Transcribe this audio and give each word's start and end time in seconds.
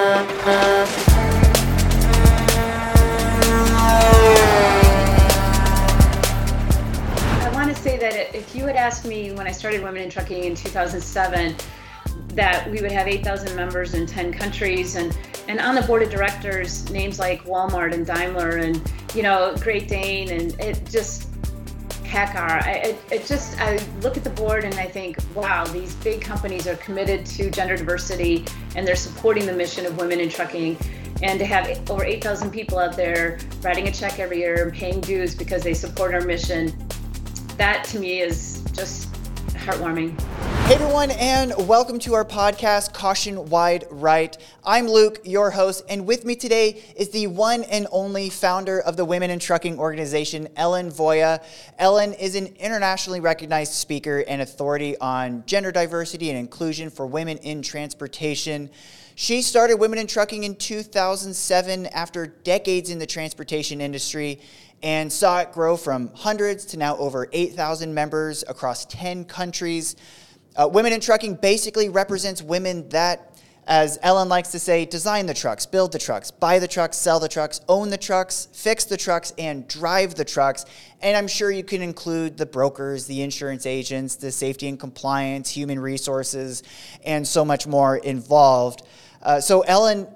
I 0.00 0.04
want 7.52 7.68
to 7.68 7.82
say 7.82 7.98
that 7.98 8.32
if 8.32 8.54
you 8.54 8.64
had 8.66 8.76
asked 8.76 9.04
me 9.04 9.32
when 9.32 9.48
I 9.48 9.50
started 9.50 9.82
Women 9.82 10.02
in 10.02 10.10
Trucking 10.10 10.44
in 10.44 10.54
2007 10.54 11.56
that 12.34 12.70
we 12.70 12.80
would 12.80 12.92
have 12.92 13.08
8,000 13.08 13.56
members 13.56 13.94
in 13.94 14.06
10 14.06 14.32
countries 14.32 14.94
and 14.94 15.18
and 15.48 15.58
on 15.58 15.74
the 15.74 15.82
board 15.82 16.02
of 16.02 16.10
directors 16.10 16.88
names 16.90 17.18
like 17.18 17.42
Walmart 17.44 17.92
and 17.92 18.06
Daimler 18.06 18.58
and 18.58 18.80
you 19.16 19.24
know 19.24 19.56
Great 19.58 19.88
Dane 19.88 20.30
and 20.30 20.60
it 20.60 20.88
just 20.88 21.27
PACCAR. 22.08 22.62
I, 22.64 22.72
it, 22.72 22.98
it 23.12 23.26
just 23.26 23.60
I 23.60 23.78
look 24.00 24.16
at 24.16 24.24
the 24.24 24.30
board 24.30 24.64
and 24.64 24.74
I 24.74 24.86
think, 24.86 25.18
wow, 25.34 25.64
these 25.66 25.94
big 25.96 26.22
companies 26.22 26.66
are 26.66 26.76
committed 26.76 27.26
to 27.26 27.50
gender 27.50 27.76
diversity 27.76 28.44
and 28.74 28.86
they're 28.86 28.96
supporting 28.96 29.46
the 29.46 29.52
mission 29.52 29.84
of 29.86 29.96
women 29.98 30.18
in 30.18 30.28
trucking. 30.28 30.76
And 31.22 31.38
to 31.38 31.44
have 31.44 31.90
over 31.90 32.04
8,000 32.04 32.50
people 32.50 32.78
out 32.78 32.96
there 32.96 33.38
writing 33.60 33.88
a 33.88 33.92
check 33.92 34.18
every 34.18 34.38
year 34.38 34.62
and 34.62 34.72
paying 34.72 35.00
dues 35.00 35.34
because 35.34 35.62
they 35.62 35.74
support 35.74 36.14
our 36.14 36.20
mission, 36.20 36.72
that 37.56 37.84
to 37.86 37.98
me 37.98 38.20
is 38.20 38.62
just 38.72 39.08
heartwarming. 39.68 40.18
Hey 40.66 40.74
everyone, 40.76 41.10
and 41.10 41.52
welcome 41.68 41.98
to 42.00 42.14
our 42.14 42.24
podcast, 42.24 42.94
Caution 42.94 43.50
Wide 43.50 43.84
Right. 43.90 44.36
I'm 44.64 44.88
Luke, 44.88 45.20
your 45.24 45.50
host, 45.50 45.84
and 45.90 46.06
with 46.06 46.24
me 46.24 46.36
today 46.36 46.82
is 46.96 47.10
the 47.10 47.26
one 47.26 47.64
and 47.64 47.86
only 47.90 48.30
founder 48.30 48.80
of 48.80 48.96
the 48.96 49.04
Women 49.04 49.30
in 49.30 49.38
Trucking 49.38 49.78
organization, 49.78 50.48
Ellen 50.56 50.90
Voie. 50.90 51.38
Ellen 51.78 52.14
is 52.14 52.34
an 52.34 52.46
internationally 52.58 53.20
recognized 53.20 53.74
speaker 53.74 54.24
and 54.26 54.40
authority 54.40 54.96
on 54.98 55.44
gender 55.44 55.70
diversity 55.70 56.30
and 56.30 56.38
inclusion 56.38 56.88
for 56.88 57.06
women 57.06 57.36
in 57.38 57.60
transportation. 57.60 58.70
She 59.16 59.42
started 59.42 59.76
Women 59.76 59.98
in 59.98 60.06
Trucking 60.06 60.44
in 60.44 60.54
2007 60.54 61.86
after 61.86 62.26
decades 62.26 62.88
in 62.88 62.98
the 62.98 63.06
transportation 63.06 63.80
industry 63.82 64.40
and 64.82 65.12
saw 65.12 65.40
it 65.40 65.52
grow 65.52 65.76
from 65.76 66.10
hundreds 66.14 66.64
to 66.66 66.76
now 66.76 66.96
over 66.96 67.28
8,000 67.32 67.92
members 67.92 68.44
across 68.48 68.84
10 68.86 69.24
countries. 69.24 69.96
Uh, 70.56 70.68
women 70.68 70.92
in 70.92 71.00
trucking 71.00 71.34
basically 71.36 71.88
represents 71.88 72.42
women 72.42 72.88
that, 72.90 73.40
as 73.66 73.98
Ellen 74.02 74.28
likes 74.28 74.50
to 74.52 74.58
say, 74.58 74.84
design 74.84 75.26
the 75.26 75.34
trucks, 75.34 75.66
build 75.66 75.92
the 75.92 75.98
trucks, 75.98 76.30
buy 76.30 76.58
the 76.58 76.68
trucks, 76.68 76.96
sell 76.96 77.20
the 77.20 77.28
trucks, 77.28 77.60
own 77.68 77.90
the 77.90 77.98
trucks, 77.98 78.48
fix 78.52 78.84
the 78.84 78.96
trucks, 78.96 79.32
and 79.38 79.66
drive 79.68 80.14
the 80.14 80.24
trucks. 80.24 80.64
And 81.00 81.16
I'm 81.16 81.28
sure 81.28 81.50
you 81.50 81.64
can 81.64 81.82
include 81.82 82.36
the 82.36 82.46
brokers, 82.46 83.06
the 83.06 83.22
insurance 83.22 83.66
agents, 83.66 84.14
the 84.16 84.30
safety 84.32 84.68
and 84.68 84.78
compliance, 84.78 85.50
human 85.50 85.80
resources, 85.80 86.62
and 87.04 87.26
so 87.26 87.44
much 87.44 87.66
more 87.66 87.96
involved. 87.96 88.82
Uh, 89.22 89.40
so, 89.40 89.62
Ellen, 89.62 90.06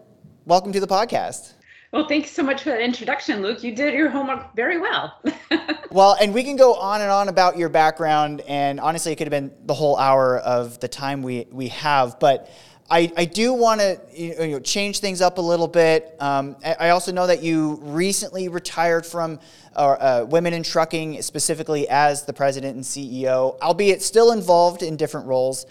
welcome 0.46 0.72
to 0.72 0.80
the 0.80 0.86
podcast. 0.86 1.52
Well, 1.92 2.08
thanks 2.08 2.30
so 2.30 2.42
much 2.42 2.62
for 2.62 2.70
that 2.70 2.80
introduction, 2.80 3.42
Luke. 3.42 3.62
You 3.62 3.74
did 3.74 3.92
your 3.92 4.08
homework 4.08 4.56
very 4.56 4.78
well. 4.78 5.20
well, 5.90 6.16
and 6.18 6.32
we 6.32 6.42
can 6.42 6.56
go 6.56 6.72
on 6.74 7.02
and 7.02 7.10
on 7.10 7.28
about 7.28 7.58
your 7.58 7.68
background, 7.68 8.40
and 8.48 8.80
honestly, 8.80 9.12
it 9.12 9.16
could 9.16 9.26
have 9.26 9.30
been 9.30 9.52
the 9.66 9.74
whole 9.74 9.98
hour 9.98 10.38
of 10.38 10.80
the 10.80 10.88
time 10.88 11.22
we, 11.22 11.46
we 11.50 11.68
have. 11.68 12.18
But 12.18 12.50
I, 12.90 13.12
I 13.14 13.26
do 13.26 13.52
want 13.52 13.82
to 13.82 14.00
you 14.14 14.34
know, 14.48 14.60
change 14.60 15.00
things 15.00 15.20
up 15.20 15.36
a 15.36 15.42
little 15.42 15.68
bit. 15.68 16.16
Um, 16.18 16.56
I 16.64 16.88
also 16.88 17.12
know 17.12 17.26
that 17.26 17.42
you 17.42 17.78
recently 17.82 18.48
retired 18.48 19.04
from 19.04 19.38
uh, 19.76 19.78
uh, 19.80 20.26
Women 20.30 20.54
in 20.54 20.62
Trucking, 20.62 21.20
specifically 21.20 21.86
as 21.90 22.24
the 22.24 22.32
president 22.32 22.74
and 22.74 22.84
CEO, 22.84 23.60
albeit 23.60 24.00
still 24.00 24.32
involved 24.32 24.82
in 24.82 24.96
different 24.96 25.26
roles. 25.26 25.66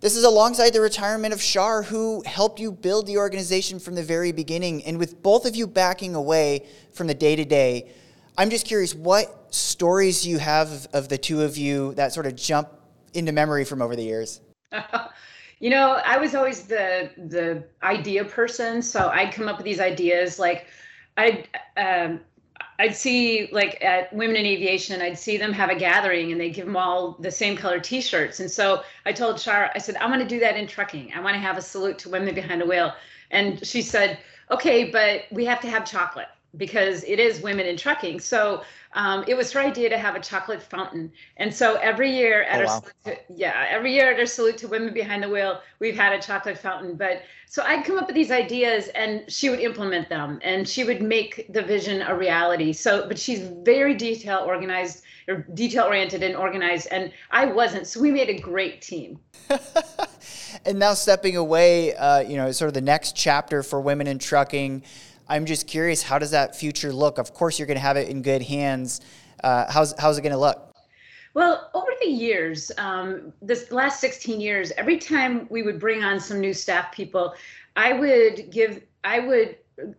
This 0.00 0.14
is 0.14 0.24
alongside 0.24 0.70
the 0.70 0.80
retirement 0.82 1.32
of 1.32 1.40
Shar, 1.40 1.82
who 1.82 2.22
helped 2.26 2.60
you 2.60 2.70
build 2.70 3.06
the 3.06 3.16
organization 3.16 3.78
from 3.78 3.94
the 3.94 4.02
very 4.02 4.30
beginning. 4.30 4.84
And 4.84 4.98
with 4.98 5.22
both 5.22 5.46
of 5.46 5.56
you 5.56 5.66
backing 5.66 6.14
away 6.14 6.66
from 6.92 7.06
the 7.06 7.14
day 7.14 7.34
to 7.34 7.44
day, 7.46 7.90
I'm 8.36 8.50
just 8.50 8.66
curious 8.66 8.94
what 8.94 9.54
stories 9.54 10.26
you 10.26 10.38
have 10.38 10.86
of 10.92 11.08
the 11.08 11.16
two 11.16 11.40
of 11.42 11.56
you 11.56 11.94
that 11.94 12.12
sort 12.12 12.26
of 12.26 12.36
jump 12.36 12.68
into 13.14 13.32
memory 13.32 13.64
from 13.64 13.80
over 13.80 13.96
the 13.96 14.02
years. 14.02 14.42
you 15.60 15.70
know, 15.70 16.02
I 16.04 16.18
was 16.18 16.34
always 16.34 16.64
the 16.64 17.10
the 17.16 17.64
idea 17.82 18.22
person, 18.26 18.82
so 18.82 19.08
I'd 19.08 19.32
come 19.32 19.48
up 19.48 19.56
with 19.56 19.64
these 19.64 19.80
ideas. 19.80 20.38
Like, 20.38 20.66
I 21.16 21.44
um, 21.78 22.20
I'd 22.78 22.94
see 22.94 23.48
like 23.52 23.82
at 23.82 24.12
Women 24.12 24.36
in 24.36 24.46
Aviation, 24.46 25.00
I'd 25.00 25.18
see 25.18 25.36
them 25.36 25.52
have 25.52 25.70
a 25.70 25.74
gathering 25.74 26.32
and 26.32 26.40
they 26.40 26.50
give 26.50 26.66
them 26.66 26.76
all 26.76 27.12
the 27.20 27.30
same 27.30 27.56
color 27.56 27.80
T-shirts. 27.80 28.40
And 28.40 28.50
so 28.50 28.82
I 29.04 29.12
told 29.12 29.40
Shar, 29.40 29.70
I 29.74 29.78
said, 29.78 29.96
I 29.96 30.08
want 30.08 30.22
to 30.22 30.28
do 30.28 30.40
that 30.40 30.56
in 30.56 30.66
trucking. 30.66 31.12
I 31.14 31.20
want 31.20 31.34
to 31.34 31.40
have 31.40 31.56
a 31.56 31.62
salute 31.62 31.98
to 32.00 32.08
women 32.08 32.34
behind 32.34 32.62
a 32.62 32.66
wheel. 32.66 32.92
And 33.30 33.66
she 33.66 33.82
said, 33.82 34.18
okay, 34.50 34.90
but 34.90 35.22
we 35.30 35.44
have 35.44 35.60
to 35.60 35.68
have 35.68 35.84
chocolate 35.84 36.28
because 36.56 37.04
it 37.04 37.18
is 37.18 37.40
women 37.40 37.66
in 37.66 37.76
trucking. 37.76 38.20
So 38.20 38.62
um, 38.94 39.24
it 39.28 39.36
was 39.36 39.52
her 39.52 39.60
idea 39.60 39.90
to 39.90 39.98
have 39.98 40.14
a 40.14 40.20
chocolate 40.20 40.62
fountain. 40.62 41.12
And 41.36 41.54
so 41.54 41.74
every 41.76 42.10
year 42.10 42.44
at 42.44 42.62
oh, 42.62 42.66
our 42.66 42.66
wow. 42.66 42.84
to, 43.04 43.18
yeah, 43.28 43.66
every 43.68 43.92
year 43.92 44.12
at 44.12 44.18
our 44.18 44.26
salute 44.26 44.56
to 44.58 44.68
women 44.68 44.94
behind 44.94 45.22
the 45.22 45.28
wheel, 45.28 45.60
we've 45.80 45.96
had 45.96 46.12
a 46.12 46.20
chocolate 46.20 46.58
fountain. 46.58 46.96
But 46.96 47.22
so 47.46 47.62
I'd 47.62 47.84
come 47.84 47.98
up 47.98 48.06
with 48.06 48.16
these 48.16 48.30
ideas 48.30 48.88
and 48.88 49.30
she 49.30 49.50
would 49.50 49.60
implement 49.60 50.08
them 50.08 50.40
and 50.42 50.66
she 50.66 50.82
would 50.84 51.02
make 51.02 51.52
the 51.52 51.62
vision 51.62 52.02
a 52.02 52.16
reality. 52.16 52.72
So, 52.72 53.06
but 53.06 53.18
she's 53.18 53.40
very 53.62 53.94
detail 53.94 54.42
organized 54.46 55.02
or 55.28 55.46
detail 55.54 55.84
oriented 55.84 56.22
and 56.22 56.36
organized. 56.36 56.88
And 56.90 57.12
I 57.30 57.46
wasn't. 57.46 57.86
So 57.86 58.00
we 58.00 58.10
made 58.10 58.30
a 58.30 58.38
great 58.38 58.80
team. 58.80 59.18
and 60.64 60.78
now 60.78 60.94
stepping 60.94 61.36
away, 61.36 61.94
uh, 61.94 62.20
you 62.20 62.36
know, 62.36 62.50
sort 62.52 62.68
of 62.68 62.74
the 62.74 62.80
next 62.80 63.14
chapter 63.14 63.62
for 63.62 63.80
women 63.80 64.06
in 64.06 64.18
trucking. 64.18 64.82
I'm 65.28 65.46
just 65.46 65.66
curious, 65.66 66.02
how 66.02 66.18
does 66.18 66.30
that 66.30 66.54
future 66.54 66.92
look? 66.92 67.18
Of 67.18 67.34
course, 67.34 67.58
you're 67.58 67.66
going 67.66 67.76
to 67.76 67.82
have 67.82 67.96
it 67.96 68.08
in 68.08 68.22
good 68.22 68.42
hands. 68.42 69.00
Uh, 69.42 69.70
how's 69.70 69.94
how's 69.98 70.18
it 70.18 70.22
going 70.22 70.32
to 70.32 70.38
look? 70.38 70.72
Well, 71.34 71.68
over 71.74 71.90
the 72.00 72.08
years, 72.08 72.72
um, 72.78 73.32
this 73.42 73.70
last 73.70 74.00
16 74.00 74.40
years, 74.40 74.72
every 74.78 74.96
time 74.96 75.46
we 75.50 75.62
would 75.62 75.78
bring 75.78 76.02
on 76.02 76.18
some 76.18 76.40
new 76.40 76.54
staff 76.54 76.92
people, 76.92 77.34
I 77.76 77.92
would 77.92 78.50
give, 78.50 78.82
I 79.04 79.18
would 79.18 79.58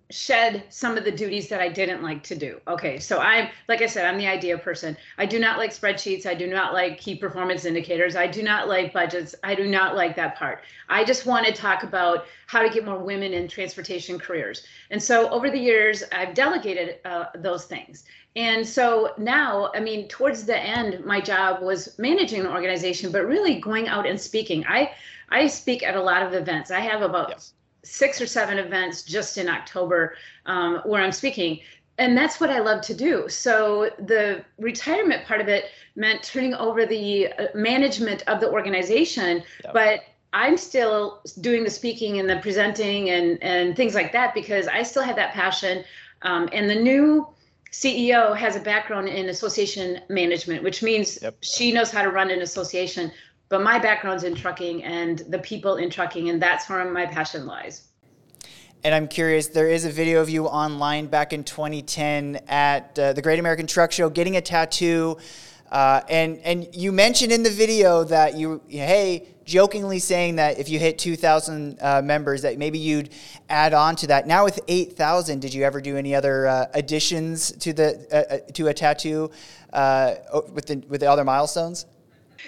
shed 0.09 0.63
some 0.69 0.97
of 0.97 1.03
the 1.03 1.11
duties 1.11 1.49
that 1.49 1.61
I 1.61 1.69
didn't 1.69 2.01
like 2.01 2.23
to 2.23 2.35
do. 2.35 2.59
Okay, 2.67 2.97
so 2.97 3.19
I'm 3.19 3.49
like 3.67 3.81
I 3.81 3.85
said, 3.85 4.05
I'm 4.05 4.17
the 4.17 4.27
idea 4.27 4.57
person. 4.57 4.97
I 5.19 5.25
do 5.25 5.39
not 5.39 5.59
like 5.59 5.71
spreadsheets. 5.71 6.25
I 6.25 6.33
do 6.33 6.47
not 6.47 6.73
like 6.73 6.99
key 6.99 7.15
performance 7.15 7.63
indicators. 7.63 8.15
I 8.15 8.25
do 8.25 8.41
not 8.41 8.67
like 8.67 8.91
budgets. 8.91 9.35
I 9.43 9.53
do 9.53 9.67
not 9.67 9.95
like 9.95 10.15
that 10.15 10.35
part. 10.35 10.63
I 10.89 11.03
just 11.03 11.27
want 11.27 11.45
to 11.45 11.53
talk 11.53 11.83
about 11.83 12.25
how 12.47 12.63
to 12.63 12.69
get 12.69 12.85
more 12.85 12.97
women 12.97 13.33
in 13.33 13.47
transportation 13.47 14.17
careers. 14.17 14.65
And 14.89 15.01
so 15.01 15.29
over 15.29 15.51
the 15.51 15.59
years, 15.59 16.03
I've 16.11 16.33
delegated 16.33 16.97
uh, 17.05 17.25
those 17.35 17.65
things. 17.65 18.05
And 18.35 18.67
so 18.67 19.13
now, 19.17 19.71
I 19.75 19.79
mean, 19.79 20.07
towards 20.07 20.45
the 20.45 20.57
end, 20.57 21.05
my 21.05 21.21
job 21.21 21.61
was 21.61 21.97
managing 21.99 22.43
the 22.43 22.51
organization, 22.51 23.11
but 23.11 23.25
really 23.25 23.59
going 23.59 23.87
out 23.87 24.07
and 24.07 24.19
speaking. 24.19 24.65
I 24.67 24.91
I 25.29 25.47
speak 25.47 25.83
at 25.83 25.95
a 25.95 26.01
lot 26.01 26.23
of 26.23 26.33
events. 26.33 26.71
I 26.71 26.79
have 26.79 27.01
about 27.01 27.29
yes 27.29 27.53
six 27.87 28.21
or 28.21 28.27
seven 28.27 28.57
events 28.57 29.03
just 29.03 29.37
in 29.37 29.49
October 29.49 30.15
um, 30.45 30.81
where 30.85 31.01
I'm 31.01 31.11
speaking. 31.11 31.59
And 31.97 32.15
that's 32.15 32.39
what 32.39 32.49
I 32.49 32.59
love 32.59 32.81
to 32.81 32.93
do. 32.93 33.27
So 33.27 33.89
the 33.97 34.43
retirement 34.59 35.25
part 35.25 35.41
of 35.41 35.47
it 35.47 35.65
meant 35.95 36.21
turning 36.21 36.53
over 36.53 36.85
the 36.85 37.27
uh, 37.27 37.47
management 37.55 38.23
of 38.27 38.39
the 38.39 38.51
organization, 38.51 39.43
yep. 39.63 39.73
but 39.73 40.01
I'm 40.33 40.57
still 40.57 41.21
doing 41.41 41.63
the 41.63 41.69
speaking 41.69 42.19
and 42.19 42.29
the 42.29 42.37
presenting 42.37 43.09
and 43.09 43.41
and 43.41 43.75
things 43.75 43.95
like 43.95 44.11
that 44.11 44.33
because 44.35 44.67
I 44.67 44.83
still 44.83 45.01
have 45.01 45.15
that 45.15 45.33
passion. 45.33 45.83
Um, 46.21 46.49
and 46.51 46.69
the 46.69 46.75
new 46.75 47.27
CEO 47.71 48.35
has 48.35 48.55
a 48.55 48.59
background 48.59 49.07
in 49.07 49.29
association 49.29 50.01
management, 50.09 50.63
which 50.63 50.83
means 50.83 51.17
yep. 51.21 51.37
she 51.41 51.71
knows 51.71 51.89
how 51.91 52.01
to 52.01 52.09
run 52.09 52.29
an 52.29 52.41
association 52.41 53.11
but 53.49 53.61
my 53.61 53.79
background's 53.79 54.23
in 54.23 54.35
trucking 54.35 54.83
and 54.83 55.19
the 55.29 55.39
people 55.39 55.75
in 55.77 55.89
trucking, 55.89 56.29
and 56.29 56.41
that's 56.41 56.69
where 56.69 56.83
my 56.91 57.05
passion 57.05 57.45
lies. 57.45 57.87
And 58.83 58.93
I'm 58.93 59.07
curious, 59.07 59.47
there 59.47 59.69
is 59.69 59.85
a 59.85 59.91
video 59.91 60.21
of 60.21 60.29
you 60.29 60.45
online 60.45 61.07
back 61.07 61.33
in 61.33 61.43
2010 61.43 62.41
at 62.47 62.97
uh, 62.99 63.13
the 63.13 63.21
Great 63.21 63.39
American 63.39 63.67
Truck 63.67 63.91
Show 63.91 64.09
getting 64.09 64.37
a 64.37 64.41
tattoo. 64.41 65.17
Uh, 65.71 66.01
and 66.07 66.37
and 66.45 66.67
you 66.73 66.93
mentioned 66.93 67.31
in 67.31 67.43
the 67.43 67.49
video 67.49 68.03
that 68.05 68.37
you 68.37 68.61
hey 68.69 69.27
jokingly 69.43 69.99
saying 69.99 70.37
that 70.37 70.59
if 70.59 70.69
you 70.69 70.79
hit 70.79 70.97
2,000 70.97 71.77
uh, 71.81 72.01
members 72.01 72.41
that 72.43 72.57
maybe 72.57 72.77
you'd 72.77 73.09
add 73.49 73.73
on 73.73 73.95
to 73.95 74.07
that. 74.07 74.27
Now 74.27 74.45
with 74.45 74.59
8,000, 74.67 75.41
did 75.41 75.53
you 75.53 75.63
ever 75.63 75.81
do 75.81 75.97
any 75.97 76.13
other 76.15 76.47
uh, 76.47 76.65
additions 76.73 77.51
to 77.53 77.73
the 77.73 78.07
uh, 78.11 78.35
uh, 78.35 78.51
to 78.53 78.67
a 78.67 78.73
tattoo 78.73 79.29
with 80.53 80.65
the 80.67 80.83
with 80.87 81.01
the 81.01 81.09
other 81.09 81.25
milestones? 81.25 81.85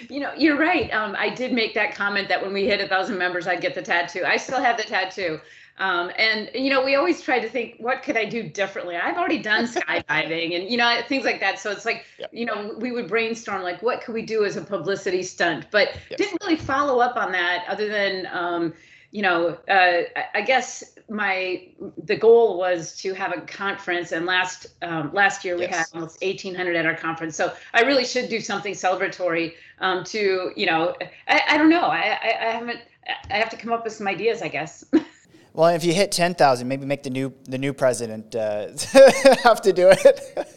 You 0.08 0.20
know, 0.20 0.32
you're 0.36 0.58
right. 0.58 0.92
Um, 0.92 1.14
I 1.18 1.28
did 1.28 1.52
make 1.52 1.74
that 1.74 1.94
comment 1.94 2.28
that 2.28 2.42
when 2.42 2.52
we 2.52 2.66
hit 2.66 2.80
a 2.80 2.88
thousand 2.88 3.18
members, 3.18 3.46
I'd 3.46 3.60
get 3.60 3.74
the 3.74 3.82
tattoo. 3.82 4.24
I 4.24 4.36
still 4.36 4.60
have 4.60 4.76
the 4.76 4.84
tattoo. 4.84 5.40
Um, 5.78 6.10
and 6.18 6.50
you 6.54 6.68
know, 6.68 6.84
we 6.84 6.94
always 6.94 7.22
try 7.22 7.40
to 7.40 7.48
think, 7.48 7.76
what 7.78 8.02
could 8.02 8.16
I 8.16 8.26
do 8.26 8.42
differently? 8.42 8.96
I've 8.96 9.16
already 9.16 9.38
done 9.38 9.66
skydiving 9.66 10.60
and 10.60 10.70
you 10.70 10.76
know 10.76 11.00
things 11.08 11.24
like 11.24 11.40
that. 11.40 11.58
So 11.58 11.70
it's 11.70 11.86
like, 11.86 12.04
yep. 12.18 12.28
you 12.32 12.44
know, 12.44 12.74
we 12.78 12.92
would 12.92 13.08
brainstorm 13.08 13.62
like, 13.62 13.80
what 13.82 14.02
could 14.02 14.14
we 14.14 14.22
do 14.22 14.44
as 14.44 14.56
a 14.56 14.60
publicity 14.60 15.22
stunt? 15.22 15.66
But 15.70 15.96
yes. 16.10 16.18
didn't 16.18 16.38
really 16.42 16.56
follow 16.56 17.00
up 17.00 17.16
on 17.16 17.32
that, 17.32 17.64
other 17.66 17.88
than, 17.88 18.28
um, 18.30 18.74
you 19.10 19.22
know, 19.22 19.58
uh, 19.68 20.02
I 20.34 20.42
guess 20.42 20.84
my 21.10 21.66
the 22.04 22.16
goal 22.16 22.56
was 22.56 22.96
to 22.98 23.12
have 23.14 23.36
a 23.36 23.40
conference 23.40 24.12
and 24.12 24.26
last 24.26 24.68
um, 24.82 25.12
last 25.12 25.44
year 25.44 25.56
we 25.56 25.62
yes. 25.62 25.76
had 25.76 25.86
almost 25.92 26.22
1800 26.22 26.76
at 26.76 26.86
our 26.86 26.96
conference. 26.96 27.36
So 27.36 27.52
i 27.74 27.82
really 27.82 28.04
should 28.04 28.28
do 28.28 28.40
something 28.40 28.74
celebratory 28.74 29.54
um, 29.80 30.04
to 30.04 30.52
you 30.56 30.66
know 30.66 30.94
I, 31.28 31.42
I 31.48 31.58
don't 31.58 31.68
know. 31.68 31.86
I, 31.86 32.18
I, 32.22 32.36
I 32.40 32.50
haven't 32.52 32.78
i 33.28 33.34
have 33.34 33.50
to 33.50 33.56
come 33.56 33.72
up 33.72 33.84
with 33.84 33.92
some 33.92 34.08
ideas 34.08 34.40
i 34.40 34.48
guess. 34.48 34.84
Well 35.52 35.74
if 35.74 35.84
you 35.84 35.92
hit 35.92 36.12
10000 36.12 36.68
maybe 36.68 36.86
make 36.86 37.02
the 37.02 37.10
new 37.10 37.34
the 37.42 37.58
new 37.58 37.72
president 37.72 38.36
uh, 38.36 38.68
have 39.42 39.60
to 39.62 39.72
do 39.72 39.90
it. 39.90 40.20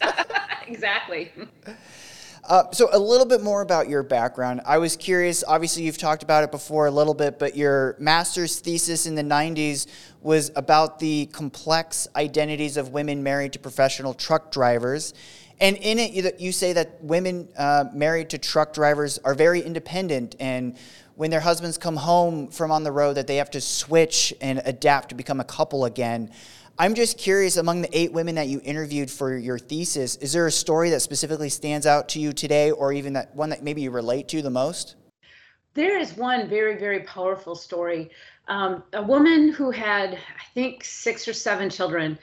Exactly 0.66 1.30
uh, 2.46 2.70
so, 2.72 2.88
a 2.92 2.98
little 2.98 3.26
bit 3.26 3.42
more 3.42 3.62
about 3.62 3.88
your 3.88 4.02
background. 4.02 4.60
I 4.66 4.76
was 4.78 4.96
curious, 4.96 5.42
obviously, 5.46 5.84
you've 5.84 5.96
talked 5.96 6.22
about 6.22 6.44
it 6.44 6.50
before 6.50 6.86
a 6.86 6.90
little 6.90 7.14
bit, 7.14 7.38
but 7.38 7.56
your 7.56 7.96
master's 7.98 8.58
thesis 8.58 9.06
in 9.06 9.14
the 9.14 9.22
90s 9.22 9.86
was 10.20 10.50
about 10.54 10.98
the 10.98 11.26
complex 11.26 12.06
identities 12.16 12.76
of 12.76 12.90
women 12.90 13.22
married 13.22 13.54
to 13.54 13.58
professional 13.58 14.12
truck 14.12 14.52
drivers. 14.52 15.14
And 15.60 15.76
in 15.78 15.98
it, 15.98 16.40
you, 16.40 16.52
say 16.52 16.74
that 16.74 17.02
women 17.02 17.48
uh, 17.56 17.84
married 17.94 18.30
to 18.30 18.38
truck 18.38 18.74
drivers 18.74 19.18
are 19.24 19.34
very 19.34 19.60
independent, 19.60 20.36
and 20.38 20.76
when 21.14 21.30
their 21.30 21.40
husbands 21.40 21.78
come 21.78 21.96
home 21.96 22.48
from 22.48 22.72
on 22.72 22.82
the 22.82 22.92
road, 22.92 23.14
that 23.14 23.26
they 23.26 23.36
have 23.36 23.50
to 23.52 23.60
switch 23.60 24.34
and 24.40 24.60
adapt 24.64 25.10
to 25.10 25.14
become 25.14 25.40
a 25.40 25.44
couple 25.44 25.84
again. 25.84 26.30
I'm 26.76 26.94
just 26.94 27.18
curious 27.18 27.56
among 27.56 27.82
the 27.82 27.96
eight 27.96 28.12
women 28.12 28.34
that 28.34 28.48
you 28.48 28.60
interviewed 28.64 29.08
for 29.08 29.36
your 29.36 29.60
thesis, 29.60 30.16
is 30.16 30.32
there 30.32 30.48
a 30.48 30.52
story 30.52 30.90
that 30.90 31.00
specifically 31.00 31.48
stands 31.48 31.86
out 31.86 32.08
to 32.10 32.20
you 32.20 32.32
today 32.32 32.72
or 32.72 32.92
even 32.92 33.12
that 33.12 33.34
one 33.36 33.50
that 33.50 33.62
maybe 33.62 33.82
you 33.82 33.92
relate 33.92 34.26
to 34.28 34.42
the 34.42 34.50
most? 34.50 34.96
There 35.74 35.96
is 35.98 36.16
one 36.16 36.48
very, 36.48 36.76
very 36.76 37.00
powerful 37.00 37.54
story. 37.54 38.10
Um, 38.48 38.82
a 38.92 39.02
woman 39.02 39.52
who 39.52 39.70
had, 39.70 40.14
I 40.14 40.44
think, 40.52 40.82
six 40.82 41.28
or 41.28 41.32
seven 41.32 41.70
children. 41.70 42.18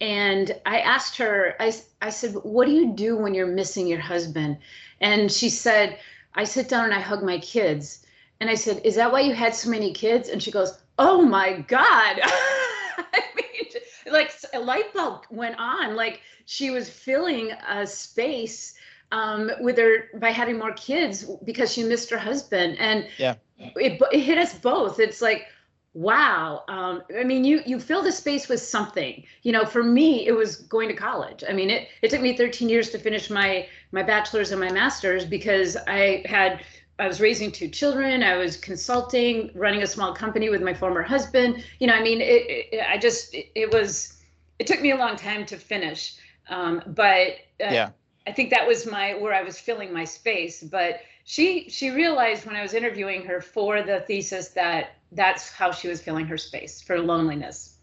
And 0.00 0.54
I 0.66 0.80
asked 0.80 1.16
her, 1.16 1.56
I, 1.58 1.72
I 2.00 2.10
said, 2.10 2.34
What 2.44 2.66
do 2.66 2.72
you 2.72 2.92
do 2.92 3.16
when 3.16 3.34
you're 3.34 3.46
missing 3.46 3.88
your 3.88 4.00
husband? 4.00 4.58
And 5.00 5.32
she 5.32 5.48
said, 5.48 5.98
I 6.34 6.44
sit 6.44 6.68
down 6.68 6.84
and 6.84 6.94
I 6.94 7.00
hug 7.00 7.24
my 7.24 7.38
kids. 7.38 8.06
And 8.40 8.48
I 8.48 8.54
said, 8.54 8.82
Is 8.84 8.94
that 8.96 9.10
why 9.10 9.20
you 9.20 9.34
had 9.34 9.54
so 9.54 9.68
many 9.68 9.92
kids? 9.92 10.28
And 10.28 10.40
she 10.40 10.52
goes, 10.52 10.78
Oh 10.98 11.22
my 11.22 11.58
God. 11.62 12.20
I 12.22 13.22
mean, 13.34 13.75
like 14.16 14.32
a 14.54 14.58
light 14.58 14.92
bulb 14.94 15.26
went 15.30 15.56
on 15.58 15.96
like 15.96 16.20
she 16.46 16.70
was 16.70 16.88
filling 16.88 17.52
a 17.68 17.86
space 17.86 18.74
um, 19.12 19.50
with 19.60 19.78
her 19.78 20.08
by 20.18 20.30
having 20.30 20.58
more 20.58 20.72
kids 20.72 21.24
because 21.44 21.72
she 21.72 21.82
missed 21.82 22.10
her 22.10 22.18
husband. 22.18 22.76
And 22.78 23.06
yeah. 23.18 23.34
it, 23.58 24.00
it 24.12 24.20
hit 24.20 24.38
us 24.38 24.58
both. 24.58 24.98
It's 24.98 25.20
like 25.22 25.46
wow 25.94 26.62
um, 26.68 27.02
i 27.18 27.24
mean 27.24 27.42
you 27.42 27.62
you 27.64 27.80
fill 27.80 28.02
the 28.02 28.12
space 28.12 28.48
with 28.48 28.60
something. 28.60 29.24
You 29.42 29.52
know 29.52 29.64
for 29.64 29.82
me 29.82 30.26
it 30.26 30.32
was 30.32 30.56
going 30.56 30.88
to 30.88 30.94
college. 30.94 31.42
I 31.48 31.52
mean 31.52 31.70
it, 31.70 31.88
it 32.02 32.10
took 32.10 32.20
me 32.20 32.36
13 32.36 32.68
years 32.68 32.90
to 32.90 32.98
finish 32.98 33.30
my 33.30 33.66
my 33.92 34.02
bachelor's 34.02 34.50
and 34.50 34.60
my 34.60 34.70
master's 34.70 35.24
because 35.24 35.76
i 35.86 36.22
had 36.26 36.60
I 36.98 37.06
was 37.06 37.20
raising 37.20 37.52
two 37.52 37.68
children. 37.68 38.22
I 38.22 38.36
was 38.36 38.56
consulting, 38.56 39.50
running 39.54 39.82
a 39.82 39.86
small 39.86 40.14
company 40.14 40.48
with 40.48 40.62
my 40.62 40.72
former 40.72 41.02
husband. 41.02 41.62
You 41.78 41.88
know, 41.88 41.94
I 41.94 42.02
mean, 42.02 42.20
it, 42.20 42.24
it 42.72 42.86
I 42.88 42.96
just, 42.96 43.34
it, 43.34 43.50
it, 43.54 43.72
was, 43.72 44.16
it 44.58 44.66
took 44.66 44.80
me 44.80 44.92
a 44.92 44.96
long 44.96 45.16
time 45.16 45.44
to 45.46 45.56
finish. 45.56 46.16
Um, 46.48 46.82
but 46.86 47.38
uh, 47.60 47.70
yeah, 47.70 47.90
I 48.26 48.32
think 48.32 48.50
that 48.50 48.66
was 48.66 48.86
my, 48.86 49.14
where 49.14 49.34
I 49.34 49.42
was 49.42 49.58
filling 49.58 49.92
my 49.92 50.04
space. 50.04 50.62
But 50.62 51.00
she, 51.24 51.68
she 51.68 51.90
realized 51.90 52.46
when 52.46 52.56
I 52.56 52.62
was 52.62 52.72
interviewing 52.72 53.24
her 53.26 53.40
for 53.40 53.82
the 53.82 54.00
thesis 54.00 54.48
that 54.50 54.96
that's 55.12 55.50
how 55.50 55.72
she 55.72 55.88
was 55.88 56.00
filling 56.00 56.26
her 56.26 56.38
space 56.38 56.80
for 56.80 56.98
loneliness. 56.98 57.76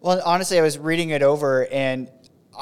Well, 0.00 0.20
honestly, 0.24 0.58
I 0.58 0.62
was 0.62 0.78
reading 0.78 1.10
it 1.10 1.22
over 1.22 1.66
and 1.66 2.08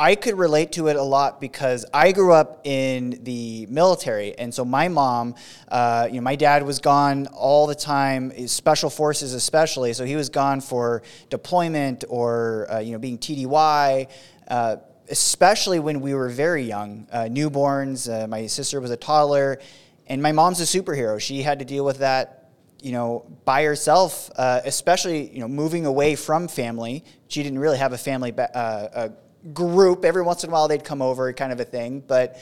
I 0.00 0.14
could 0.14 0.38
relate 0.38 0.70
to 0.72 0.86
it 0.86 0.94
a 0.94 1.02
lot 1.02 1.40
because 1.40 1.84
I 1.92 2.12
grew 2.12 2.32
up 2.32 2.60
in 2.64 3.18
the 3.24 3.66
military, 3.66 4.38
and 4.38 4.54
so 4.54 4.64
my 4.64 4.86
mom, 4.86 5.34
uh, 5.66 6.06
you 6.08 6.14
know, 6.14 6.20
my 6.20 6.36
dad 6.36 6.62
was 6.62 6.78
gone 6.78 7.26
all 7.26 7.66
the 7.66 7.74
time, 7.74 8.46
special 8.46 8.90
forces 8.90 9.34
especially. 9.34 9.92
So 9.92 10.04
he 10.04 10.14
was 10.14 10.28
gone 10.28 10.60
for 10.60 11.02
deployment 11.30 12.04
or 12.08 12.68
uh, 12.70 12.78
you 12.78 12.92
know 12.92 12.98
being 13.00 13.18
TDY. 13.18 14.08
Uh, 14.46 14.76
especially 15.10 15.78
when 15.80 16.00
we 16.00 16.14
were 16.14 16.28
very 16.28 16.62
young, 16.62 17.08
uh, 17.10 17.22
newborns. 17.22 18.08
Uh, 18.08 18.28
my 18.28 18.46
sister 18.46 18.80
was 18.80 18.92
a 18.92 18.96
toddler, 18.96 19.58
and 20.06 20.22
my 20.22 20.30
mom's 20.30 20.60
a 20.60 20.64
superhero. 20.64 21.20
She 21.20 21.42
had 21.42 21.58
to 21.58 21.64
deal 21.64 21.84
with 21.84 21.98
that 21.98 22.34
you 22.80 22.92
know, 22.92 23.26
by 23.44 23.64
herself, 23.64 24.30
uh, 24.36 24.60
especially, 24.64 25.28
you 25.30 25.40
know, 25.40 25.48
moving 25.48 25.84
away 25.84 26.14
from 26.14 26.46
family. 26.46 27.04
She 27.26 27.42
didn't 27.42 27.58
really 27.58 27.78
have 27.78 27.92
a 27.92 27.98
family 27.98 28.30
ba- 28.30 28.56
uh, 28.56 29.08
group. 29.52 30.04
Every 30.04 30.22
once 30.22 30.44
in 30.44 30.50
a 30.50 30.52
while, 30.52 30.68
they'd 30.68 30.84
come 30.84 31.02
over, 31.02 31.32
kind 31.32 31.52
of 31.52 31.60
a 31.60 31.64
thing. 31.64 32.00
But 32.06 32.40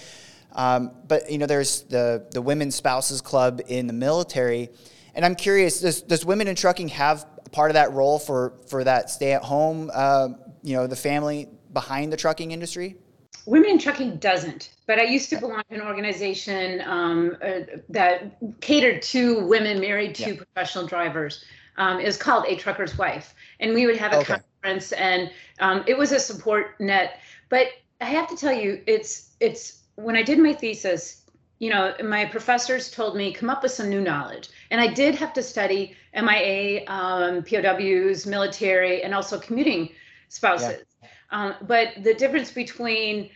um, 0.53 0.93
but 1.07 1.31
you 1.31 1.39
know, 1.39 1.47
there's 1.47 1.83
the 1.83 2.27
the 2.31 2.43
women's 2.43 2.75
spouses 2.75 3.21
club 3.21 3.61
in 3.67 3.87
the 3.87 3.93
military, 3.93 4.71
and 5.15 5.25
I'm 5.25 5.35
curious: 5.35 5.81
does 5.81 6.03
does 6.03 6.25
women 6.25 6.49
in 6.49 6.55
trucking 6.55 6.89
have 6.89 7.27
part 7.53 7.71
of 7.71 7.75
that 7.75 7.93
role 7.93 8.19
for 8.19 8.55
for 8.69 8.85
that 8.85 9.11
stay 9.11 9.33
at 9.33 9.43
home? 9.43 9.91
Uh, 9.93 10.29
you 10.63 10.75
know, 10.75 10.87
the 10.87 10.97
family 10.97 11.49
behind 11.73 12.13
the 12.13 12.17
trucking 12.17 12.53
industry. 12.53 12.97
Women 13.45 13.71
in 13.71 13.79
Trucking 13.79 14.17
doesn't, 14.17 14.71
but 14.87 14.99
I 14.99 15.05
used 15.05 15.31
to 15.31 15.39
belong 15.39 15.63
to 15.71 15.77
an 15.77 15.81
organization 15.81 16.83
um, 16.85 17.37
uh, 17.41 17.61
that 17.89 18.39
catered 18.61 19.03
to 19.03 19.47
women 19.47 19.81
married 19.81 20.17
to 20.17 20.31
yeah. 20.31 20.37
professional 20.37 20.85
drivers. 20.85 21.45
Um, 21.79 22.03
was 22.03 22.17
called 22.17 22.45
A 22.47 22.57
Trucker's 22.57 22.97
Wife, 22.97 23.35
and 23.61 23.75
we 23.75 23.87
would 23.87 23.97
have 23.97 24.13
a 24.13 24.19
okay 24.19 24.37
conference, 24.63 24.93
and 24.93 25.31
um, 25.61 25.85
it 25.87 25.97
was 25.97 26.13
a 26.13 26.21
support 26.21 26.81
net. 26.81 27.21
But 27.49 27.69
I 28.01 28.07
have 28.07 28.29
to 28.29 28.37
tell 28.37 28.53
you, 28.53 28.83
it's 28.87 29.35
it's 29.41 29.83
when 29.97 30.17
I 30.17 30.23
did 30.23 30.39
my 30.39 30.53
thesis, 30.53 31.23
you 31.59 31.71
know, 31.71 31.95
my 32.03 32.25
professors 32.27 32.91
told 32.91 33.17
me 33.17 33.33
come 33.33 33.51
up 33.51 33.63
with 33.63 33.73
some 33.73 33.89
new 33.89 34.01
knowledge, 34.01 34.49
and 34.71 34.81
I 34.81 34.89
did 34.89 35.15
have 35.15 35.33
to 35.35 35.43
study 35.43 35.97
MIA, 36.15 36.85
um, 36.87 37.43
POWs, 37.43 38.27
military, 38.27 39.03
and 39.03 39.15
also 39.15 39.39
commuting 39.39 39.91
spouses. 40.29 40.85
Yeah. 41.03 41.09
Um, 41.31 41.55
but 41.63 41.89
the 42.03 42.15
difference 42.15 42.53
between 42.53 43.31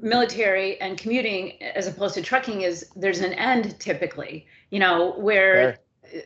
military 0.00 0.80
and 0.80 0.96
commuting 0.96 1.60
as 1.62 1.86
opposed 1.86 2.14
to 2.14 2.22
trucking 2.22 2.62
is 2.62 2.86
there's 2.94 3.20
an 3.20 3.32
end 3.32 3.78
typically 3.80 4.46
you 4.70 4.78
know 4.78 5.12
where 5.14 5.78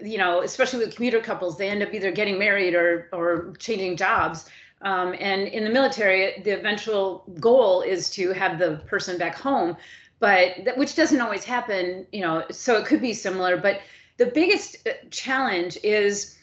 you 0.02 0.18
know, 0.18 0.42
especially 0.42 0.84
with 0.84 0.94
commuter 0.94 1.20
couples, 1.20 1.56
they 1.56 1.68
end 1.68 1.82
up 1.82 1.92
either 1.94 2.10
getting 2.10 2.38
married 2.38 2.74
or 2.74 3.08
or 3.12 3.54
changing 3.58 3.96
jobs. 3.96 4.48
Um, 4.82 5.14
and 5.18 5.48
in 5.48 5.64
the 5.64 5.70
military, 5.70 6.40
the 6.42 6.50
eventual 6.50 7.24
goal 7.40 7.82
is 7.82 8.10
to 8.10 8.32
have 8.32 8.58
the 8.58 8.82
person 8.86 9.16
back 9.18 9.34
home, 9.34 9.76
but 10.18 10.52
that, 10.64 10.76
which 10.76 10.94
doesn't 10.94 11.20
always 11.20 11.44
happen. 11.44 12.06
You 12.12 12.20
know, 12.22 12.44
so 12.50 12.76
it 12.76 12.86
could 12.86 13.00
be 13.00 13.14
similar. 13.14 13.56
But 13.56 13.80
the 14.18 14.26
biggest 14.26 14.86
uh, 14.86 14.92
challenge 15.10 15.78
is 15.82 16.36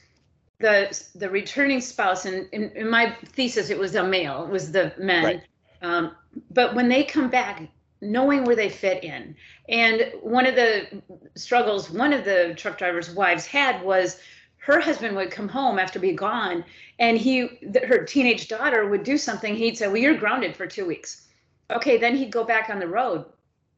the 0.60 1.00
the 1.16 1.30
returning 1.30 1.82
spouse. 1.82 2.26
And 2.26 2.48
in, 2.52 2.72
in 2.72 2.90
my 2.90 3.16
thesis, 3.26 3.70
it 3.70 3.78
was 3.78 3.96
a 3.96 4.04
male, 4.04 4.46
it 4.46 4.50
was 4.50 4.72
the 4.72 4.94
men. 4.98 5.24
Right. 5.24 5.42
Um, 5.82 6.16
but 6.52 6.74
when 6.74 6.88
they 6.88 7.04
come 7.04 7.30
back, 7.30 7.62
knowing 8.04 8.44
where 8.44 8.56
they 8.56 8.70
fit 8.70 9.04
in. 9.04 9.36
And 9.70 10.12
one 10.22 10.46
of 10.46 10.56
the 10.56 11.02
struggles 11.36 11.90
one 11.90 12.14
of 12.14 12.26
the 12.26 12.54
truck 12.58 12.78
drivers' 12.78 13.10
wives 13.12 13.46
had 13.46 13.82
was 13.84 14.20
her 14.58 14.80
husband 14.80 15.16
would 15.16 15.32
come 15.32 15.48
home 15.48 15.78
after 15.80 16.00
be 16.00 16.14
gone 16.14 16.64
and 17.00 17.18
he 17.18 17.60
her 17.88 18.04
teenage 18.04 18.48
daughter 18.48 18.88
would 18.88 19.04
do 19.04 19.18
something. 19.18 19.56
He'd 19.56 19.78
say 19.78 19.88
well 19.88 19.98
you're 19.98 20.18
grounded 20.18 20.56
for 20.56 20.68
two 20.68 20.86
weeks. 20.86 21.28
Okay 21.72 21.98
then 21.98 22.16
he'd 22.16 22.32
go 22.32 22.44
back 22.44 22.70
on 22.70 22.80
the 22.80 22.88
road. 22.88 23.26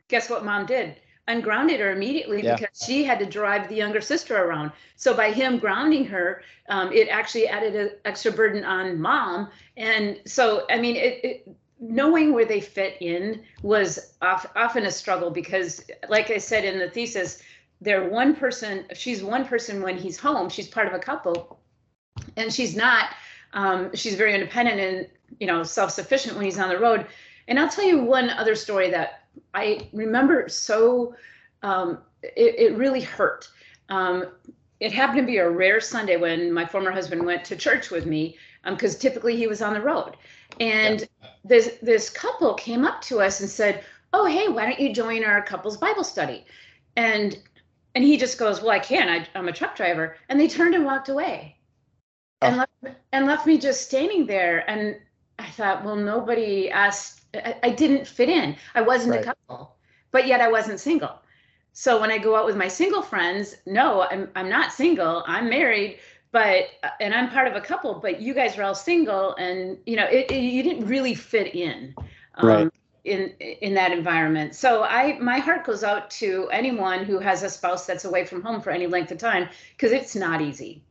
Guess 0.07 0.29
what 0.29 0.45
mom 0.45 0.65
did? 0.65 0.95
Ungrounded 1.27 1.79
her 1.79 1.91
immediately 1.91 2.43
yeah. 2.43 2.55
because 2.55 2.83
she 2.85 3.03
had 3.03 3.17
to 3.17 3.25
drive 3.25 3.67
the 3.67 3.75
younger 3.75 4.01
sister 4.01 4.43
around. 4.43 4.71
So 4.95 5.15
by 5.15 5.31
him 5.31 5.57
grounding 5.57 6.05
her 6.05 6.43
um, 6.69 6.91
it 6.91 7.07
actually 7.09 7.47
added 7.47 7.75
an 7.75 7.91
extra 8.05 8.31
burden 8.31 8.63
on 8.63 8.99
mom. 8.99 9.49
And 9.77 10.19
so 10.25 10.65
i 10.69 10.79
mean 10.79 10.95
it, 10.95 11.23
it 11.23 11.55
knowing 11.89 12.33
where 12.33 12.45
they 12.45 12.59
fit 12.59 12.97
in 13.01 13.43
was 13.61 14.13
often 14.21 14.85
a 14.85 14.91
struggle 14.91 15.29
because 15.29 15.83
like 16.09 16.31
i 16.31 16.37
said 16.37 16.65
in 16.65 16.79
the 16.79 16.89
thesis 16.89 17.41
they're 17.81 18.09
one 18.09 18.35
person 18.35 18.85
she's 18.93 19.23
one 19.23 19.45
person 19.45 19.81
when 19.81 19.97
he's 19.97 20.17
home 20.17 20.49
she's 20.49 20.67
part 20.67 20.87
of 20.87 20.93
a 20.93 20.99
couple 20.99 21.59
and 22.37 22.51
she's 22.53 22.75
not 22.75 23.09
um, 23.53 23.89
she's 23.93 24.15
very 24.15 24.33
independent 24.33 24.79
and 24.79 25.07
you 25.39 25.47
know 25.47 25.63
self-sufficient 25.63 26.35
when 26.35 26.45
he's 26.45 26.59
on 26.59 26.69
the 26.69 26.77
road. 26.77 27.07
And 27.47 27.59
i'll 27.59 27.69
tell 27.69 27.85
you 27.85 27.99
one 27.99 28.29
other 28.29 28.55
story 28.55 28.89
that 28.89 29.27
i 29.53 29.87
remember 29.93 30.49
so 30.49 31.15
um, 31.61 31.99
it, 32.21 32.55
it, 32.59 32.77
really 32.77 33.01
hurt. 33.01 33.49
Um, 33.89 34.25
it 34.79 34.91
happened 34.91 35.19
to 35.19 35.25
be 35.25 35.37
a 35.37 35.49
rare 35.49 35.79
sunday 35.79 36.17
when 36.17 36.51
my 36.51 36.65
former 36.65 36.91
husband 36.91 37.23
went 37.25 37.45
to 37.45 37.55
church 37.55 37.91
with 37.91 38.05
me 38.05 38.37
because 38.63 38.95
um, 38.95 38.99
typically 38.99 39.35
he 39.35 39.47
was 39.47 39.61
on 39.61 39.73
the 39.73 39.81
road 39.81 40.15
and 40.59 41.01
yeah. 41.01 41.29
this 41.43 41.77
this 41.81 42.09
couple 42.09 42.53
came 42.53 42.85
up 42.85 43.01
to 43.03 43.21
us 43.21 43.41
and 43.41 43.49
said, 43.49 43.83
"Oh, 44.13 44.25
hey, 44.25 44.47
why 44.47 44.65
don't 44.65 44.79
you 44.79 44.93
join 44.93 45.23
our 45.23 45.41
couples 45.41 45.77
Bible 45.77 46.03
study?" 46.03 46.45
And 46.95 47.37
and 47.95 48.03
he 48.03 48.17
just 48.17 48.37
goes, 48.37 48.61
"Well, 48.61 48.71
I 48.71 48.79
can. 48.79 49.09
I, 49.09 49.27
I'm 49.35 49.47
a 49.47 49.53
truck 49.53 49.75
driver." 49.75 50.17
And 50.29 50.39
they 50.39 50.47
turned 50.47 50.75
and 50.75 50.85
walked 50.85 51.09
away. 51.09 51.55
Oh. 52.41 52.47
and 52.47 52.57
left, 52.57 52.99
and 53.11 53.25
left 53.25 53.47
me 53.47 53.57
just 53.57 53.85
standing 53.85 54.25
there. 54.25 54.69
And 54.69 54.97
I 55.39 55.49
thought, 55.49 55.83
well, 55.83 55.95
nobody 55.95 56.69
asked. 56.69 57.21
I, 57.33 57.55
I 57.63 57.69
didn't 57.69 58.07
fit 58.07 58.29
in. 58.29 58.55
I 58.75 58.81
wasn't 58.81 59.11
right. 59.11 59.21
a 59.21 59.23
couple, 59.23 59.75
but 60.11 60.27
yet 60.27 60.41
I 60.41 60.51
wasn't 60.51 60.79
single. 60.79 61.19
So 61.73 61.99
when 61.99 62.09
I 62.09 62.17
go 62.17 62.37
out 62.37 62.45
with 62.45 62.55
my 62.55 62.69
single 62.69 63.01
friends, 63.01 63.55
no, 63.65 64.03
I'm 64.03 64.29
I'm 64.35 64.49
not 64.49 64.71
single. 64.71 65.23
I'm 65.27 65.49
married, 65.49 65.99
but 66.35 66.65
and 66.99 67.13
I'm 67.13 67.29
part 67.29 67.47
of 67.47 67.55
a 67.55 67.61
couple. 67.61 67.93
But 67.93 68.19
you 68.19 68.33
guys 68.33 68.57
are 68.57 68.63
all 68.63 68.75
single, 68.75 69.35
and 69.35 69.77
you 69.85 69.95
know, 69.95 70.05
it, 70.05 70.29
it 70.29 70.41
you 70.41 70.63
didn't 70.63 70.85
really 70.85 71.15
fit 71.15 71.55
in. 71.55 71.95
Um, 72.35 72.47
right 72.47 72.71
in 73.05 73.29
in 73.39 73.73
that 73.75 73.93
environment. 73.93 74.53
So 74.53 74.83
I 74.83 75.17
my 75.19 75.37
heart 75.37 75.65
goes 75.65 75.81
out 75.81 76.09
to 76.11 76.49
anyone 76.51 77.05
who 77.05 77.19
has 77.19 77.41
a 77.43 77.49
spouse 77.49 77.85
that's 77.85 78.03
away 78.03 78.25
from 78.25 78.41
home 78.41 78.59
for 78.59 78.71
any 78.71 78.85
length 78.85 79.11
of 79.11 79.17
time 79.17 79.47
because 79.77 79.93
it's 79.93 80.13
not 80.13 80.41
easy. 80.41 80.83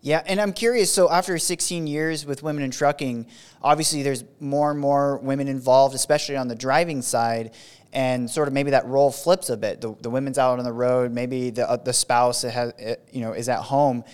Yeah, 0.00 0.22
and 0.24 0.40
I'm 0.40 0.52
curious. 0.54 0.90
So 0.90 1.10
after 1.10 1.36
16 1.36 1.86
years 1.86 2.24
with 2.24 2.42
women 2.42 2.62
in 2.62 2.70
trucking, 2.70 3.26
obviously 3.60 4.02
there's 4.02 4.24
more 4.40 4.70
and 4.70 4.80
more 4.80 5.18
women 5.18 5.48
involved, 5.48 5.94
especially 5.94 6.36
on 6.36 6.48
the 6.48 6.54
driving 6.54 7.02
side, 7.02 7.52
and 7.92 8.30
sort 8.30 8.46
of 8.46 8.54
maybe 8.54 8.70
that 8.70 8.86
role 8.86 9.10
flips 9.10 9.50
a 9.50 9.56
bit. 9.56 9.80
The, 9.80 9.94
the 10.00 10.08
women's 10.08 10.38
out 10.38 10.58
on 10.60 10.64
the 10.64 10.72
road, 10.72 11.12
maybe 11.12 11.50
the 11.50 11.68
uh, 11.68 11.76
the 11.76 11.92
spouse 11.92 12.42
has 12.42 12.72
you 13.12 13.20
know 13.20 13.32
is 13.32 13.50
at 13.50 13.60
home. 13.60 14.04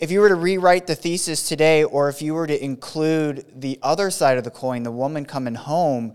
If 0.00 0.12
you 0.12 0.20
were 0.20 0.28
to 0.28 0.36
rewrite 0.36 0.86
the 0.86 0.94
thesis 0.94 1.48
today, 1.48 1.82
or 1.82 2.08
if 2.08 2.22
you 2.22 2.34
were 2.34 2.46
to 2.46 2.64
include 2.64 3.44
the 3.60 3.80
other 3.82 4.10
side 4.10 4.38
of 4.38 4.44
the 4.44 4.50
coin, 4.50 4.84
the 4.84 4.92
woman 4.92 5.24
coming 5.24 5.56
home, 5.56 6.14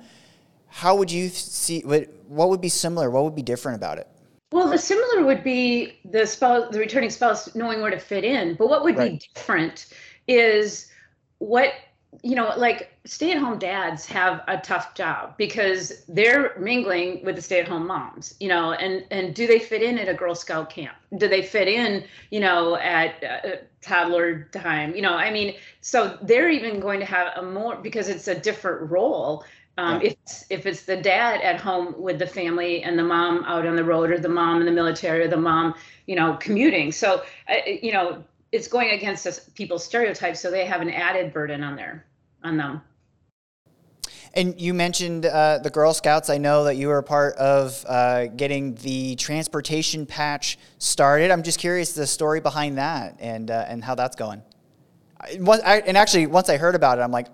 how 0.67 0.95
would 0.95 1.11
you 1.11 1.27
see 1.27 1.81
what 1.81 2.07
what 2.29 2.49
would 2.49 2.61
be 2.61 2.69
similar? 2.69 3.09
What 3.11 3.25
would 3.25 3.35
be 3.35 3.41
different 3.41 3.75
about 3.75 3.97
it? 3.97 4.07
Well, 4.53 4.69
the 4.69 4.77
similar 4.77 5.25
would 5.25 5.43
be 5.43 5.99
the 6.05 6.25
spouse, 6.25 6.71
the 6.71 6.79
returning 6.79 7.09
spouse 7.09 7.53
knowing 7.55 7.81
where 7.81 7.91
to 7.91 7.99
fit 7.99 8.23
in. 8.23 8.55
But 8.55 8.69
what 8.69 8.83
would 8.83 8.97
right. 8.97 9.19
be 9.19 9.29
different 9.35 9.87
is 10.27 10.89
what 11.39 11.73
you 12.21 12.35
know, 12.35 12.53
like 12.57 12.91
stay-at-home 13.05 13.59
dads 13.59 14.05
have 14.05 14.43
a 14.47 14.57
tough 14.57 14.93
job 14.93 15.35
because 15.37 16.03
they're 16.07 16.57
mingling 16.59 17.23
with 17.23 17.35
the 17.35 17.41
stay-at-home 17.41 17.87
moms, 17.87 18.35
you 18.39 18.47
know, 18.47 18.73
and 18.73 19.05
and 19.11 19.33
do 19.33 19.47
they 19.47 19.59
fit 19.59 19.81
in 19.81 19.97
at 19.97 20.07
a 20.07 20.13
Girl 20.13 20.35
Scout 20.35 20.69
camp? 20.69 20.95
Do 21.17 21.27
they 21.27 21.41
fit 21.41 21.67
in, 21.67 22.03
you 22.29 22.39
know, 22.39 22.75
at 22.77 23.23
uh, 23.23 23.49
toddler 23.81 24.49
time? 24.51 24.95
You 24.95 25.01
know, 25.01 25.13
I 25.13 25.31
mean, 25.31 25.55
so 25.81 26.17
they're 26.21 26.49
even 26.49 26.79
going 26.79 26.99
to 26.99 27.05
have 27.05 27.37
a 27.37 27.41
more 27.41 27.75
because 27.77 28.09
it's 28.09 28.27
a 28.27 28.35
different 28.35 28.91
role 28.91 29.43
um, 29.77 30.01
yeah. 30.01 30.07
if 30.07 30.13
it's, 30.13 30.45
if 30.49 30.65
it's 30.65 30.83
the 30.83 30.97
dad 30.97 31.41
at 31.41 31.59
home 31.59 31.95
with 31.97 32.19
the 32.19 32.27
family 32.27 32.83
and 32.83 32.97
the 32.97 33.03
mom 33.03 33.43
out 33.45 33.65
on 33.65 33.75
the 33.75 33.83
road, 33.83 34.11
or 34.11 34.19
the 34.19 34.29
mom 34.29 34.59
in 34.59 34.65
the 34.65 34.71
military, 34.71 35.23
or 35.23 35.27
the 35.27 35.37
mom, 35.37 35.73
you 36.05 36.15
know, 36.15 36.37
commuting. 36.39 36.91
So, 36.91 37.23
uh, 37.49 37.55
you 37.65 37.91
know, 37.91 38.23
it's 38.53 38.67
going 38.67 38.91
against 38.91 39.55
people's 39.55 39.83
stereotypes, 39.83 40.39
so 40.39 40.51
they 40.51 40.65
have 40.65 40.79
an 40.79 40.91
added 40.91 41.33
burden 41.33 41.63
on 41.63 41.75
their 41.75 42.05
on 42.43 42.55
them. 42.55 42.81
And 44.35 44.59
you 44.61 44.73
mentioned 44.73 45.25
uh, 45.25 45.59
the 45.59 45.69
Girl 45.69 45.93
Scouts. 45.93 46.29
I 46.29 46.37
know 46.37 46.63
that 46.65 46.75
you 46.75 46.87
were 46.87 47.01
part 47.01 47.35
of 47.35 47.83
uh, 47.87 48.27
getting 48.27 48.75
the 48.75 49.15
transportation 49.15 50.05
patch 50.05 50.57
started. 50.77 51.31
I'm 51.31 51.43
just 51.43 51.59
curious 51.59 51.93
the 51.93 52.07
story 52.07 52.39
behind 52.39 52.77
that 52.77 53.17
and 53.19 53.49
uh, 53.49 53.65
and 53.67 53.83
how 53.83 53.95
that's 53.95 54.15
going. 54.15 54.43
I, 55.19 55.83
and 55.87 55.97
actually, 55.97 56.27
once 56.27 56.49
I 56.49 56.57
heard 56.57 56.75
about 56.75 56.99
it, 56.99 57.01
I'm 57.01 57.11
like, 57.11 57.27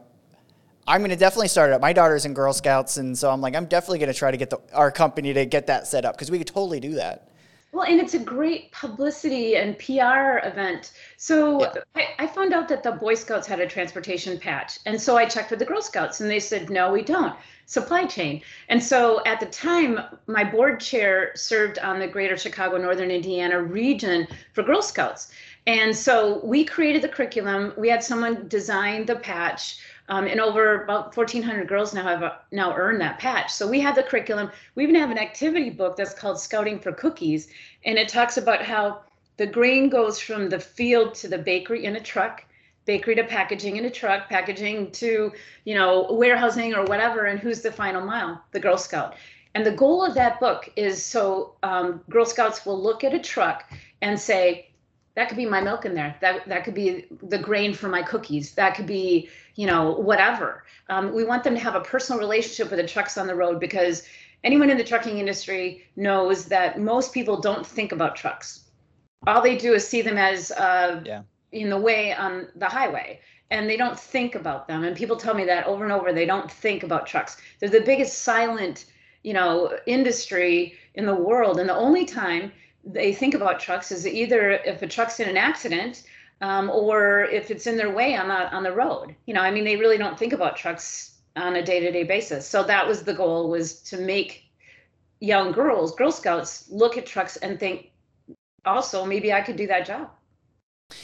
I'm 0.87 1.01
going 1.01 1.09
to 1.09 1.17
definitely 1.17 1.47
start 1.49 1.71
it 1.71 1.73
up. 1.73 1.81
My 1.81 1.91
daughter's 1.91 2.25
in 2.25 2.33
Girl 2.33 2.53
Scouts, 2.53 2.95
and 2.97 3.17
so 3.17 3.29
I'm 3.29 3.41
like, 3.41 3.55
I'm 3.55 3.65
definitely 3.65 3.99
going 3.99 4.13
to 4.13 4.17
try 4.17 4.31
to 4.31 4.37
get 4.37 4.51
the, 4.51 4.59
our 4.73 4.91
company 4.91 5.33
to 5.33 5.45
get 5.45 5.67
that 5.67 5.85
set 5.87 6.05
up 6.05 6.15
because 6.15 6.31
we 6.31 6.37
could 6.37 6.47
totally 6.47 6.79
do 6.79 6.93
that. 6.93 7.29
Well, 7.71 7.85
and 7.85 7.99
it's 7.99 8.15
a 8.15 8.19
great 8.19 8.71
publicity 8.71 9.55
and 9.55 9.77
PR 9.77 10.45
event. 10.47 10.91
So 11.17 11.61
yeah. 11.61 11.73
I, 11.95 12.07
I, 12.23 12.27
found 12.27 12.51
out 12.51 12.67
that 12.69 12.81
the 12.81 12.93
Boy 12.93 13.13
Scouts 13.13 13.45
had 13.45 13.59
a 13.59 13.67
transportation 13.67 14.39
patch. 14.39 14.79
And 14.87 14.99
so 14.99 15.17
I 15.17 15.25
checked 15.25 15.51
with 15.51 15.59
the 15.59 15.65
Girl 15.65 15.81
Scouts, 15.81 16.19
and 16.19 16.29
they 16.31 16.39
said, 16.39 16.71
no, 16.71 16.91
we 16.91 17.03
don't. 17.03 17.35
Supply 17.67 18.05
chain. 18.05 18.41
And 18.69 18.81
so 18.81 19.23
at 19.25 19.39
the 19.39 19.45
time, 19.45 19.99
my 20.25 20.43
board 20.43 20.79
chair 20.79 21.31
served 21.35 21.77
on 21.77 21.99
the 21.99 22.07
Greater 22.07 22.35
Chicago 22.35 22.77
Northern 22.77 23.11
Indiana 23.11 23.61
region 23.61 24.27
for 24.53 24.63
Girl 24.63 24.81
Scouts. 24.81 25.31
And 25.67 25.95
so 25.95 26.43
we 26.43 26.65
created 26.65 27.03
the 27.03 27.09
curriculum. 27.09 27.73
We 27.77 27.89
had 27.89 28.03
someone 28.03 28.47
design 28.47 29.05
the 29.05 29.17
patch. 29.17 29.77
Um, 30.09 30.25
and 30.25 30.39
over 30.39 30.83
about 30.83 31.15
1,400 31.15 31.67
girls 31.67 31.93
now 31.93 32.03
have 32.03 32.23
uh, 32.23 32.33
now 32.51 32.75
earned 32.75 32.99
that 32.99 33.19
patch. 33.19 33.51
So 33.51 33.67
we 33.67 33.79
have 33.79 33.95
the 33.95 34.03
curriculum. 34.03 34.49
We 34.73 34.83
even 34.83 34.95
have 34.95 35.11
an 35.11 35.19
activity 35.19 35.69
book 35.69 35.95
that's 35.95 36.15
called 36.15 36.39
Scouting 36.39 36.79
for 36.79 36.91
Cookies, 36.91 37.47
and 37.85 37.97
it 37.97 38.09
talks 38.09 38.37
about 38.37 38.63
how 38.63 39.01
the 39.37 39.45
grain 39.45 39.87
goes 39.89 40.19
from 40.19 40.49
the 40.49 40.59
field 40.59 41.13
to 41.15 41.27
the 41.27 41.37
bakery 41.37 41.85
in 41.85 41.95
a 41.95 42.01
truck, 42.01 42.43
bakery 42.85 43.15
to 43.15 43.23
packaging 43.23 43.77
in 43.77 43.85
a 43.85 43.89
truck, 43.89 44.27
packaging 44.29 44.91
to 44.93 45.31
you 45.63 45.75
know 45.75 46.11
warehousing 46.11 46.73
or 46.73 46.85
whatever, 46.85 47.25
and 47.25 47.39
who's 47.39 47.61
the 47.61 47.71
final 47.71 48.03
mile? 48.03 48.43
The 48.51 48.59
Girl 48.59 48.77
Scout. 48.77 49.15
And 49.55 49.65
the 49.65 49.71
goal 49.71 50.03
of 50.03 50.13
that 50.15 50.39
book 50.39 50.69
is 50.75 51.03
so 51.03 51.53
um, 51.63 52.01
Girl 52.09 52.25
Scouts 52.25 52.65
will 52.65 52.81
look 52.81 53.03
at 53.03 53.13
a 53.13 53.19
truck 53.19 53.71
and 54.01 54.19
say, 54.19 54.68
that 55.15 55.27
could 55.27 55.37
be 55.37 55.45
my 55.45 55.61
milk 55.61 55.85
in 55.85 55.93
there. 55.93 56.15
That 56.21 56.47
that 56.47 56.63
could 56.63 56.73
be 56.73 57.05
the 57.23 57.37
grain 57.37 57.73
for 57.73 57.89
my 57.89 58.01
cookies. 58.01 58.53
That 58.55 58.75
could 58.75 58.87
be 58.87 59.29
you 59.55 59.67
know 59.67 59.91
whatever. 59.91 60.63
Um, 60.89 61.13
we 61.13 61.23
want 61.23 61.43
them 61.43 61.53
to 61.53 61.59
have 61.59 61.75
a 61.75 61.81
personal 61.81 62.19
relationship 62.19 62.71
with 62.71 62.79
the 62.79 62.87
trucks 62.87 63.17
on 63.17 63.27
the 63.27 63.35
road 63.35 63.59
because 63.59 64.03
anyone 64.43 64.69
in 64.69 64.77
the 64.77 64.83
trucking 64.83 65.17
industry 65.17 65.85
knows 65.95 66.45
that 66.45 66.79
most 66.79 67.13
people 67.13 67.39
don't 67.39 67.65
think 67.65 67.91
about 67.91 68.15
trucks. 68.15 68.65
All 69.27 69.41
they 69.41 69.57
do 69.57 69.73
is 69.73 69.87
see 69.87 70.01
them 70.01 70.17
as 70.17 70.51
uh, 70.51 71.01
yeah. 71.05 71.23
in 71.51 71.69
the 71.69 71.77
way 71.77 72.13
on 72.13 72.47
the 72.55 72.67
highway 72.67 73.19
and 73.51 73.69
they 73.69 73.77
don't 73.77 73.99
think 73.99 74.35
about 74.35 74.67
them. 74.67 74.83
And 74.83 74.95
people 74.95 75.15
tell 75.15 75.33
me 75.33 75.43
that 75.45 75.65
over 75.65 75.83
and 75.83 75.91
over. 75.91 76.13
They 76.13 76.25
don't 76.25 76.51
think 76.51 76.83
about 76.83 77.07
trucks. 77.07 77.37
They're 77.59 77.69
the 77.69 77.81
biggest 77.81 78.19
silent 78.19 78.85
you 79.23 79.33
know 79.33 79.77
industry 79.85 80.75
in 80.95 81.05
the 81.05 81.15
world. 81.15 81.59
And 81.59 81.69
the 81.69 81.75
only 81.75 82.05
time 82.05 82.51
they 82.91 83.13
think 83.13 83.33
about 83.33 83.59
trucks 83.59 83.91
is 83.91 84.05
either 84.07 84.51
if 84.51 84.81
a 84.81 84.87
truck's 84.87 85.19
in 85.19 85.29
an 85.29 85.37
accident 85.37 86.03
um, 86.41 86.69
or 86.69 87.23
if 87.25 87.51
it's 87.51 87.67
in 87.67 87.77
their 87.77 87.89
way 87.89 88.15
on 88.15 88.27
the 88.27 88.51
on 88.55 88.63
the 88.63 88.71
road. 88.71 89.15
You 89.25 89.33
know, 89.33 89.41
I 89.41 89.51
mean, 89.51 89.63
they 89.63 89.77
really 89.77 89.97
don't 89.97 90.17
think 90.17 90.33
about 90.33 90.55
trucks 90.55 91.17
on 91.35 91.55
a 91.55 91.63
day-to-day 91.63 92.03
basis. 92.03 92.47
So 92.47 92.63
that 92.63 92.87
was 92.87 93.03
the 93.03 93.13
goal 93.13 93.49
was 93.49 93.81
to 93.83 93.97
make 93.97 94.45
young 95.19 95.51
girls, 95.51 95.95
Girl 95.95 96.11
Scouts, 96.11 96.69
look 96.69 96.97
at 96.97 97.05
trucks 97.05 97.37
and 97.37 97.59
think, 97.59 97.91
also 98.65 99.05
maybe 99.05 99.31
I 99.33 99.41
could 99.41 99.55
do 99.55 99.67
that 99.67 99.85
job. 99.85 100.09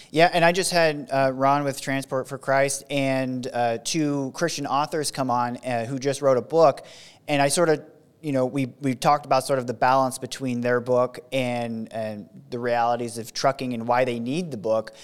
Yeah, 0.10 0.30
and 0.34 0.44
I 0.44 0.52
just 0.52 0.72
had 0.72 1.10
uh, 1.12 1.32
Ron 1.34 1.64
with 1.64 1.80
Transport 1.80 2.28
for 2.28 2.38
Christ 2.38 2.84
and 2.90 3.48
uh, 3.54 3.78
two 3.84 4.32
Christian 4.34 4.66
authors 4.66 5.12
come 5.12 5.30
on 5.30 5.58
uh, 5.58 5.86
who 5.86 6.00
just 6.00 6.22
wrote 6.22 6.38
a 6.38 6.42
book, 6.42 6.86
and 7.28 7.42
I 7.42 7.50
sort 7.50 7.70
of 7.70 7.84
you 8.26 8.32
know, 8.32 8.48
we 8.48 8.74
we 8.82 8.96
talked 8.96 9.28
about 9.28 9.46
sort 9.46 9.60
of 9.60 9.68
the 9.68 9.74
balance 9.76 10.18
between 10.18 10.62
their 10.62 10.80
book 10.80 11.20
and 11.32 11.94
and 11.94 12.28
the 12.50 12.58
realities 12.58 13.20
of 13.20 13.32
trucking 13.34 13.76
and 13.76 13.88
why 13.88 14.04
they 14.04 14.20
need 14.20 14.50
the 14.50 14.58
book, 14.58 14.96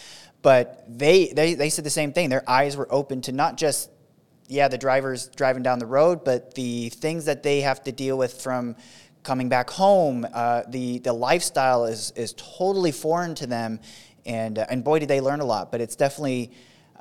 but 0.42 0.84
they 0.90 1.28
they 1.28 1.54
they 1.54 1.70
said 1.70 1.86
the 1.86 1.92
same 1.92 2.14
thing. 2.14 2.30
Their 2.30 2.50
eyes 2.50 2.76
were 2.76 2.88
open 2.92 3.22
to 3.22 3.32
not 3.32 3.58
just 3.58 3.92
yeah 4.48 4.68
the 4.70 4.78
drivers 4.80 5.28
driving 5.36 5.62
down 5.62 5.78
the 5.78 5.86
road, 5.86 6.24
but 6.24 6.56
the 6.56 6.90
things 6.90 7.26
that 7.26 7.44
they 7.44 7.62
have 7.62 7.84
to 7.84 7.92
deal 7.92 8.18
with 8.18 8.42
from 8.42 8.76
coming 9.22 9.50
back 9.50 9.70
home. 9.70 10.26
Uh, 10.34 10.64
the 10.68 10.98
the 10.98 11.14
lifestyle 11.14 11.86
is 11.86 12.12
is 12.16 12.34
totally 12.34 12.92
foreign 12.92 13.36
to 13.36 13.46
them, 13.46 13.82
and 14.26 14.58
uh, 14.58 14.66
and 14.68 14.84
boy 14.84 14.98
did 14.98 15.10
they 15.10 15.22
learn 15.22 15.42
a 15.42 15.46
lot. 15.46 15.72
But 15.72 15.80
it's 15.80 15.96
definitely. 15.96 16.54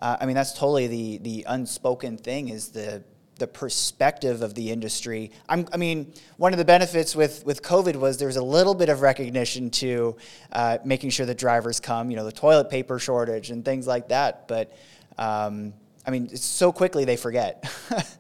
Uh, 0.02 0.18
I 0.20 0.26
mean, 0.26 0.34
that's 0.34 0.52
totally 0.52 0.86
the 0.86 1.16
the 1.16 1.46
unspoken 1.48 2.18
thing 2.18 2.50
is 2.50 2.68
the 2.68 3.04
the 3.40 3.46
perspective 3.48 4.42
of 4.42 4.54
the 4.54 4.70
industry. 4.70 5.32
I'm, 5.48 5.66
i 5.72 5.76
mean, 5.76 6.12
one 6.36 6.52
of 6.52 6.58
the 6.58 6.64
benefits 6.64 7.16
with, 7.16 7.44
with 7.44 7.62
COVID 7.62 7.96
was 7.96 8.18
there 8.18 8.28
was 8.28 8.36
a 8.36 8.44
little 8.44 8.74
bit 8.74 8.88
of 8.88 9.00
recognition 9.00 9.70
to 9.70 10.16
uh, 10.52 10.78
making 10.84 11.10
sure 11.10 11.26
that 11.26 11.38
drivers 11.38 11.80
come, 11.80 12.10
you 12.10 12.16
know, 12.16 12.24
the 12.24 12.32
toilet 12.32 12.70
paper 12.70 12.98
shortage 12.98 13.50
and 13.50 13.64
things 13.64 13.86
like 13.86 14.08
that. 14.08 14.46
But 14.46 14.76
um, 15.18 15.74
I 16.06 16.10
mean, 16.10 16.28
so 16.36 16.70
quickly 16.70 17.04
they 17.04 17.16
forget. 17.16 17.64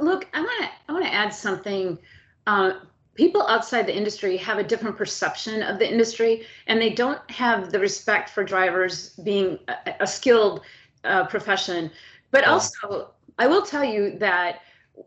look, 0.00 0.28
I 0.32 0.40
want 0.40 0.64
to 0.64 0.70
I 0.88 0.92
want 0.92 1.04
to 1.04 1.12
add 1.12 1.34
something. 1.34 1.98
Uh, 2.46 2.72
people 3.14 3.46
outside 3.48 3.86
the 3.86 3.96
industry 3.96 4.36
have 4.36 4.58
a 4.58 4.64
different 4.64 4.96
perception 4.96 5.62
of 5.62 5.78
the 5.78 5.90
industry, 5.90 6.46
and 6.66 6.80
they 6.80 6.90
don't 6.90 7.20
have 7.30 7.70
the 7.70 7.78
respect 7.80 8.30
for 8.30 8.44
drivers 8.44 9.10
being 9.24 9.58
a, 9.68 9.94
a 10.00 10.06
skilled 10.06 10.60
uh, 11.04 11.26
profession. 11.26 11.90
But 12.30 12.42
yeah. 12.42 12.52
also, 12.52 13.10
I 13.38 13.46
will 13.46 13.62
tell 13.62 13.84
you 13.84 14.18
that 14.18 14.60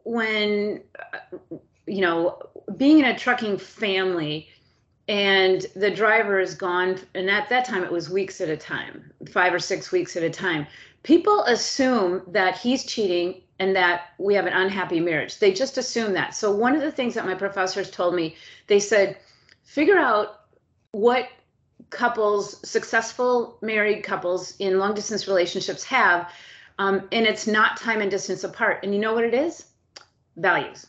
when, 0.04 0.82
you 1.86 2.02
know, 2.02 2.42
being 2.78 3.00
in 3.00 3.06
a 3.06 3.18
trucking 3.18 3.58
family 3.58 4.50
and 5.08 5.66
the 5.76 5.92
driver 5.92 6.40
is 6.40 6.56
gone, 6.56 7.00
and 7.14 7.30
at 7.30 7.50
that 7.50 7.66
time 7.66 7.84
it 7.84 7.92
was 7.92 8.10
weeks 8.10 8.40
at 8.40 8.50
a 8.50 8.58
time, 8.58 9.12
five 9.32 9.54
or 9.54 9.60
six 9.60 9.92
weeks 9.92 10.16
at 10.16 10.24
a 10.24 10.30
time, 10.30 10.66
people 11.04 11.44
assume 11.44 12.22
that 12.28 12.58
he's 12.58 12.86
cheating 12.86 13.42
and 13.60 13.76
that 13.76 14.14
we 14.18 14.34
have 14.34 14.46
an 14.46 14.54
unhappy 14.54 15.00
marriage. 15.00 15.40
They 15.40 15.52
just 15.54 15.78
assume 15.78 16.14
that. 16.14 16.34
So, 16.34 16.52
one 16.52 16.76
of 16.76 16.82
the 16.82 16.92
things 16.92 17.14
that 17.16 17.26
my 17.26 17.36
professors 17.36 17.92
told 17.92 18.16
me, 18.16 18.36
they 18.68 18.80
said, 18.80 19.18
figure 19.64 19.98
out 19.98 20.42
what 20.92 21.28
couples, 21.90 22.68
successful 22.68 23.58
married 23.62 24.04
couples 24.04 24.56
in 24.60 24.80
long 24.80 24.94
distance 24.94 25.28
relationships 25.28 25.84
have. 25.84 26.32
Um, 26.80 27.08
and 27.12 27.26
it's 27.26 27.48
not 27.48 27.78
time 27.78 28.02
and 28.02 28.10
distance 28.10 28.44
apart. 28.44 28.80
And 28.84 28.94
you 28.94 29.00
know 29.00 29.14
what 29.14 29.24
it 29.24 29.34
is? 29.34 29.66
Values. 30.38 30.88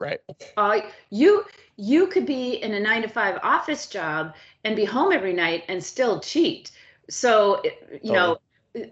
Right. 0.00 0.20
Uh, 0.56 0.80
you 1.10 1.44
you 1.76 2.06
could 2.08 2.26
be 2.26 2.54
in 2.54 2.74
a 2.74 2.80
nine 2.80 3.02
to 3.02 3.08
five 3.08 3.38
office 3.42 3.86
job 3.86 4.34
and 4.64 4.76
be 4.76 4.84
home 4.84 5.12
every 5.12 5.32
night 5.32 5.64
and 5.68 5.82
still 5.82 6.20
cheat. 6.20 6.70
So 7.08 7.62
you 8.02 8.12
know, 8.12 8.38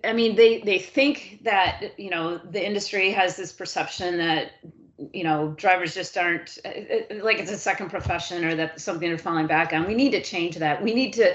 I 0.04 0.12
mean, 0.12 0.36
they 0.36 0.60
they 0.60 0.78
think 0.78 1.40
that 1.42 1.98
you 1.98 2.10
know 2.10 2.38
the 2.38 2.64
industry 2.64 3.10
has 3.10 3.36
this 3.36 3.52
perception 3.52 4.16
that 4.18 4.52
you 5.12 5.24
know 5.24 5.54
drivers 5.56 5.94
just 5.94 6.16
aren't 6.16 6.58
like 7.22 7.38
it's 7.38 7.50
a 7.50 7.58
second 7.58 7.90
profession 7.90 8.44
or 8.44 8.54
that 8.54 8.80
something 8.80 9.08
they're 9.08 9.18
falling 9.18 9.46
back 9.46 9.72
on. 9.72 9.86
We 9.86 9.94
need 9.94 10.12
to 10.12 10.22
change 10.22 10.56
that. 10.56 10.82
We 10.82 10.94
need 10.94 11.12
to 11.14 11.34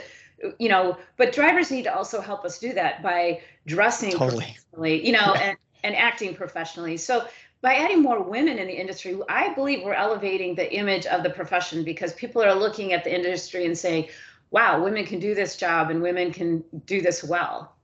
you 0.59 0.69
know 0.69 0.97
but 1.17 1.33
drivers 1.33 1.71
need 1.71 1.83
to 1.83 1.93
also 1.93 2.21
help 2.21 2.45
us 2.45 2.59
do 2.59 2.73
that 2.73 3.01
by 3.01 3.41
dressing 3.65 4.11
totally. 4.11 4.45
professionally 4.45 5.05
you 5.05 5.11
know 5.11 5.33
and, 5.35 5.57
and 5.83 5.95
acting 5.95 6.33
professionally 6.35 6.97
so 6.97 7.27
by 7.61 7.73
adding 7.73 8.01
more 8.01 8.21
women 8.21 8.57
in 8.59 8.67
the 8.67 8.79
industry 8.79 9.17
i 9.29 9.53
believe 9.53 9.83
we're 9.83 9.93
elevating 9.93 10.55
the 10.55 10.73
image 10.73 11.05
of 11.07 11.23
the 11.23 11.29
profession 11.29 11.83
because 11.83 12.13
people 12.13 12.41
are 12.41 12.53
looking 12.53 12.93
at 12.93 13.03
the 13.03 13.13
industry 13.13 13.65
and 13.65 13.77
saying 13.77 14.07
wow 14.51 14.81
women 14.81 15.05
can 15.05 15.19
do 15.19 15.33
this 15.33 15.55
job 15.55 15.89
and 15.89 16.01
women 16.01 16.31
can 16.31 16.63
do 16.85 17.01
this 17.01 17.23
well 17.23 17.77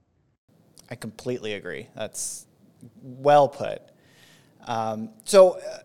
I 0.90 0.94
completely 0.94 1.54
agree. 1.54 1.88
That's 1.94 2.46
well 3.02 3.48
put. 3.48 3.82
Um, 4.66 5.10
so, 5.24 5.58
uh, 5.58 5.78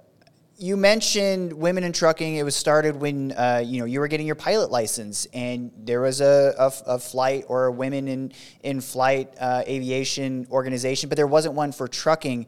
you 0.60 0.76
mentioned 0.76 1.54
women 1.54 1.86
in 1.86 1.94
trucking. 1.94 2.36
It 2.36 2.44
was 2.44 2.56
started 2.56 2.98
when 2.98 3.32
uh, 3.32 3.64
you 3.66 3.80
know 3.80 3.86
you 3.86 4.02
were 4.02 4.10
getting 4.10 4.28
your 4.28 4.36
pilot 4.36 4.70
license, 4.70 5.26
and 5.34 5.72
there 5.78 6.02
was 6.02 6.20
a, 6.20 6.54
a, 6.60 6.94
a 6.96 7.00
flight 7.00 7.46
or 7.48 7.68
a 7.68 7.72
women 7.72 8.10
in 8.10 8.34
in 8.62 8.82
flight 8.82 9.34
uh, 9.40 9.64
aviation 9.66 10.46
organization, 10.52 11.08
but 11.08 11.16
there 11.16 11.28
wasn't 11.28 11.54
one 11.54 11.72
for 11.72 11.88
trucking. 11.88 12.46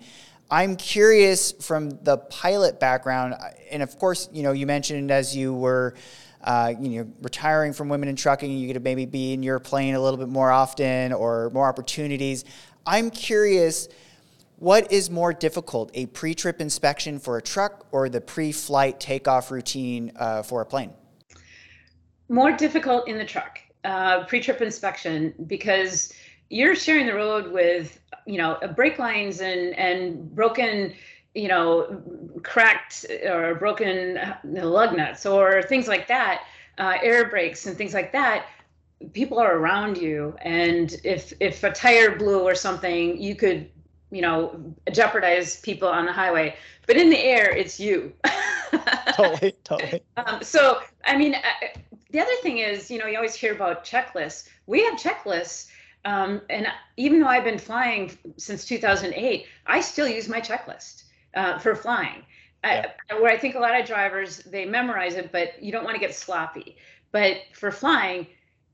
I'm 0.50 0.75
curious 0.75 1.53
from 1.53 1.91
the 2.03 2.18
pilot 2.18 2.82
background, 2.82 3.36
and 3.72 3.82
of 3.82 3.98
course, 3.98 4.27
you 4.34 4.44
know, 4.44 4.51
you 4.51 4.68
mentioned 4.68 5.10
as 5.10 5.34
you 5.34 5.53
were 5.53 5.96
uh, 6.44 6.74
you 6.80 7.03
know, 7.03 7.12
retiring 7.22 7.72
from 7.72 7.88
women 7.88 8.10
in 8.10 8.18
trucking, 8.18 8.51
you 8.51 8.74
could 8.74 8.84
maybe 8.84 9.06
be 9.06 9.32
in 9.32 9.44
your 9.44 9.60
plane 9.60 9.96
a 9.96 10.01
little 10.01 10.18
bit 10.18 10.27
more 10.27 10.51
often 10.51 11.13
or 11.13 11.50
more 11.51 11.68
opportunities. 11.68 12.44
I'm 12.86 13.12
curious, 13.12 13.88
what 14.62 14.91
is 14.91 15.10
more 15.10 15.34
difficult, 15.34 15.89
a 15.96 16.06
pre-trip 16.06 16.62
inspection 16.62 17.18
for 17.18 17.38
a 17.38 17.41
truck 17.41 17.88
or 17.91 18.10
the 18.10 18.22
pre-flight 18.22 19.00
takeoff 19.00 19.50
routine 19.50 20.12
uh, 20.18 20.44
for 20.44 20.62
a 20.62 20.65
plane? 20.65 20.91
More 22.30 22.51
difficult 22.51 23.08
in 23.08 23.18
the 23.18 23.25
truck, 23.25 23.60
uh, 23.84 24.24
pre-trip 24.25 24.62
inspection, 24.62 25.34
because 25.48 26.13
you're 26.51 26.75
sharing 26.75 27.08
the 27.08 27.15
road 27.15 27.51
with, 27.51 28.00
you 28.27 28.38
know, 28.38 28.60
brake 28.75 29.00
lines 29.00 29.41
and 29.41 29.74
and 29.77 30.34
broken 30.36 30.94
you 31.34 31.48
know, 31.48 32.01
cracked 32.44 33.06
or 33.25 33.56
broken 33.56 34.20
lug 34.44 34.96
nuts 34.96 35.25
or 35.25 35.63
things 35.63 35.88
like 35.88 36.08
that, 36.08 36.44
uh, 36.77 36.98
air 37.01 37.30
brakes 37.30 37.65
and 37.65 37.77
things 37.77 37.94
like 37.94 38.12
that, 38.12 38.46
people 39.13 39.39
are 39.39 39.58
around 39.58 39.98
you. 39.98 40.36
And 40.41 40.94
if 41.03 41.34
if 41.39 41.63
a 41.63 41.72
tire 41.72 42.15
blew 42.18 42.41
or 42.41 42.53
something, 42.53 43.20
you 43.20 43.36
could, 43.36 43.70
you 44.12 44.22
know, 44.22 44.75
jeopardize 44.91 45.60
people 45.62 45.88
on 45.88 46.06
the 46.06 46.12
highway. 46.12 46.56
But 46.86 46.98
in 46.98 47.10
the 47.10 47.20
air, 47.20 47.50
it's 47.50 47.80
you. 47.80 48.13
totally, 49.15 49.53
totally. 49.63 50.01
Um, 50.18 50.44
so, 50.44 50.82
I 51.06 51.18
mean, 51.18 51.36
uh, 51.36 51.80
the 52.12 52.20
other 52.20 52.36
thing 52.41 52.60
is, 52.60 52.91
you 52.91 53.00
know, 53.00 53.08
you 53.08 53.15
always 53.15 53.36
hear 53.36 53.53
about 53.53 53.86
checklists. 53.86 54.50
We 54.68 54.84
have 54.84 55.00
checklists. 55.00 55.70
Um, 56.03 56.41
and 56.50 56.68
even 56.98 57.20
though 57.20 57.27
I've 57.27 57.44
been 57.44 57.60
flying 57.60 58.18
since 58.38 58.65
2008, 58.65 59.46
I 59.68 59.82
still 59.82 60.08
use 60.08 60.27
my 60.27 60.41
checklist 60.41 61.03
uh, 61.36 61.60
for 61.60 61.75
flying. 61.75 62.25
Yeah. 62.63 62.92
I, 63.09 63.20
where 63.20 63.31
I 63.31 63.38
think 63.38 63.55
a 63.55 63.59
lot 63.59 63.79
of 63.79 63.88
drivers 63.88 64.40
they 64.40 64.66
memorize 64.66 65.16
it, 65.16 65.31
but 65.31 65.62
you 65.62 65.72
don't 65.72 65.83
want 65.83 65.96
to 65.96 66.01
get 66.01 66.14
sloppy. 66.14 66.75
But 67.12 67.38
for 67.53 67.72
flying, 67.72 68.27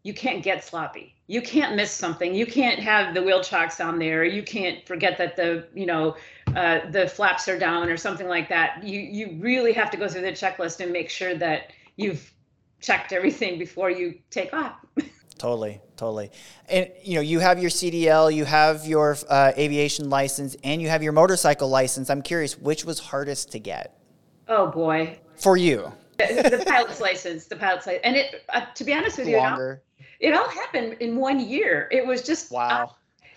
you 0.04 0.14
can't 0.14 0.44
get 0.44 0.64
sloppy. 0.64 1.16
You 1.28 1.42
can't 1.42 1.76
miss 1.76 1.92
something. 1.92 2.34
You 2.34 2.46
can't 2.46 2.80
have 2.80 3.14
the 3.14 3.22
wheel 3.22 3.42
chocks 3.44 3.82
on 3.82 4.00
there. 4.00 4.24
You 4.24 4.44
can't 4.44 4.86
forget 4.88 5.18
that 5.18 5.36
the 5.36 5.68
you 5.74 5.86
know 5.86 6.16
uh, 6.56 6.90
the 6.92 7.08
flaps 7.08 7.48
are 7.48 7.60
down 7.60 7.90
or 7.90 7.98
something 7.98 8.28
like 8.28 8.50
that. 8.50 8.84
You 8.84 9.00
you 9.00 9.38
really 9.40 9.74
have 9.74 9.92
to 9.92 9.98
go 9.98 10.08
through 10.08 10.22
the 10.22 10.32
checklist 10.32 10.80
and 10.80 10.92
make 10.92 11.10
sure 11.10 11.36
that 11.36 11.72
you've 11.98 12.32
checked 12.80 13.12
everything 13.12 13.60
before 13.60 13.90
you 13.90 14.20
take 14.30 14.54
off. 14.54 14.76
Totally, 15.38 15.80
totally. 15.96 16.32
And 16.68 16.90
you 17.04 17.14
know, 17.14 17.22
you 17.22 17.40
have 17.40 17.62
your 17.62 17.70
CDL, 17.70 18.34
you 18.34 18.44
have 18.44 18.88
your 18.88 19.16
uh, 19.30 19.52
aviation 19.56 20.10
license, 20.10 20.58
and 20.64 20.82
you 20.82 20.90
have 20.90 21.04
your 21.04 21.14
motorcycle 21.14 21.70
license. 21.70 22.10
I'm 22.10 22.24
curious, 22.24 22.58
which 22.58 22.86
was 22.86 23.00
hardest 23.00 23.52
to 23.52 23.60
get? 23.60 24.00
Oh 24.48 24.68
boy. 24.68 25.20
For 25.36 25.56
you. 25.56 25.92
The, 26.18 26.64
pilot's 26.66 27.00
license, 27.00 27.46
the 27.46 27.56
pilot's 27.56 27.86
license, 27.86 28.02
and 28.04 28.16
it. 28.16 28.44
Uh, 28.50 28.66
to 28.74 28.84
be 28.84 28.94
honest 28.94 29.20
with 29.20 29.28
you, 29.28 29.38
Longer. 29.38 29.84
It, 30.20 30.34
all, 30.34 30.50
happened 30.50 30.98
in 31.00 31.18
one 31.18 31.40
year. 31.40 31.88
It 31.92 32.06
was 32.06 32.22
just 32.22 32.52
wow. 32.52 32.68
Uh, 32.68 32.94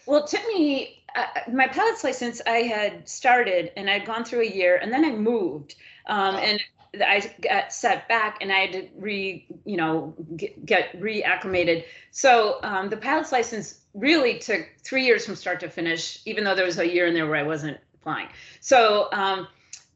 well, 0.07 0.25
it 0.25 0.29
took 0.29 0.47
me 0.49 1.03
uh, 1.15 1.27
my 1.53 1.67
pilot's 1.69 2.05
license. 2.05 2.41
I 2.47 2.59
had 2.59 3.09
started, 3.09 3.73
and 3.77 3.91
I'd 3.91 4.07
gone 4.07 4.25
through 4.25 4.43
a 4.43 4.51
year, 4.51 4.77
and 4.77 4.93
then 4.93 5.05
I 5.05 5.11
moved. 5.11 5.75
Um, 6.07 6.35
wow. 6.35 6.41
And 6.41 6.61
I 6.95 7.33
got 7.41 7.73
set 7.73 8.09
back 8.09 8.39
and 8.41 8.51
I 8.51 8.59
had 8.59 8.73
to 8.73 8.89
re, 8.97 9.47
you 9.65 9.77
know, 9.77 10.15
get, 10.37 10.67
get 10.67 11.01
reacclimated. 11.01 11.85
So 12.11 12.59
um, 12.63 12.91
the 12.91 12.97
pilot's 12.97 13.33
license 13.33 13.81
really 13.95 14.39
took 14.39 14.67
three 14.83 15.05
years 15.05 15.25
from 15.25 15.37
start 15.37 15.61
to 15.61 15.69
finish, 15.69 16.21
even 16.25 16.45
though 16.45 16.55
there 16.55 16.67
was 16.67 16.79
a 16.79 16.93
year 16.93 17.07
in 17.07 17.15
there 17.15 17.27
where 17.27 17.39
I 17.39 17.45
wasn't 17.45 17.79
flying. 18.03 18.29
So 18.61 19.09
um, 19.13 19.47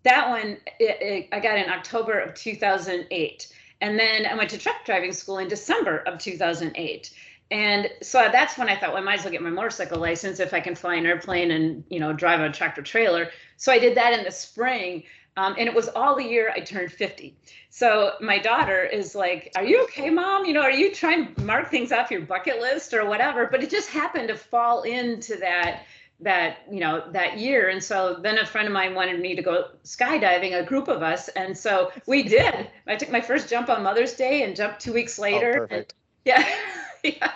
that 0.05 0.29
one 0.29 0.59
it, 0.79 1.03
it, 1.03 1.29
I 1.33 1.41
got 1.41 1.59
in 1.59 1.69
October 1.69 2.19
of 2.19 2.35
2008. 2.35 3.53
And 3.85 3.99
then 3.99 4.25
I 4.25 4.35
went 4.35 4.49
to 4.49 4.57
truck 4.57 4.83
driving 4.87 5.13
school 5.13 5.37
in 5.37 5.47
December 5.47 5.99
of 6.07 6.19
2008. 6.19 7.13
And 7.51 7.91
so 8.01 8.31
that's 8.33 8.57
when 8.57 8.71
I 8.71 8.77
thought, 8.81 8.95
well, 8.95 9.03
I 9.03 9.05
might 9.05 9.19
as 9.19 9.25
well 9.25 9.33
get 9.33 9.43
my 9.43 9.51
motorcycle 9.51 9.99
license 9.99 10.41
if 10.41 10.55
I 10.55 10.61
can 10.61 10.75
fly 10.75 10.95
an 10.95 11.05
airplane 11.05 11.51
and, 11.51 11.85
you 11.91 12.01
know, 12.01 12.15
drive 12.15 12.41
a 12.41 12.51
tractor 12.51 12.81
trailer. 12.81 13.29
So 13.59 13.71
I 13.71 13.79
did 13.79 13.95
that 13.99 14.19
in 14.19 14.25
the 14.25 14.31
spring. 14.31 15.03
Um, 15.37 15.55
and 15.59 15.69
it 15.69 15.75
was 15.75 15.89
all 15.89 16.17
the 16.17 16.25
year 16.25 16.51
I 16.57 16.61
turned 16.61 16.93
50. 16.93 17.37
So 17.69 18.13
my 18.23 18.39
daughter 18.39 18.85
is 18.85 19.15
like, 19.15 19.53
Are 19.55 19.65
you 19.65 19.83
okay, 19.85 20.09
mom? 20.09 20.47
You 20.47 20.55
know, 20.55 20.63
are 20.63 20.71
you 20.71 20.95
trying 20.95 21.35
to 21.35 21.43
mark 21.43 21.71
things 21.71 21.93
off 21.93 22.11
your 22.11 22.23
bucket 22.23 22.63
list 22.63 22.95
or 22.95 23.05
whatever? 23.05 23.49
But 23.51 23.63
it 23.63 23.69
just 23.69 23.91
happened 23.91 24.29
to 24.29 24.35
fall 24.35 24.85
into 24.85 25.37
that 25.37 25.83
that 26.21 26.59
you 26.71 26.81
know 26.81 27.05
that 27.11 27.39
year 27.39 27.69
and 27.71 27.83
so 27.83 28.19
then 28.23 28.39
a 28.39 28.47
friend 28.47 28.69
of 28.69 28.73
mine 28.73 28.95
wanted 28.95 29.21
me 29.21 29.35
to 29.35 29.43
go 29.43 29.69
skydiving 29.85 30.59
a 30.59 30.63
group 30.63 30.89
of 30.89 31.03
us 31.03 31.29
and 31.29 31.57
so 31.57 31.91
we 32.07 32.23
did 32.37 32.71
i 32.87 32.95
took 32.95 33.11
my 33.11 33.21
first 33.21 33.49
jump 33.49 33.69
on 33.69 33.83
mother's 33.83 34.15
day 34.15 34.45
and 34.45 34.55
jumped 34.55 34.81
two 34.81 34.93
weeks 34.93 35.19
oh, 35.19 35.23
later 35.23 35.55
oh, 35.55 35.67
perfect. 35.67 35.95
Yeah 36.25 36.49
yeah 37.03 37.33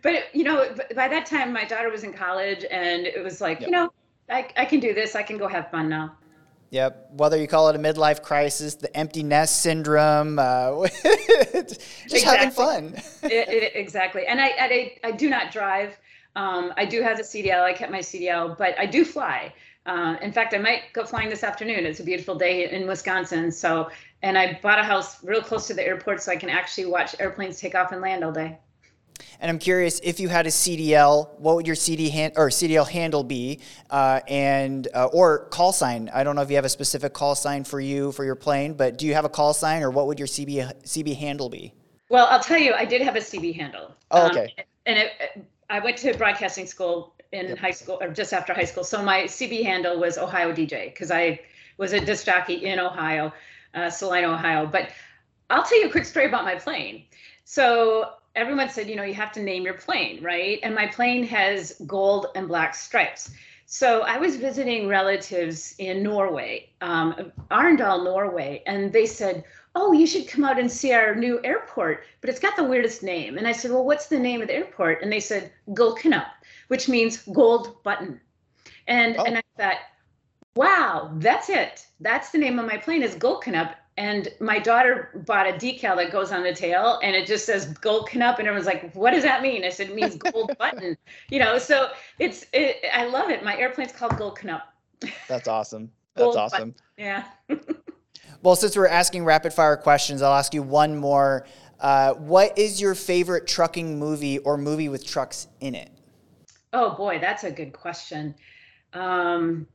but 0.00 0.34
you 0.34 0.42
know 0.42 0.74
by 0.96 1.06
that 1.08 1.26
time 1.26 1.52
my 1.52 1.64
daughter 1.64 1.90
was 1.90 2.02
in 2.02 2.14
college 2.14 2.64
and 2.70 3.06
it 3.06 3.22
was 3.22 3.42
like 3.42 3.60
yep. 3.60 3.68
you 3.68 3.72
know 3.72 3.92
I, 4.30 4.48
I 4.56 4.64
can 4.64 4.80
do 4.80 4.94
this 4.94 5.14
i 5.14 5.22
can 5.22 5.36
go 5.36 5.48
have 5.48 5.70
fun 5.70 5.88
now 5.88 6.16
Yep. 6.72 7.10
Whether 7.18 7.36
you 7.36 7.46
call 7.46 7.68
it 7.68 7.76
a 7.76 7.78
midlife 7.78 8.22
crisis, 8.22 8.76
the 8.76 8.94
empty 8.96 9.22
nest 9.22 9.60
syndrome, 9.60 10.38
uh, 10.38 10.86
just 11.04 11.82
exactly. 12.04 12.20
having 12.22 12.50
fun. 12.50 12.94
it, 13.24 13.48
it, 13.50 13.72
exactly. 13.76 14.24
And 14.26 14.40
I, 14.40 14.46
I, 14.58 14.96
I 15.04 15.10
do 15.10 15.28
not 15.28 15.52
drive. 15.52 15.98
Um, 16.36 16.72
I 16.76 16.84
do 16.84 17.02
have 17.02 17.18
a 17.18 17.22
CDL. 17.22 17.62
I 17.62 17.72
kept 17.72 17.92
my 17.92 17.98
CDL, 17.98 18.56
but 18.56 18.78
I 18.78 18.86
do 18.86 19.04
fly. 19.04 19.52
Uh, 19.84 20.16
in 20.22 20.32
fact, 20.32 20.54
I 20.54 20.58
might 20.58 20.92
go 20.92 21.04
flying 21.04 21.28
this 21.28 21.42
afternoon. 21.42 21.84
It's 21.86 22.00
a 22.00 22.04
beautiful 22.04 22.34
day 22.34 22.70
in 22.70 22.86
Wisconsin. 22.86 23.50
So, 23.50 23.90
and 24.22 24.38
I 24.38 24.58
bought 24.62 24.78
a 24.78 24.84
house 24.84 25.22
real 25.24 25.42
close 25.42 25.66
to 25.66 25.74
the 25.74 25.84
airport 25.84 26.22
so 26.22 26.30
I 26.30 26.36
can 26.36 26.48
actually 26.48 26.86
watch 26.86 27.16
airplanes 27.18 27.58
take 27.58 27.74
off 27.74 27.92
and 27.92 28.00
land 28.00 28.22
all 28.22 28.32
day. 28.32 28.58
And 29.40 29.50
I'm 29.50 29.58
curious 29.58 30.00
if 30.02 30.20
you 30.20 30.28
had 30.28 30.46
a 30.46 30.50
CDL, 30.50 31.38
what 31.38 31.56
would 31.56 31.66
your 31.66 31.76
CD 31.76 32.08
hand, 32.08 32.34
or 32.36 32.48
CDL 32.48 32.88
handle 32.88 33.24
be, 33.24 33.60
uh, 33.90 34.20
and 34.28 34.86
uh, 34.94 35.06
or 35.06 35.46
call 35.46 35.72
sign? 35.72 36.10
I 36.14 36.22
don't 36.22 36.36
know 36.36 36.42
if 36.42 36.50
you 36.50 36.56
have 36.56 36.64
a 36.64 36.70
specific 36.70 37.12
call 37.12 37.34
sign 37.34 37.64
for 37.64 37.80
you 37.80 38.12
for 38.12 38.24
your 38.24 38.36
plane, 38.36 38.74
but 38.74 38.98
do 38.98 39.06
you 39.06 39.14
have 39.14 39.24
a 39.24 39.28
call 39.28 39.52
sign, 39.52 39.82
or 39.82 39.90
what 39.90 40.06
would 40.06 40.18
your 40.18 40.28
CB 40.28 40.84
CB 40.84 41.16
handle 41.16 41.48
be? 41.48 41.74
Well, 42.08 42.26
I'll 42.30 42.40
tell 42.40 42.58
you, 42.58 42.72
I 42.74 42.84
did 42.84 43.02
have 43.02 43.16
a 43.16 43.20
CB 43.20 43.56
handle. 43.56 43.92
Oh, 44.10 44.28
okay. 44.28 44.54
Um, 44.58 44.64
and 44.86 44.98
it, 44.98 45.46
I 45.72 45.78
went 45.78 45.96
to 45.98 46.12
broadcasting 46.18 46.66
school 46.66 47.14
in 47.32 47.48
yep. 47.48 47.58
high 47.58 47.70
school, 47.70 47.96
or 48.02 48.10
just 48.10 48.34
after 48.34 48.52
high 48.52 48.66
school. 48.66 48.84
So 48.84 49.02
my 49.02 49.22
CB 49.22 49.64
handle 49.64 49.98
was 49.98 50.18
Ohio 50.18 50.52
DJ 50.52 50.92
because 50.92 51.10
I 51.10 51.40
was 51.78 51.94
a 51.94 52.00
disc 52.00 52.26
jockey 52.26 52.66
in 52.66 52.78
Ohio, 52.78 53.32
uh, 53.74 53.88
Celina, 53.88 54.28
Ohio. 54.28 54.66
But 54.66 54.90
I'll 55.48 55.62
tell 55.62 55.80
you 55.80 55.88
a 55.88 55.90
quick 55.90 56.04
story 56.04 56.26
about 56.26 56.44
my 56.44 56.56
plane. 56.56 57.06
So 57.44 58.10
everyone 58.36 58.68
said, 58.68 58.86
you 58.86 58.96
know, 58.96 59.02
you 59.02 59.14
have 59.14 59.32
to 59.32 59.42
name 59.42 59.64
your 59.64 59.74
plane, 59.74 60.22
right? 60.22 60.60
And 60.62 60.74
my 60.74 60.86
plane 60.86 61.24
has 61.24 61.80
gold 61.86 62.26
and 62.34 62.46
black 62.48 62.74
stripes. 62.74 63.30
So 63.64 64.02
I 64.02 64.18
was 64.18 64.36
visiting 64.36 64.88
relatives 64.88 65.74
in 65.78 66.02
Norway, 66.02 66.68
um, 66.82 67.32
Arendal, 67.50 68.04
Norway, 68.04 68.62
and 68.66 68.92
they 68.92 69.06
said, 69.06 69.44
"Oh, 69.74 69.92
you 69.92 70.06
should 70.06 70.28
come 70.28 70.44
out 70.44 70.58
and 70.58 70.70
see 70.70 70.92
our 70.92 71.14
new 71.14 71.40
airport, 71.44 72.04
but 72.20 72.30
it's 72.30 72.40
got 72.40 72.56
the 72.56 72.64
weirdest 72.64 73.02
name." 73.02 73.38
And 73.38 73.46
I 73.46 73.52
said, 73.52 73.70
"Well, 73.70 73.84
what's 73.84 74.06
the 74.06 74.18
name 74.18 74.42
of 74.42 74.48
the 74.48 74.54
airport?" 74.54 75.02
And 75.02 75.12
they 75.12 75.20
said, 75.20 75.52
Gullknapp, 75.70 76.26
which 76.68 76.88
means 76.88 77.18
gold 77.18 77.82
button. 77.82 78.20
And 78.86 79.16
oh. 79.18 79.24
and 79.24 79.38
I 79.38 79.42
thought, 79.56 79.80
"Wow, 80.56 81.12
that's 81.14 81.48
it. 81.48 81.86
That's 82.00 82.30
the 82.30 82.38
name 82.38 82.58
of 82.58 82.66
my 82.66 82.76
plane 82.76 83.02
is 83.02 83.14
Gullknapp." 83.14 83.74
and 83.98 84.28
my 84.40 84.58
daughter 84.58 85.22
bought 85.26 85.46
a 85.46 85.52
decal 85.52 85.96
that 85.96 86.10
goes 86.10 86.32
on 86.32 86.42
the 86.42 86.54
tail 86.54 86.98
and 87.02 87.14
it 87.14 87.26
just 87.26 87.44
says 87.44 87.66
gold 87.66 88.08
up 88.20 88.38
and 88.38 88.48
everyone's 88.48 88.66
like 88.66 88.92
what 88.94 89.12
does 89.12 89.22
that 89.22 89.42
mean 89.42 89.64
i 89.64 89.68
said 89.68 89.90
it 89.90 89.94
means 89.94 90.16
gold 90.16 90.50
button 90.58 90.96
you 91.30 91.38
know 91.38 91.58
so 91.58 91.90
it's 92.18 92.46
it, 92.52 92.84
i 92.92 93.04
love 93.04 93.30
it 93.30 93.44
my 93.44 93.56
airplane's 93.56 93.92
called 93.92 94.16
gold 94.16 94.38
up 94.48 94.74
that's 95.28 95.48
awesome 95.48 95.90
that's 96.14 96.36
awesome 96.36 96.70
button. 96.70 96.74
yeah 96.96 97.24
well 98.42 98.56
since 98.56 98.76
we're 98.76 98.86
asking 98.86 99.24
rapid 99.24 99.52
fire 99.52 99.76
questions 99.76 100.22
i'll 100.22 100.34
ask 100.34 100.54
you 100.54 100.62
one 100.62 100.96
more 100.96 101.46
uh, 101.80 102.14
what 102.14 102.56
is 102.56 102.80
your 102.80 102.94
favorite 102.94 103.46
trucking 103.46 103.98
movie 103.98 104.38
or 104.38 104.56
movie 104.56 104.88
with 104.88 105.04
trucks 105.04 105.48
in 105.60 105.74
it 105.74 105.90
oh 106.72 106.94
boy 106.94 107.18
that's 107.18 107.44
a 107.44 107.50
good 107.50 107.72
question 107.72 108.34
um, 108.92 109.66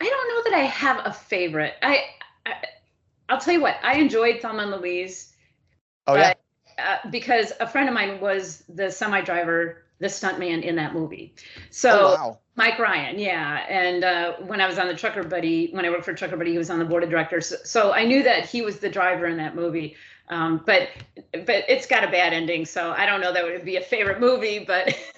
i 0.00 0.04
don't 0.04 0.28
know 0.28 0.50
that 0.50 0.58
i 0.58 0.64
have 0.64 1.00
a 1.04 1.12
favorite 1.12 1.74
I, 1.82 2.04
I 2.44 2.54
I'll 3.28 3.40
tell 3.40 3.54
you 3.54 3.60
what, 3.60 3.76
I 3.82 3.98
enjoyed 3.98 4.40
Thelma 4.40 4.62
and 4.62 4.70
Louise. 4.72 5.32
Oh 6.06 6.14
yeah. 6.14 6.34
Uh, 6.78 6.98
because 7.10 7.52
a 7.58 7.66
friend 7.66 7.88
of 7.88 7.94
mine 7.94 8.20
was 8.20 8.62
the 8.68 8.90
semi 8.90 9.22
driver, 9.22 9.82
the 9.98 10.06
stuntman 10.06 10.62
in 10.62 10.76
that 10.76 10.94
movie. 10.94 11.34
So 11.70 11.90
oh, 11.90 12.14
wow. 12.14 12.38
Mike 12.56 12.78
Ryan, 12.78 13.18
yeah. 13.18 13.66
And 13.68 14.04
uh, 14.04 14.34
when 14.46 14.60
I 14.60 14.66
was 14.66 14.78
on 14.78 14.88
the 14.88 14.94
Trucker 14.94 15.22
Buddy, 15.22 15.70
when 15.72 15.84
I 15.84 15.90
worked 15.90 16.04
for 16.04 16.14
Trucker 16.14 16.36
Buddy, 16.36 16.52
he 16.52 16.58
was 16.58 16.70
on 16.70 16.78
the 16.78 16.84
board 16.84 17.02
of 17.02 17.10
directors. 17.10 17.52
So 17.64 17.92
I 17.92 18.04
knew 18.04 18.22
that 18.22 18.46
he 18.46 18.62
was 18.62 18.78
the 18.78 18.88
driver 18.88 19.26
in 19.26 19.36
that 19.38 19.54
movie. 19.54 19.96
Um, 20.28 20.62
but 20.66 20.88
but 21.32 21.64
it's 21.68 21.86
got 21.86 22.02
a 22.02 22.10
bad 22.10 22.32
ending, 22.32 22.66
so 22.66 22.90
I 22.90 23.06
don't 23.06 23.20
know 23.20 23.32
that 23.32 23.44
would 23.44 23.64
be 23.64 23.76
a 23.76 23.80
favorite 23.80 24.18
movie, 24.18 24.58
but 24.58 24.96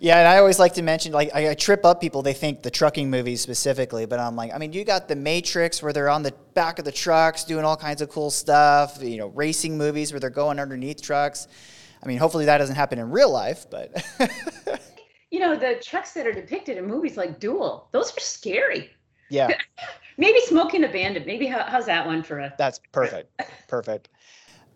Yeah, 0.00 0.18
and 0.18 0.28
I 0.28 0.38
always 0.38 0.58
like 0.58 0.74
to 0.74 0.82
mention, 0.82 1.12
like, 1.12 1.30
I, 1.34 1.50
I, 1.50 1.54
trip 1.54 1.84
up 1.84 2.00
people. 2.00 2.22
They 2.22 2.32
think 2.32 2.62
the 2.62 2.70
trucking 2.70 3.08
movies 3.08 3.40
specifically, 3.40 4.04
but 4.04 4.18
I'm 4.18 4.36
like, 4.36 4.52
I 4.52 4.58
mean, 4.58 4.72
you 4.72 4.84
got 4.84 5.08
the 5.08 5.16
Matrix 5.16 5.82
where 5.82 5.92
they're 5.92 6.10
on 6.10 6.22
the 6.22 6.32
back 6.54 6.78
of 6.78 6.84
the 6.84 6.92
trucks 6.92 7.44
doing 7.44 7.64
all 7.64 7.76
kinds 7.76 8.02
of 8.02 8.08
cool 8.08 8.30
stuff. 8.30 8.98
You 9.00 9.18
know, 9.18 9.28
racing 9.28 9.78
movies 9.78 10.12
where 10.12 10.20
they're 10.20 10.30
going 10.30 10.58
underneath 10.58 11.00
trucks. 11.00 11.48
I 12.02 12.06
mean, 12.06 12.18
hopefully 12.18 12.44
that 12.44 12.58
doesn't 12.58 12.76
happen 12.76 12.98
in 12.98 13.10
real 13.10 13.30
life, 13.30 13.66
but. 13.70 14.04
you 15.30 15.40
know, 15.40 15.56
the 15.56 15.80
trucks 15.82 16.12
that 16.12 16.26
are 16.26 16.32
depicted 16.32 16.78
in 16.78 16.86
movies 16.86 17.16
like 17.16 17.40
Duel, 17.40 17.88
those 17.92 18.16
are 18.16 18.20
scary. 18.20 18.90
Yeah. 19.28 19.48
Maybe 20.18 20.40
Smokey 20.40 20.76
and 20.76 20.84
the 20.84 20.88
Bandit. 20.88 21.26
Maybe 21.26 21.46
how, 21.46 21.64
how's 21.64 21.86
that 21.86 22.06
one 22.06 22.22
for 22.22 22.38
a? 22.38 22.54
That's 22.56 22.80
perfect. 22.92 23.30
Perfect. 23.68 24.08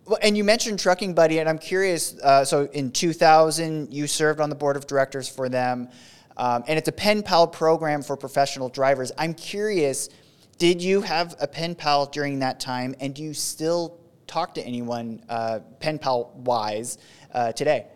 Well, 0.07 0.19
and 0.23 0.37
you 0.37 0.45
mentioned 0.45 0.79
Trucking 0.79 1.15
Buddy, 1.15 1.39
and 1.39 1.49
I'm 1.49 1.59
curious. 1.59 2.19
Uh, 2.19 2.45
so 2.45 2.69
in 2.73 2.91
2000, 2.91 3.93
you 3.93 4.07
served 4.07 4.41
on 4.41 4.51
the 4.51 4.57
board 4.57 4.77
of 4.77 4.87
directors 4.87 5.29
for 5.29 5.49
them, 5.49 5.89
um, 6.37 6.65
and 6.67 6.79
it's 6.79 6.89
a 6.89 6.93
pen 6.93 7.23
pal 7.23 7.47
program 7.47 8.03
for 8.03 8.17
professional 8.17 8.69
drivers. 8.69 9.13
I'm 9.19 9.35
curious, 9.35 10.09
did 10.59 10.83
you 10.83 11.01
have 11.03 11.37
a 11.41 11.47
pen 11.47 11.75
pal 11.75 12.07
during 12.07 12.41
that 12.41 12.61
time, 12.61 12.95
and 13.01 13.15
do 13.15 13.23
you 13.23 13.35
still 13.35 14.01
talk 14.31 14.55
to 14.55 14.63
anyone 14.63 15.23
uh, 15.29 15.59
pen 15.81 15.99
pal 15.99 16.33
wise 16.37 16.99
uh, 17.35 17.53
today? 17.53 17.87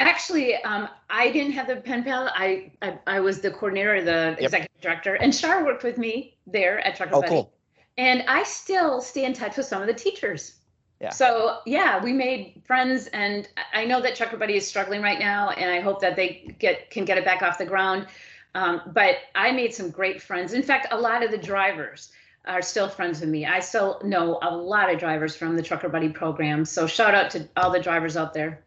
Actually, 0.00 0.56
um, 0.64 0.88
I 1.08 1.30
didn't 1.30 1.52
have 1.52 1.68
the 1.68 1.76
pen 1.76 2.02
pal. 2.02 2.28
I, 2.34 2.72
I, 2.82 2.98
I 3.06 3.20
was 3.20 3.40
the 3.40 3.50
coordinator, 3.50 4.02
the 4.02 4.36
yep. 4.40 4.40
executive 4.40 4.80
director, 4.80 5.14
and 5.14 5.32
Shar 5.32 5.64
worked 5.64 5.84
with 5.84 5.98
me 5.98 6.36
there 6.48 6.84
at 6.84 6.96
Trucker 6.96 7.14
oh, 7.14 7.20
Buddy. 7.20 7.30
Cool. 7.30 7.52
And 7.96 8.24
I 8.26 8.42
still 8.42 9.00
stay 9.00 9.24
in 9.24 9.32
touch 9.32 9.56
with 9.56 9.66
some 9.66 9.80
of 9.80 9.86
the 9.86 9.94
teachers. 9.94 10.56
Yeah. 11.00 11.10
So 11.10 11.58
yeah, 11.64 12.02
we 12.02 12.12
made 12.12 12.62
friends, 12.66 13.06
and 13.08 13.48
I 13.72 13.84
know 13.84 14.00
that 14.00 14.16
Trucker 14.16 14.36
Buddy 14.36 14.56
is 14.56 14.66
struggling 14.66 15.00
right 15.00 15.20
now, 15.20 15.50
and 15.50 15.70
I 15.70 15.78
hope 15.78 16.00
that 16.00 16.16
they 16.16 16.56
get 16.58 16.90
can 16.90 17.04
get 17.04 17.18
it 17.18 17.24
back 17.24 17.42
off 17.42 17.56
the 17.56 17.66
ground. 17.66 18.08
Um, 18.56 18.82
but 18.86 19.16
I 19.34 19.52
made 19.52 19.74
some 19.74 19.90
great 19.90 20.20
friends. 20.20 20.54
In 20.54 20.62
fact, 20.62 20.88
a 20.90 20.98
lot 20.98 21.24
of 21.24 21.30
the 21.30 21.38
drivers 21.38 22.10
are 22.46 22.62
still 22.62 22.88
friends 22.88 23.20
with 23.20 23.28
me. 23.30 23.46
I 23.46 23.60
still 23.60 24.00
know 24.04 24.38
a 24.42 24.54
lot 24.54 24.92
of 24.92 24.98
drivers 24.98 25.34
from 25.34 25.56
the 25.56 25.62
Trucker 25.62 25.88
Buddy 25.88 26.08
program. 26.08 26.64
So 26.64 26.86
shout 26.86 27.14
out 27.14 27.30
to 27.30 27.48
all 27.56 27.70
the 27.70 27.80
drivers 27.80 28.16
out 28.16 28.34
there. 28.34 28.64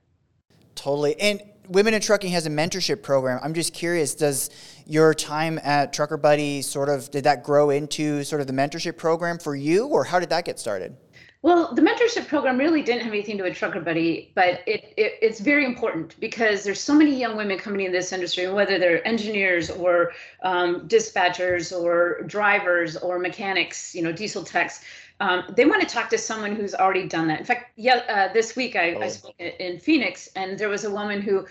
Totally. 0.75 1.19
And 1.19 1.41
Women 1.69 1.93
in 1.93 2.01
Trucking 2.01 2.31
has 2.31 2.45
a 2.45 2.49
mentorship 2.49 3.03
program. 3.03 3.39
I'm 3.43 3.53
just 3.53 3.73
curious, 3.73 4.15
does 4.15 4.49
your 4.85 5.13
time 5.13 5.59
at 5.63 5.91
Trucker 5.91 6.17
Buddy 6.17 6.61
sort 6.61 6.87
of 6.87 7.11
did 7.11 7.25
that 7.25 7.43
grow 7.43 7.71
into 7.71 8.23
sort 8.23 8.39
of 8.39 8.47
the 8.47 8.53
mentorship 8.53 8.97
program 8.97 9.37
for 9.37 9.55
you 9.55 9.87
or 9.87 10.05
how 10.05 10.19
did 10.19 10.29
that 10.29 10.45
get 10.45 10.59
started? 10.59 10.95
Well, 11.43 11.73
the 11.73 11.81
mentorship 11.81 12.27
program 12.27 12.57
really 12.57 12.81
didn't 12.81 13.03
have 13.03 13.13
anything 13.13 13.37
to 13.37 13.43
do 13.43 13.49
with 13.49 13.57
Trucker 13.57 13.79
Buddy, 13.79 14.31
but 14.33 14.61
it, 14.65 14.93
it, 14.97 15.13
it's 15.21 15.39
very 15.39 15.65
important 15.65 16.19
because 16.19 16.63
there's 16.63 16.79
so 16.79 16.95
many 16.95 17.15
young 17.15 17.37
women 17.37 17.59
coming 17.59 17.85
in 17.85 17.91
this 17.91 18.11
industry, 18.11 18.51
whether 18.51 18.79
they're 18.79 19.07
engineers 19.07 19.69
or 19.69 20.13
um, 20.41 20.87
dispatchers 20.87 21.71
or 21.71 22.23
drivers 22.23 22.97
or 22.97 23.19
mechanics, 23.19 23.93
you 23.93 24.01
know, 24.01 24.11
diesel 24.11 24.43
techs. 24.43 24.83
Um, 25.19 25.43
they 25.55 25.65
want 25.65 25.81
to 25.81 25.87
talk 25.87 26.09
to 26.09 26.17
someone 26.17 26.55
who's 26.55 26.73
already 26.73 27.07
done 27.07 27.27
that. 27.27 27.39
In 27.39 27.45
fact, 27.45 27.71
yeah, 27.75 28.01
uh, 28.09 28.33
this 28.33 28.55
week 28.55 28.75
I, 28.75 28.93
oh. 28.93 29.01
I 29.01 29.07
spoke 29.07 29.35
in 29.39 29.79
Phoenix, 29.79 30.29
and 30.35 30.57
there 30.57 30.69
was 30.69 30.85
a 30.85 30.91
woman 30.91 31.21
who 31.21 31.45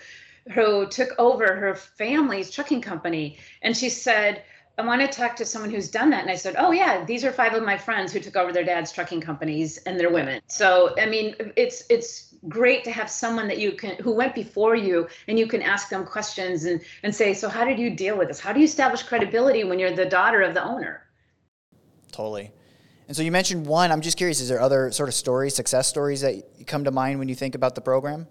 who 0.53 0.87
took 0.87 1.09
over 1.19 1.55
her 1.55 1.75
family's 1.75 2.49
trucking 2.49 2.81
company, 2.81 3.37
and 3.61 3.75
she 3.75 3.89
said 3.89 4.43
I 4.77 4.85
want 4.85 5.01
to 5.01 5.07
talk 5.07 5.35
to 5.37 5.45
someone 5.45 5.71
who's 5.71 5.89
done 5.89 6.11
that. 6.11 6.21
And 6.21 6.29
I 6.29 6.35
said, 6.35 6.55
Oh, 6.57 6.71
yeah, 6.71 7.03
these 7.03 7.25
are 7.25 7.31
five 7.31 7.53
of 7.53 7.63
my 7.63 7.77
friends 7.77 8.13
who 8.13 8.19
took 8.19 8.35
over 8.35 8.53
their 8.53 8.63
dad's 8.63 8.91
trucking 8.91 9.21
companies 9.21 9.77
and 9.79 9.99
they're 9.99 10.11
women. 10.11 10.41
So, 10.47 10.93
I 10.99 11.07
mean, 11.07 11.35
it's, 11.55 11.83
it's, 11.89 12.27
great 12.47 12.83
to 12.83 12.91
have 12.91 13.09
someone 13.09 13.47
that 13.47 13.57
you 13.57 13.71
can 13.71 13.95
who 13.97 14.13
went 14.13 14.35
before 14.35 14.75
you 14.75 15.07
and 15.27 15.39
you 15.39 15.47
can 15.47 15.61
ask 15.61 15.89
them 15.89 16.05
questions 16.05 16.65
and 16.65 16.81
and 17.03 17.13
say 17.13 17.33
so 17.33 17.49
how 17.49 17.65
did 17.65 17.79
you 17.79 17.89
deal 17.89 18.17
with 18.17 18.27
this? 18.27 18.39
How 18.39 18.53
do 18.53 18.59
you 18.59 18.65
establish 18.65 19.03
credibility 19.03 19.63
when 19.63 19.79
you're 19.79 19.91
the 19.91 20.05
daughter 20.05 20.41
of 20.41 20.53
the 20.53 20.63
owner? 20.63 21.03
Totally. 22.11 22.51
And 23.07 23.15
so 23.15 23.23
you 23.23 23.31
mentioned 23.31 23.65
one. 23.65 23.91
I'm 23.91 24.01
just 24.01 24.17
curious 24.17 24.39
is 24.41 24.49
there 24.49 24.61
other 24.61 24.91
sort 24.91 25.09
of 25.09 25.15
stories 25.15 25.55
success 25.55 25.87
stories 25.87 26.21
that 26.21 26.67
come 26.67 26.83
to 26.83 26.91
mind 26.91 27.19
when 27.19 27.29
you 27.29 27.35
think 27.35 27.55
about 27.55 27.75
the 27.75 27.81
program? 27.81 28.27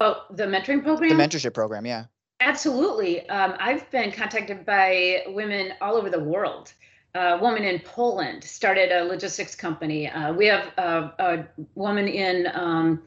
Oh 0.00 0.24
the 0.30 0.44
mentoring 0.44 0.82
program? 0.82 1.16
the 1.16 1.22
mentorship 1.22 1.54
program 1.54 1.86
yeah 1.86 2.04
Absolutely. 2.40 3.28
Um, 3.28 3.56
I've 3.58 3.90
been 3.90 4.12
contacted 4.12 4.64
by 4.64 5.24
women 5.28 5.72
all 5.80 5.96
over 5.96 6.08
the 6.08 6.20
world. 6.20 6.72
A 7.14 7.38
woman 7.38 7.64
in 7.64 7.80
Poland 7.80 8.44
started 8.44 8.92
a 8.92 9.04
logistics 9.04 9.54
company. 9.56 10.08
Uh, 10.08 10.32
we 10.32 10.46
have 10.46 10.72
a, 10.76 11.12
a 11.18 11.46
woman 11.74 12.06
in 12.06 12.48
um, 12.54 13.02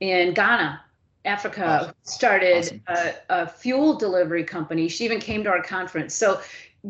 in 0.00 0.34
Ghana, 0.34 0.82
Africa, 1.24 1.64
awesome. 1.66 1.94
started 2.02 2.58
awesome. 2.58 2.82
a, 2.88 3.14
a 3.28 3.46
fuel 3.46 3.96
delivery 3.96 4.42
company. 4.42 4.88
She 4.88 5.04
even 5.04 5.20
came 5.20 5.44
to 5.44 5.50
our 5.50 5.62
conference. 5.62 6.14
So, 6.14 6.40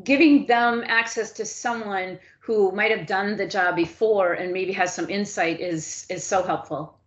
giving 0.05 0.47
them 0.47 0.85
access 0.87 1.33
to 1.33 1.45
someone 1.45 2.19
who 2.41 2.73
might 2.73 2.97
have 2.97 3.07
done 3.07 3.37
the 3.37 3.47
job 3.47 3.77
before 3.77 4.33
and 4.33 4.53
maybe 4.53 4.73
has 4.73 4.95
some 4.95 5.11
insight 5.11 5.61
is 5.61 6.07
is 6.09 6.25
so 6.25 6.43
helpful. 6.43 6.99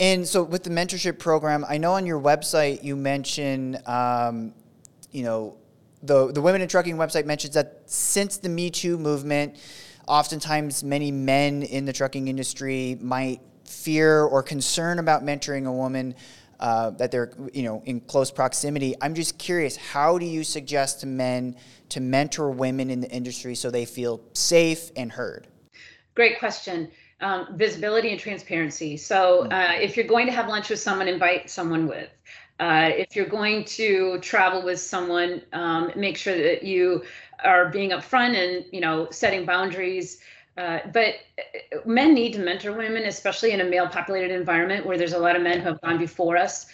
And 0.00 0.26
so 0.26 0.42
with 0.42 0.64
the 0.64 0.70
mentorship 0.70 1.18
program, 1.18 1.62
I 1.68 1.76
know 1.76 1.92
on 1.92 2.06
your 2.06 2.18
website 2.18 2.82
you 2.82 2.96
mention, 2.96 3.78
um, 3.84 4.54
you 5.12 5.22
know, 5.22 5.58
the 6.02 6.32
the 6.32 6.40
Women 6.40 6.62
in 6.62 6.68
Trucking 6.68 6.96
website 6.96 7.26
mentions 7.26 7.52
that 7.52 7.82
since 7.84 8.38
the 8.38 8.48
Me 8.48 8.70
Too 8.70 8.96
movement, 8.96 9.56
oftentimes 10.08 10.82
many 10.82 11.12
men 11.12 11.62
in 11.62 11.84
the 11.84 11.92
trucking 11.92 12.28
industry 12.28 12.96
might 13.02 13.42
fear 13.66 14.22
or 14.22 14.42
concern 14.42 14.98
about 14.98 15.22
mentoring 15.22 15.66
a 15.66 15.72
woman 15.72 16.14
uh, 16.58 16.90
that 16.92 17.10
they're 17.10 17.32
you 17.52 17.64
know 17.64 17.82
in 17.84 18.00
close 18.00 18.30
proximity. 18.30 18.94
I'm 19.02 19.14
just 19.14 19.36
curious, 19.36 19.76
how 19.76 20.16
do 20.16 20.24
you 20.24 20.44
suggest 20.44 21.00
to 21.00 21.06
men 21.06 21.56
to 21.90 22.00
mentor 22.00 22.50
women 22.50 22.88
in 22.88 23.02
the 23.02 23.10
industry 23.10 23.54
so 23.54 23.70
they 23.70 23.84
feel 23.84 24.22
safe 24.32 24.90
and 24.96 25.12
heard? 25.12 25.46
Great 26.14 26.38
question 26.38 26.90
um, 27.20 27.48
visibility 27.56 28.10
and 28.10 28.20
transparency. 28.20 28.96
So 28.96 29.42
mm-hmm. 29.44 29.52
uh, 29.52 29.82
if 29.82 29.96
you're 29.96 30.06
going 30.06 30.26
to 30.26 30.32
have 30.32 30.48
lunch 30.48 30.70
with 30.70 30.80
someone, 30.80 31.08
invite 31.08 31.50
someone 31.50 31.86
with. 31.86 32.08
Uh, 32.58 32.90
if 32.92 33.16
you're 33.16 33.26
going 33.26 33.64
to 33.64 34.18
travel 34.20 34.62
with 34.62 34.78
someone, 34.78 35.40
um, 35.54 35.90
make 35.96 36.16
sure 36.18 36.36
that 36.36 36.62
you 36.62 37.02
are 37.42 37.70
being 37.70 37.90
upfront 37.90 38.36
and 38.36 38.66
you 38.70 38.80
know 38.80 39.08
setting 39.10 39.46
boundaries. 39.46 40.20
Uh, 40.58 40.80
but 40.92 41.14
uh, 41.38 41.78
men 41.86 42.12
need 42.12 42.34
to 42.34 42.38
mentor 42.38 42.72
women, 42.72 43.04
especially 43.04 43.52
in 43.52 43.60
a 43.62 43.64
male-populated 43.64 44.30
environment 44.30 44.84
where 44.84 44.98
there's 44.98 45.14
a 45.14 45.18
lot 45.18 45.36
of 45.36 45.42
men 45.42 45.60
who 45.60 45.68
have 45.68 45.80
gone 45.80 45.96
before 45.96 46.36
us. 46.36 46.66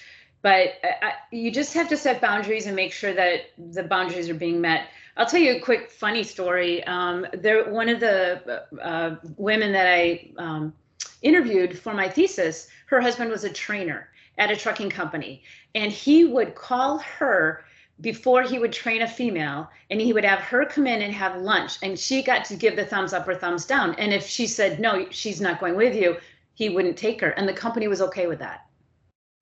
But 0.42 0.74
uh, 0.82 1.10
you 1.30 1.50
just 1.52 1.72
have 1.74 1.88
to 1.88 1.96
set 1.96 2.20
boundaries 2.20 2.66
and 2.66 2.74
make 2.74 2.92
sure 2.92 3.12
that 3.14 3.50
the 3.56 3.84
boundaries 3.84 4.28
are 4.28 4.34
being 4.34 4.60
met. 4.60 4.88
I'll 5.16 5.26
tell 5.26 5.40
you 5.40 5.56
a 5.56 5.60
quick 5.60 5.90
funny 5.90 6.22
story. 6.22 6.84
Um, 6.84 7.26
there, 7.32 7.70
one 7.70 7.88
of 7.88 8.00
the 8.00 8.64
uh, 8.82 9.16
women 9.36 9.72
that 9.72 9.86
I 9.86 10.30
um, 10.36 10.74
interviewed 11.22 11.78
for 11.78 11.94
my 11.94 12.08
thesis, 12.08 12.68
her 12.86 13.00
husband 13.00 13.30
was 13.30 13.44
a 13.44 13.50
trainer 13.50 14.08
at 14.38 14.50
a 14.50 14.56
trucking 14.56 14.90
company, 14.90 15.42
and 15.74 15.90
he 15.90 16.24
would 16.24 16.54
call 16.54 16.98
her 16.98 17.64
before 18.02 18.42
he 18.42 18.58
would 18.58 18.72
train 18.72 19.02
a 19.02 19.08
female 19.08 19.70
and 19.90 20.00
he 20.00 20.12
would 20.12 20.24
have 20.24 20.40
her 20.40 20.66
come 20.66 20.86
in 20.86 21.00
and 21.00 21.14
have 21.14 21.40
lunch 21.40 21.78
and 21.82 21.98
she 21.98 22.22
got 22.22 22.44
to 22.44 22.54
give 22.54 22.76
the 22.76 22.84
thumbs 22.84 23.14
up 23.14 23.26
or 23.26 23.34
thumbs 23.34 23.64
down 23.64 23.94
and 23.94 24.12
if 24.12 24.26
she 24.26 24.46
said 24.46 24.78
no 24.78 25.06
she's 25.08 25.40
not 25.40 25.58
going 25.58 25.74
with 25.74 25.96
you 25.96 26.14
he 26.52 26.68
wouldn't 26.68 26.98
take 26.98 27.22
her 27.22 27.30
and 27.30 27.48
the 27.48 27.54
company 27.54 27.88
was 27.88 28.02
okay 28.02 28.26
with 28.26 28.38
that. 28.38 28.66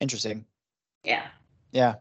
Interesting. 0.00 0.44
Yeah. 1.02 1.26
Yeah. 1.72 1.96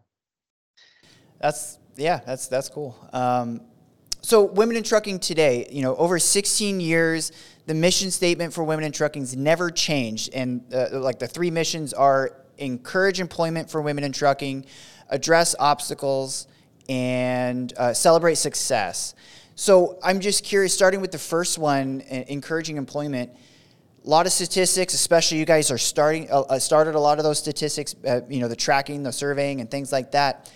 That's 1.39 1.79
yeah 1.95 2.19
that's 2.25 2.47
that's 2.47 2.69
cool 2.69 2.95
um, 3.13 3.61
so 4.21 4.43
women 4.43 4.75
in 4.75 4.83
trucking 4.83 5.19
today 5.19 5.67
you 5.71 5.81
know 5.81 5.95
over 5.95 6.19
16 6.19 6.79
years 6.79 7.31
the 7.65 7.73
mission 7.73 8.11
statement 8.11 8.53
for 8.53 8.63
women 8.63 8.85
in 8.85 8.91
trucking's 8.91 9.35
never 9.35 9.69
changed 9.69 10.33
and 10.33 10.63
uh, 10.73 10.87
like 10.91 11.19
the 11.19 11.27
three 11.27 11.51
missions 11.51 11.93
are 11.93 12.37
encourage 12.57 13.19
employment 13.19 13.69
for 13.69 13.81
women 13.81 14.03
in 14.03 14.11
trucking 14.11 14.65
address 15.09 15.55
obstacles, 15.59 16.47
and 16.89 17.73
uh, 17.77 17.93
celebrate 17.93 18.35
success. 18.35 19.15
So 19.55 19.99
I'm 20.03 20.19
just 20.19 20.43
curious, 20.43 20.73
starting 20.73 20.99
with 20.99 21.11
the 21.11 21.19
first 21.19 21.57
one, 21.57 22.01
encouraging 22.01 22.77
employment. 22.77 23.31
A 24.05 24.09
lot 24.09 24.25
of 24.25 24.33
statistics, 24.33 24.93
especially 24.93 25.37
you 25.37 25.45
guys 25.45 25.71
are 25.71 25.77
starting 25.77 26.29
uh, 26.29 26.41
uh, 26.41 26.59
started 26.59 26.95
a 26.95 26.99
lot 26.99 27.19
of 27.19 27.23
those 27.23 27.39
statistics. 27.39 27.95
Uh, 28.05 28.21
you 28.27 28.41
know, 28.41 28.49
the 28.49 28.55
tracking, 28.55 29.03
the 29.03 29.13
surveying, 29.13 29.61
and 29.61 29.71
things 29.71 29.93
like 29.93 30.11
that. 30.11 30.51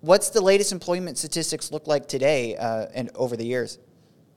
What's 0.00 0.30
the 0.30 0.40
latest 0.40 0.72
employment 0.72 1.18
statistics 1.18 1.70
look 1.70 1.86
like 1.86 2.08
today 2.08 2.56
uh, 2.56 2.86
and 2.94 3.10
over 3.14 3.36
the 3.36 3.44
years? 3.44 3.78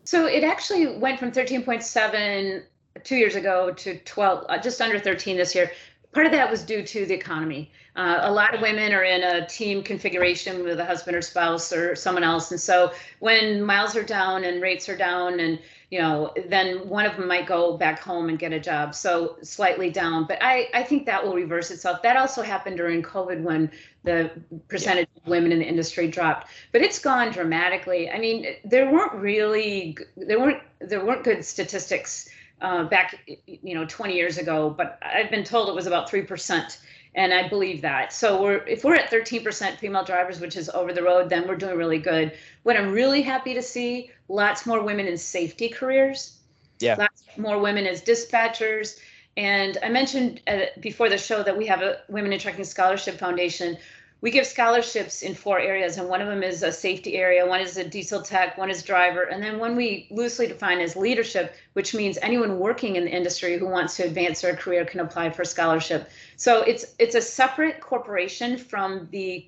So 0.04 0.26
it 0.26 0.44
actually 0.44 0.98
went 0.98 1.20
from 1.20 1.32
13.7 1.32 2.64
two 3.04 3.16
years 3.16 3.36
ago 3.36 3.72
to 3.72 3.98
12, 4.00 4.46
uh, 4.50 4.58
just 4.58 4.82
under 4.82 5.00
13 5.00 5.38
this 5.38 5.56
year. 5.56 5.72
Part 6.12 6.26
of 6.26 6.32
that 6.34 6.52
was 6.52 6.64
due 6.64 6.86
to 6.86 7.06
the 7.06 7.14
economy. 7.14 7.72
Uh, 7.96 8.20
a 8.22 8.32
lot 8.32 8.54
of 8.54 8.62
women 8.62 8.92
are 8.92 9.04
in 9.04 9.24
a 9.24 9.48
team 9.48 9.82
configuration 9.82 10.64
with 10.64 10.80
a 10.80 10.86
husband 10.86 11.16
or 11.16 11.22
spouse 11.22 11.72
or 11.72 11.96
someone 11.96 12.24
else, 12.24 12.52
and 12.52 12.60
so 12.60 12.92
when 13.20 13.64
miles 13.64 13.96
are 13.96 14.04
down 14.04 14.44
and 14.44 14.62
rates 14.62 14.90
are 14.90 14.98
down, 14.98 15.40
and 15.40 15.60
you 15.94 16.00
know, 16.00 16.34
then 16.48 16.90
one 16.90 17.06
of 17.06 17.16
them 17.18 17.28
might 17.28 17.46
go 17.46 17.78
back 17.78 18.00
home 18.00 18.28
and 18.28 18.40
get 18.40 18.52
a 18.52 18.60
job. 18.60 18.96
So 18.96 19.38
slightly 19.44 19.92
down, 19.92 20.26
but 20.26 20.40
I 20.42 20.68
I 20.74 20.82
think 20.82 21.06
that 21.06 21.24
will 21.24 21.36
reverse 21.36 21.70
itself. 21.70 22.02
That 22.02 22.18
also 22.18 22.42
happened 22.42 22.78
during 22.78 23.04
COVID 23.04 23.44
when 23.44 23.70
the 24.04 24.32
percentage 24.70 25.08
yeah. 25.14 25.22
of 25.22 25.30
women 25.30 25.52
in 25.52 25.60
the 25.60 25.68
industry 25.68 26.08
dropped, 26.08 26.48
but 26.72 26.82
it's 26.82 26.98
gone 26.98 27.32
dramatically. 27.32 28.10
I 28.10 28.18
mean, 28.18 28.56
there 28.66 28.92
weren't 28.92 29.14
really 29.14 29.96
there 30.18 30.40
weren't 30.40 30.64
there 30.80 31.06
weren't 31.06 31.24
good 31.24 31.46
statistics. 31.46 32.28
Uh, 32.62 32.86
back, 32.86 33.20
you 33.46 33.76
know, 33.76 33.84
20 33.86 34.16
years 34.16 34.38
ago, 34.38 34.70
but 34.70 34.98
I've 35.02 35.30
been 35.30 35.44
told 35.44 35.68
it 35.68 35.76
was 35.76 35.86
about 35.86 36.10
three 36.10 36.22
percent 36.22 36.80
and 37.16 37.34
I 37.34 37.48
believe 37.48 37.82
that. 37.82 38.12
So 38.14 38.42
we're 38.42 38.66
if 38.66 38.84
we're 38.84 38.96
at 38.96 39.12
13% 39.12 39.78
female 39.78 40.04
drivers, 40.04 40.40
which 40.40 40.58
is 40.58 40.70
over 40.70 40.94
the 40.94 41.04
road, 41.04 41.30
then 41.30 41.48
we're 41.48 41.56
doing 41.56 41.78
really 41.78 42.00
good. 42.00 42.34
What 42.64 42.78
I'm 42.78 42.92
really 42.92 43.22
happy 43.22 43.54
to 43.54 43.62
see, 43.62 44.12
lots 44.28 44.66
more 44.66 44.84
women 44.84 45.08
in 45.08 45.18
safety 45.18 45.70
careers. 45.70 46.38
Yeah. 46.80 46.96
Lots 46.96 47.24
more 47.38 47.60
women 47.60 47.86
as 47.86 48.02
dispatchers. 48.02 49.00
And 49.38 49.78
I 49.84 49.90
mentioned 49.90 50.42
uh, 50.48 50.66
before 50.80 51.10
the 51.10 51.18
show 51.18 51.44
that 51.44 51.58
we 51.58 51.66
have 51.68 51.82
a 51.82 52.02
Women 52.08 52.34
in 52.34 52.40
Trucking 52.40 52.66
Scholarship 52.66 53.18
Foundation, 53.18 53.78
we 54.24 54.32
give 54.32 54.48
scholarships 54.48 55.22
in 55.22 55.36
four 55.36 55.60
areas, 55.60 55.98
and 55.98 56.08
one 56.08 56.22
of 56.22 56.30
them 56.30 56.44
is 56.44 56.64
a 56.64 56.72
safety 56.72 57.16
area, 57.16 57.46
one 57.46 57.60
is 57.60 57.76
a 57.76 57.84
diesel 57.84 58.22
tech, 58.22 58.58
one 58.58 58.70
is 58.70 58.82
driver, 58.82 59.24
and 59.24 59.44
then 59.44 59.60
one 59.60 59.76
we 59.76 60.08
loosely 60.12 60.48
define 60.48 60.80
as 60.80 60.96
leadership, 60.96 61.56
which 61.74 61.94
means 61.94 62.18
anyone 62.22 62.58
working 62.58 62.96
in 62.96 63.04
the 63.04 63.12
industry 63.12 63.58
who 63.58 63.68
wants 63.68 63.98
to 63.98 64.04
advance 64.04 64.40
their 64.40 64.56
career 64.56 64.86
can 64.86 65.02
apply 65.02 65.30
for 65.30 65.44
scholarship. 65.44 66.10
So 66.38 66.62
it's 66.62 66.96
it's 67.00 67.16
a 67.16 67.22
separate 67.22 67.82
corporation 67.82 68.58
from 68.58 69.10
the 69.12 69.46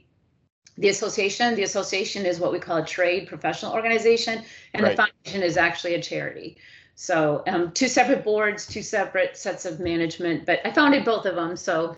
the 0.77 0.89
association. 0.89 1.55
The 1.55 1.63
association 1.63 2.25
is 2.25 2.39
what 2.39 2.51
we 2.51 2.59
call 2.59 2.77
a 2.77 2.85
trade 2.85 3.27
professional 3.27 3.73
organization, 3.73 4.43
and 4.73 4.83
right. 4.83 4.95
the 4.95 5.03
foundation 5.03 5.43
is 5.43 5.57
actually 5.57 5.95
a 5.95 6.01
charity. 6.01 6.57
So 6.95 7.43
um, 7.47 7.71
two 7.71 7.87
separate 7.87 8.23
boards, 8.23 8.65
two 8.65 8.81
separate 8.81 9.37
sets 9.37 9.65
of 9.65 9.79
management, 9.79 10.45
but 10.45 10.59
I 10.65 10.71
founded 10.71 11.03
both 11.03 11.25
of 11.25 11.35
them. 11.35 11.57
So 11.57 11.97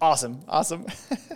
awesome, 0.00 0.40
awesome. 0.48 0.86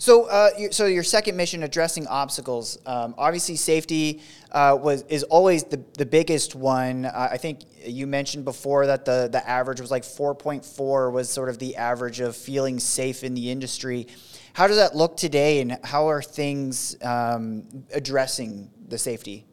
So, 0.00 0.24
uh, 0.30 0.70
so 0.70 0.86
your 0.86 1.02
second 1.02 1.36
mission, 1.36 1.62
addressing 1.62 2.06
obstacles. 2.06 2.78
Um, 2.86 3.14
obviously, 3.18 3.56
safety 3.56 4.22
uh, 4.50 4.78
was 4.80 5.02
is 5.10 5.24
always 5.24 5.64
the, 5.64 5.84
the 5.98 6.06
biggest 6.06 6.54
one. 6.54 7.04
Uh, 7.04 7.28
I 7.30 7.36
think 7.36 7.60
you 7.84 8.06
mentioned 8.06 8.46
before 8.46 8.86
that 8.86 9.04
the 9.04 9.28
the 9.30 9.46
average 9.46 9.78
was 9.78 9.90
like 9.90 10.04
4.4 10.04 11.12
was 11.12 11.28
sort 11.28 11.50
of 11.50 11.58
the 11.58 11.76
average 11.76 12.20
of 12.20 12.34
feeling 12.34 12.80
safe 12.80 13.22
in 13.22 13.34
the 13.34 13.50
industry. 13.50 14.06
How 14.52 14.66
does 14.66 14.76
that 14.76 14.96
look 14.96 15.16
today, 15.16 15.60
and 15.60 15.78
how 15.84 16.08
are 16.08 16.22
things 16.22 16.96
um, 17.02 17.84
addressing 17.92 18.70
the 18.88 18.98
safety? 18.98 19.46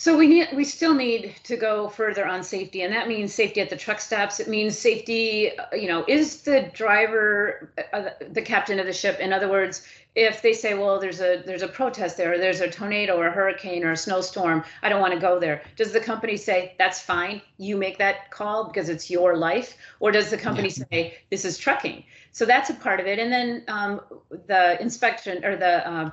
So 0.00 0.16
we 0.16 0.28
need 0.28 0.50
we 0.54 0.62
still 0.62 0.94
need 0.94 1.34
to 1.42 1.56
go 1.56 1.88
further 1.88 2.24
on 2.24 2.44
safety, 2.44 2.82
and 2.82 2.94
that 2.94 3.08
means 3.08 3.34
safety 3.34 3.60
at 3.60 3.68
the 3.68 3.76
truck 3.76 4.00
stops. 4.00 4.38
It 4.38 4.46
means 4.46 4.78
safety. 4.78 5.50
You 5.72 5.88
know, 5.88 6.04
is 6.06 6.42
the 6.42 6.70
driver 6.72 7.72
uh, 7.92 8.10
the 8.30 8.40
captain 8.40 8.78
of 8.78 8.86
the 8.86 8.92
ship? 8.92 9.18
In 9.18 9.32
other 9.32 9.48
words, 9.48 9.82
if 10.14 10.40
they 10.40 10.52
say, 10.52 10.74
well, 10.74 11.00
there's 11.00 11.20
a 11.20 11.42
there's 11.44 11.62
a 11.62 11.68
protest 11.68 12.16
there, 12.16 12.34
or 12.34 12.38
there's 12.38 12.60
a 12.60 12.70
tornado, 12.70 13.16
or 13.16 13.26
a 13.26 13.32
hurricane, 13.32 13.82
or 13.82 13.90
a 13.90 13.96
snowstorm, 13.96 14.62
I 14.84 14.88
don't 14.88 15.00
want 15.00 15.14
to 15.14 15.18
go 15.20 15.40
there. 15.40 15.62
Does 15.74 15.90
the 15.90 16.00
company 16.00 16.36
say 16.36 16.76
that's 16.78 17.00
fine? 17.00 17.42
You 17.56 17.76
make 17.76 17.98
that 17.98 18.30
call 18.30 18.68
because 18.68 18.88
it's 18.88 19.10
your 19.10 19.36
life, 19.36 19.76
or 19.98 20.12
does 20.12 20.30
the 20.30 20.38
company 20.38 20.68
yeah. 20.68 20.84
say 20.92 21.18
this 21.30 21.44
is 21.44 21.58
trucking? 21.58 22.04
So 22.30 22.44
that's 22.44 22.70
a 22.70 22.74
part 22.74 23.00
of 23.00 23.08
it, 23.08 23.18
and 23.18 23.32
then 23.32 23.64
um, 23.66 24.00
the 24.46 24.80
inspection 24.80 25.44
or 25.44 25.56
the 25.56 25.90
uh, 25.90 26.10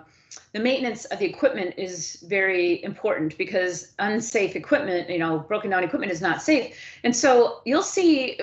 the 0.56 0.62
maintenance 0.62 1.04
of 1.06 1.20
the 1.20 1.26
equipment 1.26 1.74
is 1.78 2.24
very 2.30 2.82
important 2.86 3.38
because 3.38 3.92
unsafe 4.00 4.56
equipment, 4.56 5.10
you 5.10 5.20
know, 5.20 5.40
broken 5.40 5.70
down 5.70 5.84
equipment 5.84 6.14
is 6.14 6.22
not 6.22 6.42
safe. 6.42 6.80
And 7.04 7.14
so 7.14 7.60
you'll 7.66 7.84
see, 7.84 8.40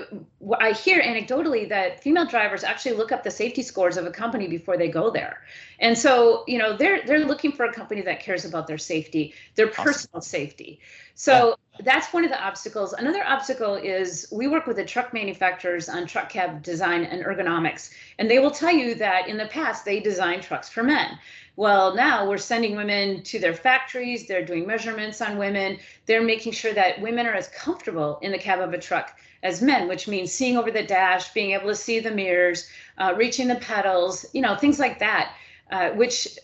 I 0.61 0.73
hear 0.73 1.01
anecdotally 1.01 1.67
that 1.71 2.03
female 2.03 2.27
drivers 2.27 2.65
actually 2.65 2.97
look 2.97 3.13
up 3.13 3.25
the 3.25 3.31
safety 3.31 3.63
scores 3.63 3.97
of 3.97 4.05
a 4.05 4.11
company 4.11 4.47
before 4.47 4.77
they 4.77 4.89
go 4.89 5.11
there. 5.11 5.41
And 5.83 5.99
so, 5.99 6.45
you 6.47 6.59
know, 6.59 6.77
they're 6.77 7.05
they're 7.05 7.27
looking 7.27 7.51
for 7.51 7.65
a 7.65 7.73
company 7.73 8.03
that 8.03 8.21
cares 8.21 8.45
about 8.45 8.69
their 8.69 8.79
safety, 8.79 9.35
their 9.57 9.67
personal 9.67 10.19
awesome. 10.19 10.31
safety. 10.31 10.81
So 11.17 11.57
yeah. 11.75 11.85
that's 11.85 12.13
one 12.13 12.25
of 12.25 12.31
the 12.31 12.41
obstacles. 12.41 12.93
Another 12.93 13.25
obstacle 13.25 13.75
is 13.75 14.29
we 14.31 14.47
work 14.47 14.67
with 14.69 14.77
the 14.77 14.85
truck 14.85 15.13
manufacturers 15.13 15.89
on 15.89 16.07
truck 16.07 16.29
cab 16.29 16.63
design 16.63 17.03
and 17.03 17.25
ergonomics, 17.25 17.91
and 18.21 18.31
they 18.31 18.39
will 18.39 18.53
tell 18.53 18.71
you 18.71 18.95
that 18.95 19.27
in 19.27 19.37
the 19.37 19.47
past 19.47 19.85
they 19.85 19.99
designed 19.99 20.45
trucks 20.45 20.69
for 20.69 20.85
men. 20.85 21.19
Well, 21.57 21.95
now 21.95 22.29
we're 22.29 22.39
sending 22.39 22.77
women 22.77 23.23
to 23.25 23.41
their 23.41 23.53
factories, 23.53 24.27
they're 24.27 24.45
doing 24.45 24.67
measurements 24.67 25.21
on 25.21 25.37
women, 25.37 25.79
they're 26.07 26.23
making 26.23 26.53
sure 26.53 26.73
that 26.73 27.01
women 27.01 27.27
are 27.27 27.35
as 27.35 27.49
comfortable 27.49 28.21
in 28.23 28.33
the 28.33 28.39
cab 28.39 28.61
of 28.61 28.73
a 28.73 28.79
truck 28.79 29.19
as 29.43 29.61
men, 29.61 29.89
which 29.89 30.09
means 30.09 30.33
seeing 30.33 30.57
over 30.57 30.71
the 30.71 30.83
dash, 30.83 31.33
being 31.33 31.51
able 31.51 31.67
to 31.67 31.75
see 31.75 31.99
the 31.99 32.11
mirrors, 32.11 32.69
uh, 32.99 33.13
reaching 33.17 33.49
the 33.49 33.57
pedals, 33.57 34.25
you 34.33 34.41
know, 34.41 34.57
things 34.57 34.79
like 34.79 34.99
that, 35.01 35.35
uh, 35.73 35.91
which 35.91 36.39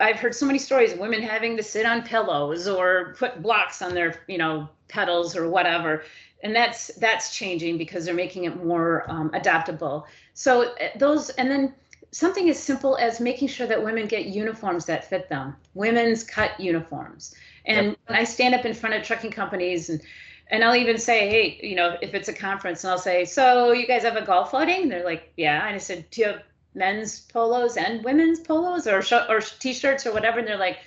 I've 0.00 0.16
heard 0.16 0.34
so 0.34 0.44
many 0.44 0.58
stories 0.58 0.92
of 0.92 0.98
women 0.98 1.22
having 1.22 1.56
to 1.56 1.62
sit 1.62 1.86
on 1.86 2.02
pillows 2.02 2.68
or 2.68 3.14
put 3.18 3.40
blocks 3.42 3.80
on 3.80 3.94
their, 3.94 4.20
you 4.28 4.36
know, 4.36 4.68
pedals 4.88 5.34
or 5.34 5.48
whatever. 5.48 6.04
And 6.42 6.54
that's 6.54 6.88
that's 6.96 7.34
changing 7.34 7.78
because 7.78 8.04
they're 8.04 8.14
making 8.14 8.44
it 8.44 8.62
more 8.62 9.10
um, 9.10 9.30
adaptable. 9.32 10.06
So 10.34 10.74
uh, 10.74 10.88
those, 10.98 11.30
and 11.30 11.50
then 11.50 11.74
something 12.10 12.50
as 12.50 12.58
simple 12.62 12.96
as 12.96 13.20
making 13.20 13.48
sure 13.48 13.66
that 13.66 13.82
women 13.82 14.06
get 14.06 14.26
uniforms 14.26 14.84
that 14.86 15.08
fit 15.08 15.28
them, 15.30 15.56
women's 15.74 16.22
cut 16.22 16.58
uniforms. 16.60 17.34
And 17.64 17.88
yep. 17.88 17.98
when 18.06 18.18
I 18.18 18.24
stand 18.24 18.54
up 18.54 18.64
in 18.66 18.74
front 18.74 18.94
of 18.94 19.02
trucking 19.02 19.30
companies 19.30 19.88
and 19.88 20.02
and 20.48 20.62
I'll 20.62 20.76
even 20.76 20.96
say, 20.96 21.28
hey, 21.28 21.58
you 21.60 21.74
know, 21.74 21.96
if 22.00 22.14
it's 22.14 22.28
a 22.28 22.32
conference, 22.32 22.84
and 22.84 22.92
I'll 22.92 22.98
say, 22.98 23.24
so 23.24 23.72
you 23.72 23.84
guys 23.84 24.04
have 24.04 24.14
a 24.14 24.24
golf 24.24 24.54
outing? 24.54 24.88
They're 24.88 25.04
like, 25.04 25.32
yeah. 25.36 25.66
And 25.66 25.74
I 25.74 25.78
said, 25.78 26.08
do 26.10 26.20
you 26.20 26.26
have 26.28 26.42
men's 26.76 27.20
polos 27.20 27.76
and 27.76 28.04
women's 28.04 28.38
polos 28.40 28.86
or 28.86 29.02
sh- 29.02 29.12
or 29.28 29.40
t-shirts 29.40 30.06
or 30.06 30.12
whatever? 30.12 30.38
And 30.38 30.46
they're 30.46 30.56
like, 30.56 30.78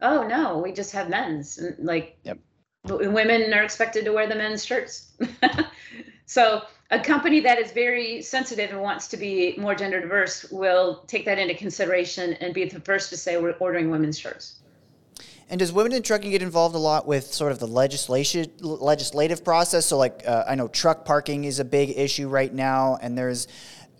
oh 0.00 0.26
no, 0.26 0.58
we 0.58 0.72
just 0.72 0.92
have 0.92 1.08
men's. 1.08 1.58
And 1.58 1.84
like, 1.84 2.18
yep. 2.22 2.38
women 2.84 3.52
are 3.52 3.62
expected 3.62 4.04
to 4.04 4.12
wear 4.12 4.26
the 4.26 4.34
men's 4.34 4.64
shirts. 4.64 5.12
so 6.26 6.62
a 6.90 7.00
company 7.00 7.40
that 7.40 7.58
is 7.58 7.72
very 7.72 8.22
sensitive 8.22 8.70
and 8.70 8.80
wants 8.80 9.08
to 9.08 9.16
be 9.16 9.54
more 9.58 9.74
gender 9.74 10.00
diverse 10.00 10.44
will 10.50 11.04
take 11.06 11.24
that 11.24 11.38
into 11.38 11.54
consideration 11.54 12.34
and 12.34 12.54
be 12.54 12.64
the 12.64 12.80
first 12.80 13.10
to 13.10 13.16
say 13.16 13.36
we're 13.36 13.52
ordering 13.52 13.90
women's 13.90 14.18
shirts. 14.18 14.60
And 15.50 15.58
does 15.58 15.72
women 15.72 15.92
in 15.92 16.02
trucking 16.02 16.30
get 16.30 16.42
involved 16.42 16.74
a 16.74 16.78
lot 16.78 17.06
with 17.06 17.32
sort 17.32 17.52
of 17.52 17.58
the 17.58 17.66
legislation 17.66 18.50
legislative 18.60 19.44
process? 19.44 19.86
So, 19.86 19.98
like, 19.98 20.22
uh, 20.26 20.44
I 20.48 20.54
know 20.54 20.68
truck 20.68 21.04
parking 21.04 21.44
is 21.44 21.58
a 21.58 21.64
big 21.64 21.90
issue 21.98 22.28
right 22.28 22.52
now, 22.52 22.98
and 23.02 23.16
there's 23.16 23.46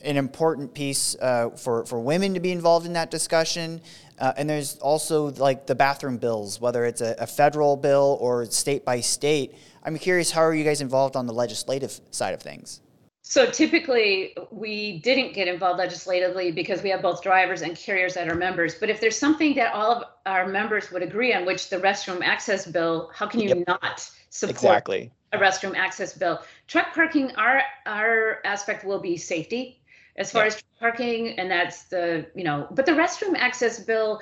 an 0.04 0.16
important 0.16 0.74
piece 0.74 1.16
uh, 1.20 1.50
for 1.50 1.84
for 1.86 2.00
women 2.00 2.34
to 2.34 2.40
be 2.40 2.52
involved 2.52 2.86
in 2.86 2.92
that 2.94 3.10
discussion. 3.10 3.80
Uh, 4.18 4.32
and 4.36 4.48
there's 4.48 4.78
also 4.78 5.32
like 5.32 5.66
the 5.66 5.74
bathroom 5.74 6.18
bills, 6.18 6.60
whether 6.60 6.84
it's 6.84 7.00
a, 7.00 7.16
a 7.18 7.26
federal 7.26 7.76
bill 7.76 8.16
or 8.20 8.44
state 8.46 8.84
by 8.84 9.00
state. 9.00 9.54
I'm 9.82 9.98
curious, 9.98 10.30
how 10.30 10.42
are 10.42 10.54
you 10.54 10.64
guys 10.64 10.80
involved 10.80 11.16
on 11.16 11.26
the 11.26 11.32
legislative 11.32 12.00
side 12.10 12.32
of 12.32 12.40
things? 12.40 12.80
So 13.26 13.50
typically, 13.50 14.36
we 14.50 14.98
didn't 15.00 15.32
get 15.32 15.48
involved 15.48 15.78
legislatively 15.78 16.52
because 16.52 16.82
we 16.82 16.90
have 16.90 17.00
both 17.00 17.22
drivers 17.22 17.62
and 17.62 17.74
carriers 17.74 18.14
that 18.14 18.28
are 18.28 18.34
members. 18.34 18.74
But 18.74 18.90
if 18.90 19.00
there's 19.00 19.18
something 19.18 19.54
that 19.54 19.72
all 19.72 19.92
of 19.92 20.04
our 20.26 20.46
members 20.46 20.92
would 20.92 21.02
agree 21.02 21.32
on, 21.32 21.46
which 21.46 21.70
the 21.70 21.78
restroom 21.78 22.22
access 22.22 22.66
bill, 22.66 23.10
how 23.14 23.26
can 23.26 23.40
you 23.40 23.48
yep. 23.48 23.66
not 23.66 24.10
support 24.28 24.56
exactly. 24.56 25.10
a 25.32 25.38
restroom 25.38 25.74
access 25.74 26.16
bill? 26.16 26.40
Truck 26.68 26.94
parking, 26.94 27.34
our 27.36 27.62
our 27.86 28.40
aspect 28.44 28.84
will 28.84 29.00
be 29.00 29.16
safety 29.16 29.80
as 30.16 30.30
far 30.30 30.44
yep. 30.44 30.54
as 30.54 30.62
parking, 30.78 31.38
and 31.38 31.50
that's 31.50 31.84
the 31.84 32.26
you 32.34 32.44
know. 32.44 32.66
But 32.70 32.86
the 32.86 32.92
restroom 32.92 33.34
access 33.36 33.80
bill 33.80 34.20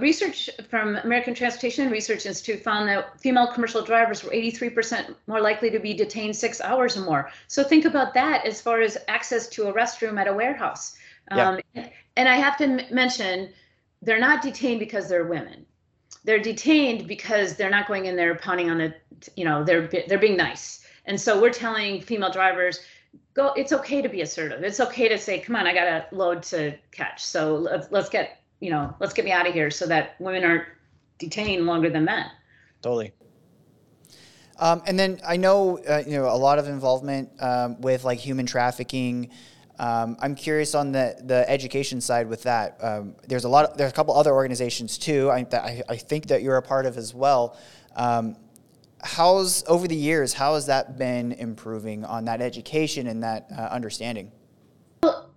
research 0.00 0.48
from 0.68 0.96
American 0.96 1.34
Transportation 1.34 1.90
Research 1.90 2.26
Institute 2.26 2.62
found 2.62 2.88
that 2.88 3.20
female 3.20 3.52
commercial 3.52 3.82
drivers 3.82 4.24
were 4.24 4.30
83% 4.30 5.14
more 5.26 5.40
likely 5.40 5.70
to 5.70 5.78
be 5.78 5.92
detained 5.92 6.34
six 6.34 6.60
hours 6.60 6.96
or 6.96 7.02
more. 7.02 7.30
So 7.48 7.62
think 7.62 7.84
about 7.84 8.14
that 8.14 8.46
as 8.46 8.60
far 8.60 8.80
as 8.80 8.96
access 9.08 9.46
to 9.50 9.68
a 9.68 9.72
restroom 9.72 10.18
at 10.18 10.26
a 10.26 10.32
warehouse. 10.32 10.96
Yeah. 11.30 11.50
Um, 11.50 11.60
and 12.16 12.28
I 12.28 12.36
have 12.36 12.56
to 12.58 12.86
mention, 12.90 13.50
they're 14.02 14.18
not 14.18 14.42
detained 14.42 14.80
because 14.80 15.08
they're 15.08 15.26
women. 15.26 15.66
They're 16.24 16.38
detained 16.38 17.06
because 17.06 17.56
they're 17.56 17.70
not 17.70 17.86
going 17.86 18.06
in 18.06 18.16
there 18.16 18.34
pounding 18.36 18.70
on 18.70 18.78
the, 18.78 18.94
you 19.36 19.44
know, 19.44 19.64
they're 19.64 19.86
they're 19.86 20.18
being 20.18 20.36
nice. 20.36 20.84
And 21.06 21.20
so 21.20 21.40
we're 21.40 21.52
telling 21.52 22.00
female 22.00 22.30
drivers, 22.30 22.80
go. 23.34 23.52
It's 23.54 23.72
okay 23.72 24.02
to 24.02 24.08
be 24.08 24.22
assertive. 24.22 24.62
It's 24.62 24.80
okay 24.80 25.08
to 25.08 25.18
say, 25.18 25.40
come 25.40 25.56
on, 25.56 25.66
I 25.66 25.74
got 25.74 25.86
a 25.86 26.06
load 26.12 26.42
to 26.44 26.76
catch. 26.90 27.24
So 27.24 27.56
let's 27.56 27.88
let's 27.90 28.08
get 28.08 28.40
you 28.60 28.70
know, 28.70 28.94
let's 28.98 29.12
get 29.12 29.24
me 29.24 29.32
out 29.32 29.46
of 29.46 29.52
here 29.52 29.70
so 29.70 29.86
that 29.86 30.16
women 30.18 30.42
aren't 30.42 30.64
detained 31.18 31.66
longer 31.66 31.90
than 31.90 32.04
men. 32.04 32.30
Totally. 32.80 33.12
Um, 34.58 34.82
and 34.86 34.98
then 34.98 35.20
I 35.26 35.36
know, 35.36 35.78
uh, 35.78 36.02
you 36.06 36.12
know, 36.12 36.26
a 36.26 36.36
lot 36.36 36.58
of 36.58 36.68
involvement 36.68 37.30
um, 37.40 37.80
with 37.80 38.04
like 38.04 38.18
human 38.18 38.46
trafficking. 38.46 39.30
Um, 39.78 40.16
I'm 40.20 40.34
curious 40.34 40.74
on 40.74 40.92
the, 40.92 41.20
the 41.24 41.48
education 41.50 42.00
side 42.00 42.28
with 42.28 42.44
that. 42.44 42.78
Um, 42.80 43.16
there's 43.26 43.44
a 43.44 43.48
lot. 43.48 43.70
Of, 43.70 43.76
there's 43.76 43.90
a 43.90 43.94
couple 43.94 44.14
other 44.14 44.32
organizations 44.32 44.96
too. 44.96 45.30
I, 45.30 45.42
that 45.44 45.64
I, 45.64 45.82
I 45.88 45.96
think 45.96 46.28
that 46.28 46.42
you're 46.42 46.56
a 46.56 46.62
part 46.62 46.86
of 46.86 46.96
as 46.96 47.12
well. 47.12 47.58
Um, 47.96 48.36
how's 49.04 49.64
over 49.68 49.86
the 49.86 49.94
years? 49.94 50.32
How 50.32 50.54
has 50.54 50.66
that 50.66 50.98
been 50.98 51.32
improving 51.32 52.04
on 52.04 52.24
that 52.24 52.40
education 52.40 53.06
and 53.06 53.22
that 53.22 53.46
uh, 53.56 53.62
understanding? 53.70 54.32
Well, 55.02 55.30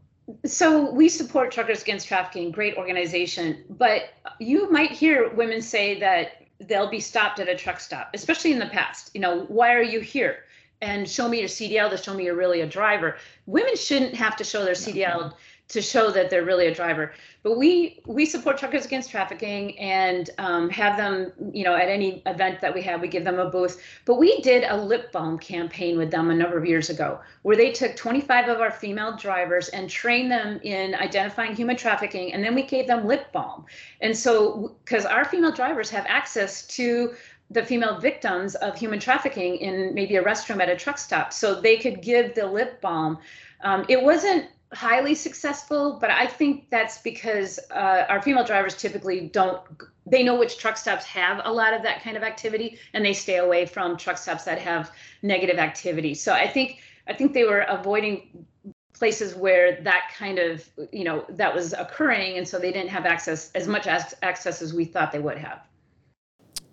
so 0.46 0.92
we 0.92 1.10
support 1.10 1.52
truckers 1.52 1.82
against 1.82 2.08
trafficking 2.08 2.52
great 2.52 2.76
organization 2.76 3.64
but 3.70 4.10
you 4.40 4.70
might 4.70 4.92
hear 4.92 5.30
women 5.34 5.62
say 5.62 5.98
that 6.00 6.44
they'll 6.60 6.90
be 6.90 7.00
stopped 7.00 7.40
at 7.40 7.48
a 7.48 7.56
truck 7.56 7.80
stop 7.80 8.10
especially 8.14 8.52
in 8.52 8.60
the 8.60 8.68
past 8.68 9.10
you 9.14 9.22
know 9.22 9.46
why 9.46 9.74
are 9.74 9.82
you 9.82 10.02
here 10.02 10.40
and 10.82 11.10
show 11.10 11.30
me 11.30 11.40
your 11.40 11.48
cdl 11.48 11.90
to 11.90 11.98
show 11.98 12.14
me 12.14 12.26
you're 12.26 12.36
really 12.36 12.62
a 12.62 12.68
driver 12.68 13.16
women 13.46 13.76
shouldn't 13.76 14.14
have 14.14 14.36
to 14.36 14.44
show 14.44 14.66
their 14.66 14.74
cdl 14.74 15.34
to 15.70 15.82
show 15.82 16.12
that 16.12 16.30
they're 16.30 16.46
really 16.46 16.68
a 16.68 16.74
driver. 16.74 17.14
But 17.44 17.58
we 17.58 18.00
we 18.06 18.26
support 18.26 18.58
truckers 18.58 18.86
against 18.86 19.12
trafficking 19.12 19.78
and 19.80 20.30
um, 20.38 20.70
have 20.70 20.98
them, 20.98 21.32
you 21.52 21.64
know, 21.64 21.76
at 21.76 21.90
any 21.90 22.22
event 22.26 22.62
that 22.62 22.74
we 22.74 22.82
have, 22.84 23.02
we 23.02 23.08
give 23.08 23.24
them 23.24 23.40
a 23.40 23.50
booth. 23.50 23.82
But 24.06 24.16
we 24.16 24.40
did 24.42 24.64
a 24.64 24.76
lip 24.76 25.12
balm 25.12 25.38
campaign 25.38 25.98
with 25.98 26.10
them 26.10 26.30
a 26.30 26.36
number 26.36 26.58
of 26.58 26.66
years 26.66 26.90
ago, 26.90 27.20
where 27.42 27.58
they 27.58 27.72
took 27.72 27.96
25 27.96 28.48
of 28.48 28.60
our 28.62 28.72
female 28.72 29.16
drivers 29.18 29.70
and 29.70 29.90
trained 29.90 30.32
them 30.32 30.60
in 30.64 30.96
identifying 30.96 31.56
human 31.56 31.76
trafficking, 31.76 32.34
and 32.34 32.44
then 32.44 32.56
we 32.56 32.64
gave 32.64 32.88
them 32.88 33.06
lip 33.06 33.32
balm. 33.32 33.66
And 34.02 34.16
so, 34.16 34.76
because 34.86 35.06
our 35.06 35.26
female 35.26 35.52
drivers 35.52 35.90
have 35.90 36.06
access 36.08 36.66
to 36.68 37.14
the 37.50 37.64
female 37.64 37.98
victims 38.00 38.56
of 38.56 38.78
human 38.78 39.00
trafficking 39.00 39.56
in 39.58 39.94
maybe 39.94 40.18
a 40.18 40.24
restroom 40.24 40.62
at 40.62 40.70
a 40.70 40.76
truck 40.76 40.98
stop, 40.98 41.32
so 41.32 41.60
they 41.60 41.78
could 41.78 42.02
give 42.02 42.36
the 42.36 42.46
lip 42.46 42.82
balm. 42.82 43.18
Um, 43.62 43.86
it 43.88 44.02
wasn't 44.02 44.48
highly 44.74 45.16
successful, 45.16 45.98
but 46.00 46.10
I 46.10 46.28
think 46.28 46.70
that's 46.70 47.00
because 47.00 47.60
uh, 47.72 48.06
our 48.10 48.22
female 48.22 48.44
drivers 48.44 48.76
typically 48.76 49.28
don't. 49.28 49.62
They 50.06 50.24
know 50.24 50.38
which 50.38 50.58
truck 50.58 50.78
stops 50.78 51.06
have 51.06 51.42
a 51.44 51.52
lot 51.52 51.74
of 51.74 51.84
that 51.84 52.02
kind 52.02 52.18
of 52.18 52.24
activity, 52.24 52.78
and 52.94 53.06
they 53.06 53.14
stay 53.14 53.38
away 53.38 53.66
from 53.66 53.98
truck 53.98 54.18
stops 54.18 54.44
that 54.46 54.60
have 54.60 54.92
negative 55.22 55.58
activity. 55.58 56.14
So 56.14 56.34
I 56.34 56.48
think 56.48 56.80
I 57.08 57.14
think 57.14 57.34
they 57.34 57.44
were 57.44 57.62
avoiding 57.62 58.46
places 58.94 59.36
where 59.36 59.80
that 59.82 60.12
kind 60.18 60.40
of 60.40 60.68
you 60.92 61.04
know 61.04 61.26
that 61.30 61.54
was 61.54 61.74
occurring, 61.74 62.38
and 62.38 62.48
so 62.48 62.60
they 62.60 62.72
didn't 62.72 62.90
have 62.90 63.06
access 63.06 63.52
as 63.54 63.68
much 63.68 63.88
as 63.88 64.14
access 64.22 64.62
as 64.62 64.74
we 64.74 64.86
thought 64.86 65.12
they 65.12 65.20
would 65.20 65.38
have. 65.38 65.62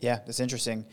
Yeah, 0.00 0.20
that's 0.26 0.40
interesting. 0.40 0.84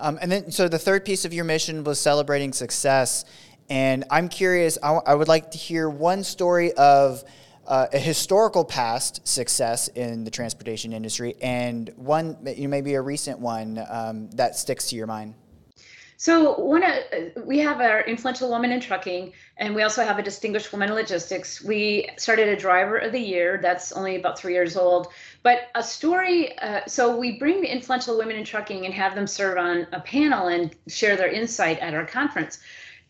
Um, 0.00 0.18
and 0.22 0.32
then, 0.32 0.50
so 0.50 0.66
the 0.66 0.78
third 0.78 1.04
piece 1.04 1.24
of 1.24 1.32
your 1.32 1.44
mission 1.44 1.84
was 1.84 2.00
celebrating 2.00 2.52
success. 2.52 3.24
And 3.70 4.04
I'm 4.10 4.28
curious, 4.28 4.76
I, 4.82 4.88
w- 4.88 5.02
I 5.06 5.14
would 5.14 5.28
like 5.28 5.52
to 5.52 5.58
hear 5.58 5.88
one 5.88 6.24
story 6.24 6.72
of 6.72 7.22
uh, 7.66 7.86
a 7.92 7.98
historical 7.98 8.64
past 8.64 9.26
success 9.26 9.86
in 9.88 10.24
the 10.24 10.30
transportation 10.30 10.92
industry 10.92 11.36
and 11.40 11.88
one, 11.94 12.36
you 12.44 12.64
know, 12.64 12.68
maybe 12.68 12.94
a 12.94 13.00
recent 13.00 13.38
one 13.38 13.80
um, 13.88 14.28
that 14.30 14.56
sticks 14.56 14.88
to 14.88 14.96
your 14.96 15.06
mind. 15.06 15.34
So 16.16 16.58
one, 16.58 16.82
uh, 16.82 17.00
we 17.46 17.60
have 17.60 17.80
our 17.80 18.02
influential 18.02 18.50
woman 18.50 18.72
in 18.72 18.80
trucking, 18.80 19.32
and 19.56 19.74
we 19.74 19.82
also 19.82 20.04
have 20.04 20.18
a 20.18 20.22
distinguished 20.22 20.70
woman 20.70 20.90
in 20.90 20.94
logistics. 20.94 21.64
We 21.64 22.10
started 22.18 22.48
a 22.48 22.56
driver 22.56 22.98
of 22.98 23.12
the 23.12 23.18
year. 23.20 23.58
That's 23.62 23.92
only 23.92 24.16
about 24.16 24.38
three 24.38 24.52
years 24.52 24.76
old. 24.76 25.08
But 25.42 25.68
a 25.76 25.82
story. 25.82 26.58
Uh, 26.58 26.80
so 26.86 27.16
we 27.16 27.38
bring 27.38 27.62
the 27.62 27.72
influential 27.72 28.18
women 28.18 28.36
in 28.36 28.44
trucking 28.44 28.84
and 28.84 28.92
have 28.92 29.14
them 29.14 29.26
serve 29.26 29.56
on 29.56 29.86
a 29.92 30.00
panel 30.00 30.48
and 30.48 30.76
share 30.88 31.16
their 31.16 31.30
insight 31.30 31.78
at 31.78 31.94
our 31.94 32.04
conference. 32.04 32.58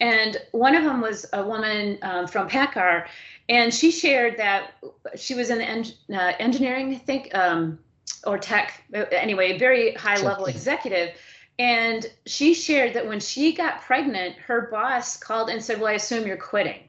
And 0.00 0.38
one 0.52 0.74
of 0.74 0.82
them 0.82 1.00
was 1.02 1.26
a 1.32 1.44
woman 1.44 1.98
um, 2.02 2.26
from 2.26 2.48
PACCAR, 2.48 3.06
and 3.50 3.72
she 3.72 3.90
shared 3.90 4.38
that 4.38 4.72
she 5.16 5.34
was 5.34 5.50
in 5.50 5.58
the 5.58 5.64
en- 5.64 6.16
uh, 6.18 6.32
engineering, 6.38 6.94
I 6.94 6.98
think, 6.98 7.34
um, 7.34 7.78
or 8.24 8.38
tech, 8.38 8.82
anyway, 9.12 9.52
a 9.52 9.58
very 9.58 9.92
high 9.94 10.20
level 10.20 10.46
executive. 10.46 11.10
And 11.58 12.06
she 12.24 12.54
shared 12.54 12.94
that 12.94 13.06
when 13.06 13.20
she 13.20 13.52
got 13.52 13.82
pregnant, 13.82 14.36
her 14.36 14.68
boss 14.70 15.18
called 15.18 15.50
and 15.50 15.62
said, 15.62 15.78
Well, 15.78 15.88
I 15.88 15.94
assume 15.94 16.26
you're 16.26 16.38
quitting. 16.38 16.80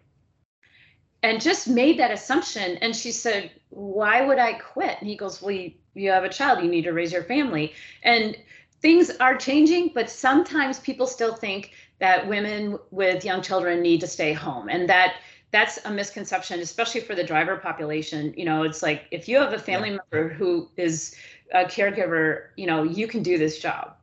And 1.23 1.41
just 1.41 1.67
made 1.67 1.99
that 1.99 2.11
assumption. 2.11 2.77
And 2.77 2.95
she 2.95 3.11
said, 3.11 3.51
Why 3.69 4.25
would 4.25 4.39
I 4.39 4.53
quit? 4.53 4.97
And 4.99 5.09
he 5.09 5.17
goes, 5.17 5.41
Well, 5.41 5.51
you, 5.51 5.73
you 5.93 6.09
have 6.11 6.23
a 6.23 6.29
child, 6.29 6.63
you 6.63 6.71
need 6.71 6.83
to 6.83 6.93
raise 6.93 7.11
your 7.11 7.23
family. 7.23 7.73
And 8.03 8.37
things 8.81 9.11
are 9.19 9.35
changing, 9.35 9.91
but 9.93 10.09
sometimes 10.09 10.79
people 10.79 11.05
still 11.05 11.35
think 11.35 11.71
that 12.01 12.27
women 12.27 12.77
with 12.89 13.23
young 13.23 13.41
children 13.41 13.81
need 13.81 14.01
to 14.01 14.07
stay 14.07 14.33
home. 14.33 14.67
And 14.67 14.89
that 14.89 15.17
that's 15.51 15.79
a 15.85 15.91
misconception 15.91 16.59
especially 16.61 17.01
for 17.01 17.13
the 17.15 17.23
driver 17.23 17.55
population. 17.55 18.33
You 18.35 18.45
know 18.45 18.63
it's 18.63 18.83
like 18.83 19.05
if 19.11 19.29
you 19.29 19.37
have 19.37 19.53
a 19.53 19.59
family 19.59 19.91
yeah. 19.91 19.99
member 20.11 20.33
who 20.33 20.69
is 20.75 21.15
a 21.53 21.63
caregiver 21.63 22.47
you 22.57 22.65
know 22.65 22.83
you 22.83 23.07
can 23.07 23.23
do 23.23 23.37
this 23.37 23.59
job. 23.59 23.95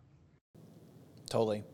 Totally. 1.29 1.65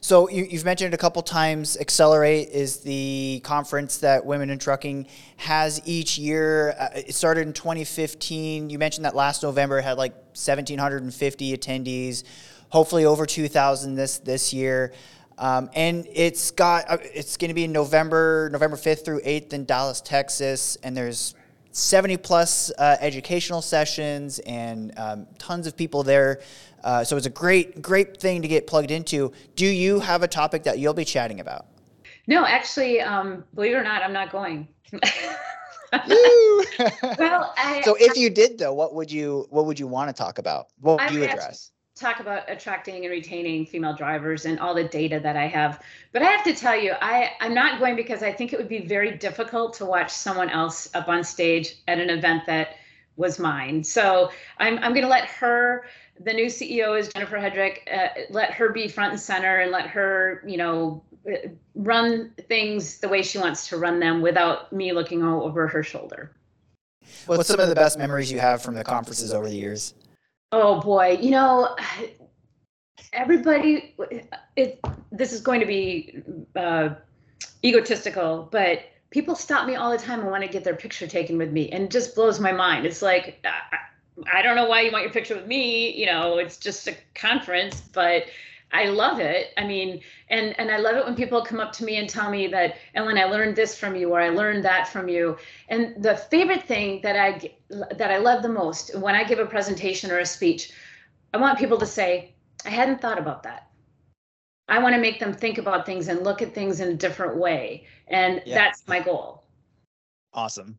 So 0.00 0.30
you, 0.30 0.46
have 0.52 0.64
mentioned 0.64 0.94
a 0.94 0.96
couple 0.96 1.20
times 1.22 1.76
accelerate 1.76 2.48
is 2.50 2.78
the 2.78 3.42
conference 3.44 3.98
that 3.98 4.24
women 4.24 4.48
in 4.48 4.58
trucking 4.58 5.06
has 5.36 5.82
each 5.84 6.16
year. 6.16 6.74
Uh, 6.78 6.88
it 6.94 7.14
started 7.14 7.46
in 7.46 7.52
2015 7.52 8.70
you 8.70 8.78
mentioned 8.78 9.04
that 9.04 9.16
last 9.16 9.42
november 9.42 9.80
had 9.80 9.98
like 9.98 10.12
1750 10.12 11.56
attendees 11.56 12.22
hopefully 12.70 13.04
over 13.04 13.26
2000 13.26 13.94
this 13.94 14.18
this 14.18 14.52
year 14.52 14.92
um, 15.38 15.70
and 15.74 16.06
it's 16.12 16.50
got 16.50 16.90
uh, 16.90 16.98
it's 17.02 17.36
going 17.36 17.48
to 17.48 17.54
be 17.54 17.64
in 17.64 17.72
November 17.72 18.48
November 18.52 18.76
5th 18.76 19.04
through 19.04 19.20
8th 19.20 19.52
in 19.52 19.64
Dallas, 19.64 20.00
Texas, 20.00 20.76
and 20.82 20.96
there's 20.96 21.34
70 21.72 22.16
plus 22.18 22.72
uh, 22.78 22.96
educational 23.00 23.62
sessions 23.62 24.38
and 24.40 24.92
um, 24.98 25.26
tons 25.38 25.66
of 25.66 25.76
people 25.76 26.02
there. 26.02 26.40
Uh, 26.82 27.04
so 27.04 27.16
it's 27.16 27.26
a 27.26 27.30
great 27.30 27.80
great 27.80 28.20
thing 28.20 28.42
to 28.42 28.48
get 28.48 28.66
plugged 28.66 28.90
into. 28.90 29.32
Do 29.56 29.66
you 29.66 30.00
have 30.00 30.22
a 30.22 30.28
topic 30.28 30.64
that 30.64 30.78
you'll 30.78 30.94
be 30.94 31.04
chatting 31.04 31.40
about? 31.40 31.66
No, 32.26 32.44
actually, 32.44 33.00
um, 33.00 33.44
believe 33.54 33.72
it 33.72 33.76
or 33.76 33.84
not, 33.84 34.02
I'm 34.02 34.12
not 34.12 34.30
going. 34.30 34.68
well, 34.92 35.02
I, 37.56 37.82
so 37.84 37.96
if 37.98 38.16
you 38.16 38.30
did 38.30 38.58
though, 38.58 38.74
what 38.74 38.94
would 38.94 39.10
you 39.10 39.46
what 39.50 39.66
would 39.66 39.78
you 39.78 39.86
want 39.86 40.08
to 40.08 40.14
talk 40.14 40.38
about? 40.38 40.68
What 40.80 41.00
would 41.00 41.12
you 41.12 41.24
address? 41.24 41.70
Talk 41.98 42.20
about 42.20 42.50
attracting 42.50 43.04
and 43.04 43.10
retaining 43.10 43.66
female 43.66 43.94
drivers 43.94 44.44
and 44.44 44.58
all 44.60 44.74
the 44.74 44.84
data 44.84 45.20
that 45.20 45.36
I 45.36 45.46
have. 45.46 45.82
But 46.12 46.22
I 46.22 46.26
have 46.26 46.44
to 46.44 46.54
tell 46.54 46.78
you, 46.80 46.92
I, 47.00 47.32
I'm 47.40 47.54
not 47.54 47.80
going 47.80 47.96
because 47.96 48.22
I 48.22 48.32
think 48.32 48.52
it 48.52 48.58
would 48.58 48.68
be 48.68 48.86
very 48.86 49.16
difficult 49.16 49.74
to 49.74 49.84
watch 49.84 50.10
someone 50.10 50.50
else 50.50 50.88
up 50.94 51.08
on 51.08 51.24
stage 51.24 51.76
at 51.88 51.98
an 51.98 52.10
event 52.10 52.44
that 52.46 52.76
was 53.16 53.38
mine. 53.38 53.82
So 53.82 54.30
I'm, 54.58 54.78
I'm 54.78 54.92
going 54.92 55.02
to 55.02 55.08
let 55.08 55.24
her, 55.26 55.86
the 56.20 56.32
new 56.32 56.46
CEO 56.46 56.98
is 56.98 57.08
Jennifer 57.08 57.36
Hedrick, 57.36 57.78
uh, 57.92 58.08
let 58.30 58.52
her 58.52 58.70
be 58.70 58.88
front 58.88 59.12
and 59.12 59.20
center 59.20 59.58
and 59.58 59.72
let 59.72 59.86
her, 59.88 60.42
you 60.46 60.56
know, 60.56 61.02
run 61.74 62.32
things 62.48 62.98
the 62.98 63.08
way 63.08 63.22
she 63.22 63.38
wants 63.38 63.68
to 63.68 63.76
run 63.76 63.98
them 63.98 64.22
without 64.22 64.72
me 64.72 64.92
looking 64.92 65.22
over 65.22 65.66
her 65.66 65.82
shoulder. 65.82 66.30
What's 67.26 67.48
some 67.48 67.60
of 67.60 67.68
the 67.68 67.74
best 67.74 67.98
memories 67.98 68.30
you 68.30 68.38
have 68.38 68.62
from 68.62 68.74
the 68.74 68.84
conferences 68.84 69.32
over 69.32 69.48
the 69.48 69.56
years? 69.56 69.94
Oh 70.52 70.80
boy, 70.80 71.18
you 71.20 71.30
know, 71.30 71.76
everybody. 73.12 73.94
It 74.56 74.80
this 75.12 75.32
is 75.32 75.40
going 75.40 75.60
to 75.60 75.66
be 75.66 76.22
uh, 76.56 76.90
egotistical, 77.64 78.48
but 78.50 78.80
people 79.10 79.34
stop 79.34 79.66
me 79.66 79.74
all 79.74 79.90
the 79.90 79.98
time 79.98 80.20
and 80.20 80.30
want 80.30 80.44
to 80.44 80.48
get 80.48 80.64
their 80.64 80.76
picture 80.76 81.06
taken 81.06 81.36
with 81.38 81.52
me, 81.52 81.70
and 81.70 81.84
it 81.84 81.90
just 81.90 82.14
blows 82.14 82.40
my 82.40 82.52
mind. 82.52 82.86
It's 82.86 83.02
like 83.02 83.44
I, 83.44 84.38
I 84.38 84.42
don't 84.42 84.56
know 84.56 84.66
why 84.66 84.82
you 84.82 84.92
want 84.92 85.04
your 85.04 85.12
picture 85.12 85.34
with 85.34 85.46
me. 85.46 85.94
You 85.94 86.06
know, 86.06 86.38
it's 86.38 86.56
just 86.56 86.88
a 86.88 86.96
conference, 87.14 87.80
but 87.80 88.24
I 88.72 88.84
love 88.86 89.18
it. 89.18 89.52
I 89.56 89.66
mean, 89.66 90.00
and 90.28 90.58
and 90.58 90.70
I 90.70 90.76
love 90.76 90.96
it 90.96 91.04
when 91.04 91.14
people 91.14 91.42
come 91.42 91.60
up 91.60 91.72
to 91.74 91.84
me 91.84 91.96
and 91.96 92.08
tell 92.08 92.30
me 92.30 92.46
that 92.48 92.76
Ellen, 92.94 93.16
I 93.16 93.24
learned 93.24 93.56
this 93.56 93.78
from 93.78 93.96
you 93.96 94.12
or 94.12 94.20
I 94.20 94.28
learned 94.28 94.64
that 94.64 94.88
from 94.88 95.08
you. 95.08 95.38
And 95.68 96.02
the 96.02 96.16
favorite 96.16 96.64
thing 96.64 97.00
that 97.02 97.16
I 97.16 97.50
that 97.70 98.10
I 98.10 98.18
love 98.18 98.42
the 98.42 98.48
most 98.48 98.94
when 98.98 99.14
I 99.14 99.24
give 99.24 99.38
a 99.38 99.46
presentation 99.46 100.10
or 100.10 100.18
a 100.18 100.26
speech, 100.26 100.72
I 101.32 101.38
want 101.38 101.58
people 101.58 101.78
to 101.78 101.86
say, 101.86 102.34
I 102.66 102.70
hadn't 102.70 103.00
thought 103.00 103.18
about 103.18 103.42
that. 103.44 103.70
I 104.68 104.78
want 104.80 104.94
to 104.94 105.00
make 105.00 105.18
them 105.18 105.32
think 105.32 105.56
about 105.56 105.86
things 105.86 106.08
and 106.08 106.22
look 106.22 106.42
at 106.42 106.54
things 106.54 106.80
in 106.80 106.88
a 106.90 106.94
different 106.94 107.36
way. 107.36 107.86
And 108.08 108.42
yeah. 108.44 108.54
that's 108.54 108.86
my 108.86 109.00
goal. 109.00 109.44
Awesome. 110.34 110.78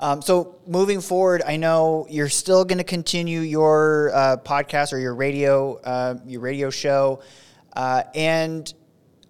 Um, 0.00 0.22
so 0.22 0.56
moving 0.66 1.00
forward, 1.00 1.42
I 1.46 1.56
know 1.56 2.06
you're 2.10 2.28
still 2.28 2.64
going 2.64 2.78
to 2.78 2.84
continue 2.84 3.40
your 3.40 4.10
uh, 4.14 4.36
podcast 4.38 4.92
or 4.92 4.98
your 4.98 5.14
radio, 5.14 5.76
uh, 5.76 6.16
your 6.26 6.40
radio 6.40 6.70
show, 6.70 7.22
uh, 7.74 8.02
and 8.14 8.72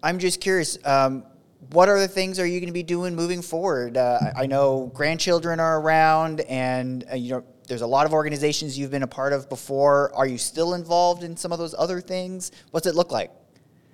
I'm 0.02 0.18
just 0.18 0.40
curious. 0.40 0.78
Um, 0.84 1.24
what 1.70 1.88
other 1.88 2.06
things 2.06 2.38
are 2.38 2.46
you 2.46 2.60
going 2.60 2.68
to 2.68 2.74
be 2.74 2.82
doing 2.82 3.14
moving 3.14 3.42
forward? 3.42 3.96
Uh, 3.96 4.18
I 4.36 4.46
know 4.46 4.90
grandchildren 4.94 5.60
are 5.60 5.80
around, 5.80 6.40
and 6.42 7.04
uh, 7.10 7.16
you 7.16 7.32
know 7.32 7.44
there's 7.68 7.82
a 7.82 7.86
lot 7.86 8.06
of 8.06 8.12
organizations 8.12 8.78
you've 8.78 8.90
been 8.90 9.02
a 9.02 9.06
part 9.08 9.32
of 9.32 9.48
before. 9.48 10.14
Are 10.14 10.26
you 10.26 10.38
still 10.38 10.74
involved 10.74 11.24
in 11.24 11.36
some 11.36 11.52
of 11.52 11.58
those 11.58 11.74
other 11.76 12.00
things? 12.00 12.52
What's 12.70 12.86
it 12.86 12.94
look 12.94 13.12
like? 13.12 13.30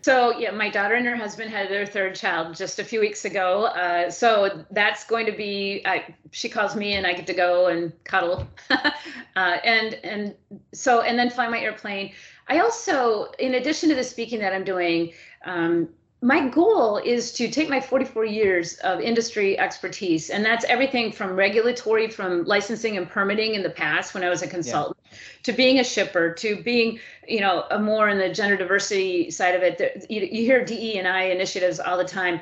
So 0.02 0.38
yeah, 0.38 0.50
my 0.50 0.70
daughter 0.70 0.94
and 0.94 1.06
her 1.06 1.16
husband 1.16 1.50
had 1.50 1.68
their 1.68 1.84
third 1.84 2.14
child 2.14 2.56
just 2.56 2.78
a 2.78 2.84
few 2.84 3.00
weeks 3.00 3.24
ago. 3.24 3.64
Uh, 3.66 4.10
so 4.10 4.64
that's 4.70 5.04
going 5.04 5.26
to 5.26 5.32
be. 5.32 5.82
I, 5.84 6.14
she 6.30 6.48
calls 6.48 6.74
me 6.74 6.94
and 6.94 7.06
I 7.06 7.12
get 7.12 7.26
to 7.26 7.34
go 7.34 7.66
and 7.66 7.92
cuddle, 8.04 8.46
uh, 8.70 8.88
and 9.36 9.94
and 10.02 10.34
so 10.72 11.02
and 11.02 11.18
then 11.18 11.30
fly 11.30 11.48
my 11.48 11.60
airplane. 11.60 12.12
I 12.48 12.60
also, 12.60 13.30
in 13.38 13.54
addition 13.54 13.88
to 13.90 13.94
the 13.94 14.02
speaking 14.02 14.40
that 14.40 14.52
I'm 14.52 14.64
doing, 14.64 15.12
um, 15.44 15.88
my 16.22 16.48
goal 16.48 16.98
is 16.98 17.32
to 17.32 17.48
take 17.48 17.70
my 17.70 17.80
44 17.80 18.26
years 18.26 18.74
of 18.78 19.00
industry 19.00 19.58
expertise 19.58 20.28
and 20.28 20.44
that's 20.44 20.64
everything 20.66 21.10
from 21.10 21.34
regulatory 21.34 22.08
from 22.08 22.44
licensing 22.44 22.98
and 22.98 23.08
permitting 23.08 23.54
in 23.54 23.62
the 23.62 23.70
past 23.70 24.12
when 24.12 24.22
i 24.22 24.28
was 24.28 24.42
a 24.42 24.46
consultant 24.46 24.96
yeah. 25.10 25.18
to 25.42 25.52
being 25.52 25.78
a 25.80 25.84
shipper 25.84 26.32
to 26.32 26.62
being 26.62 26.98
you 27.26 27.40
know 27.40 27.64
a 27.70 27.78
more 27.78 28.08
in 28.08 28.18
the 28.18 28.28
gender 28.28 28.56
diversity 28.56 29.30
side 29.30 29.54
of 29.54 29.62
it 29.62 30.06
you, 30.10 30.20
you 30.20 30.44
hear 30.44 30.64
de 30.64 30.98
and 30.98 31.08
i 31.08 31.24
initiatives 31.24 31.80
all 31.80 31.96
the 31.96 32.04
time 32.04 32.40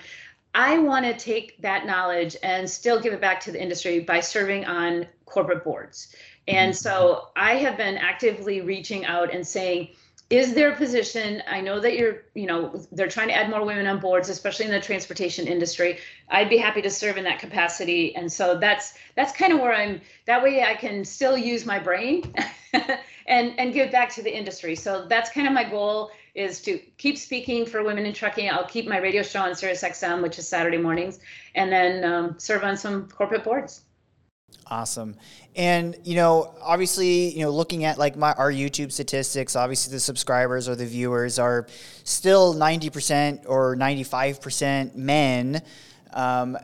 i 0.55 0.77
want 0.79 1.05
to 1.05 1.17
take 1.17 1.61
that 1.63 1.87
knowledge 1.87 2.37
and 2.43 2.69
still 2.69 3.01
give 3.01 3.13
it 3.13 3.21
back 3.21 3.41
to 3.41 3.53
the 3.53 3.63
industry 3.63 4.01
by 4.01 4.19
serving 4.19 4.65
on 4.65 5.07
corporate 5.25 5.63
boards 5.63 6.17
and 6.49 6.73
mm-hmm. 6.73 6.77
so 6.77 7.29
i 7.37 7.55
have 7.55 7.77
been 7.77 7.97
actively 7.97 8.61
reaching 8.61 9.05
out 9.05 9.33
and 9.33 9.47
saying 9.47 9.89
is 10.31 10.53
there 10.53 10.71
a 10.71 10.77
position 10.77 11.43
i 11.49 11.61
know 11.61 11.81
that 11.81 11.97
you're 11.97 12.25
you 12.35 12.47
know 12.47 12.85
they're 12.93 13.09
trying 13.09 13.29
to 13.29 13.35
add 13.35 13.49
more 13.49 13.65
women 13.65 13.87
on 13.87 13.99
boards 13.99 14.29
especially 14.29 14.67
in 14.67 14.71
the 14.71 14.81
transportation 14.81 15.47
industry. 15.47 15.99
I'd 16.29 16.51
be 16.51 16.59
happy 16.59 16.83
to 16.83 16.91
serve 16.91 17.17
in 17.17 17.25
that 17.25 17.39
capacity. 17.39 18.15
And 18.15 18.31
so 18.31 18.59
that's 18.59 18.95
that's 19.17 19.33
kind 19.33 19.53
of 19.53 19.61
where 19.61 19.73
i'm 19.73 20.01
that 20.27 20.43
way 20.43 20.63
i 20.63 20.75
can 20.75 21.05
still 21.05 21.37
use 21.37 21.65
my 21.65 21.79
brain 21.79 22.35
and 23.27 23.59
and 23.59 23.73
give 23.73 23.91
back 23.91 24.11
to 24.15 24.23
the 24.23 24.37
industry. 24.37 24.75
So 24.75 25.07
that's 25.09 25.31
kind 25.31 25.47
of 25.47 25.53
my 25.53 25.65
goal 25.65 26.11
is 26.35 26.61
to 26.63 26.79
keep 26.99 27.19
speaking 27.19 27.67
for 27.67 27.83
women 27.83 28.07
in 28.07 28.13
trucking. 28.13 28.51
I'll 28.51 28.69
keep 28.69 28.87
my 28.87 28.99
radio 28.99 29.23
show 29.23 29.41
on 29.41 29.55
sirius 29.55 29.83
xm 29.83 30.23
which 30.23 30.39
is 30.39 30.47
saturday 30.47 30.79
mornings 30.79 31.21
and 31.55 31.73
then 31.73 32.05
um, 32.05 32.39
serve 32.39 32.65
on 32.65 32.77
some 32.77 33.09
corporate 33.09 33.45
boards 33.45 33.83
Awesome. 34.71 35.17
And 35.57 35.97
you 36.05 36.15
know, 36.15 36.55
obviously, 36.61 37.31
you 37.35 37.41
know, 37.41 37.51
looking 37.51 37.85
at 37.85 37.99
like 37.99 38.17
my 38.17 38.33
our 38.35 38.53
YouTube 38.53 38.93
statistics, 38.93 39.57
obviously 39.57 39.93
the 39.93 40.01
subscribers 40.01 40.69
or 40.69 40.77
the 40.77 40.85
viewers 40.85 41.39
are 41.39 41.67
still 42.05 42.55
90% 42.55 43.45
or 43.47 43.77
95% 43.77 44.95
men. 44.95 45.63
Um, 46.13 46.59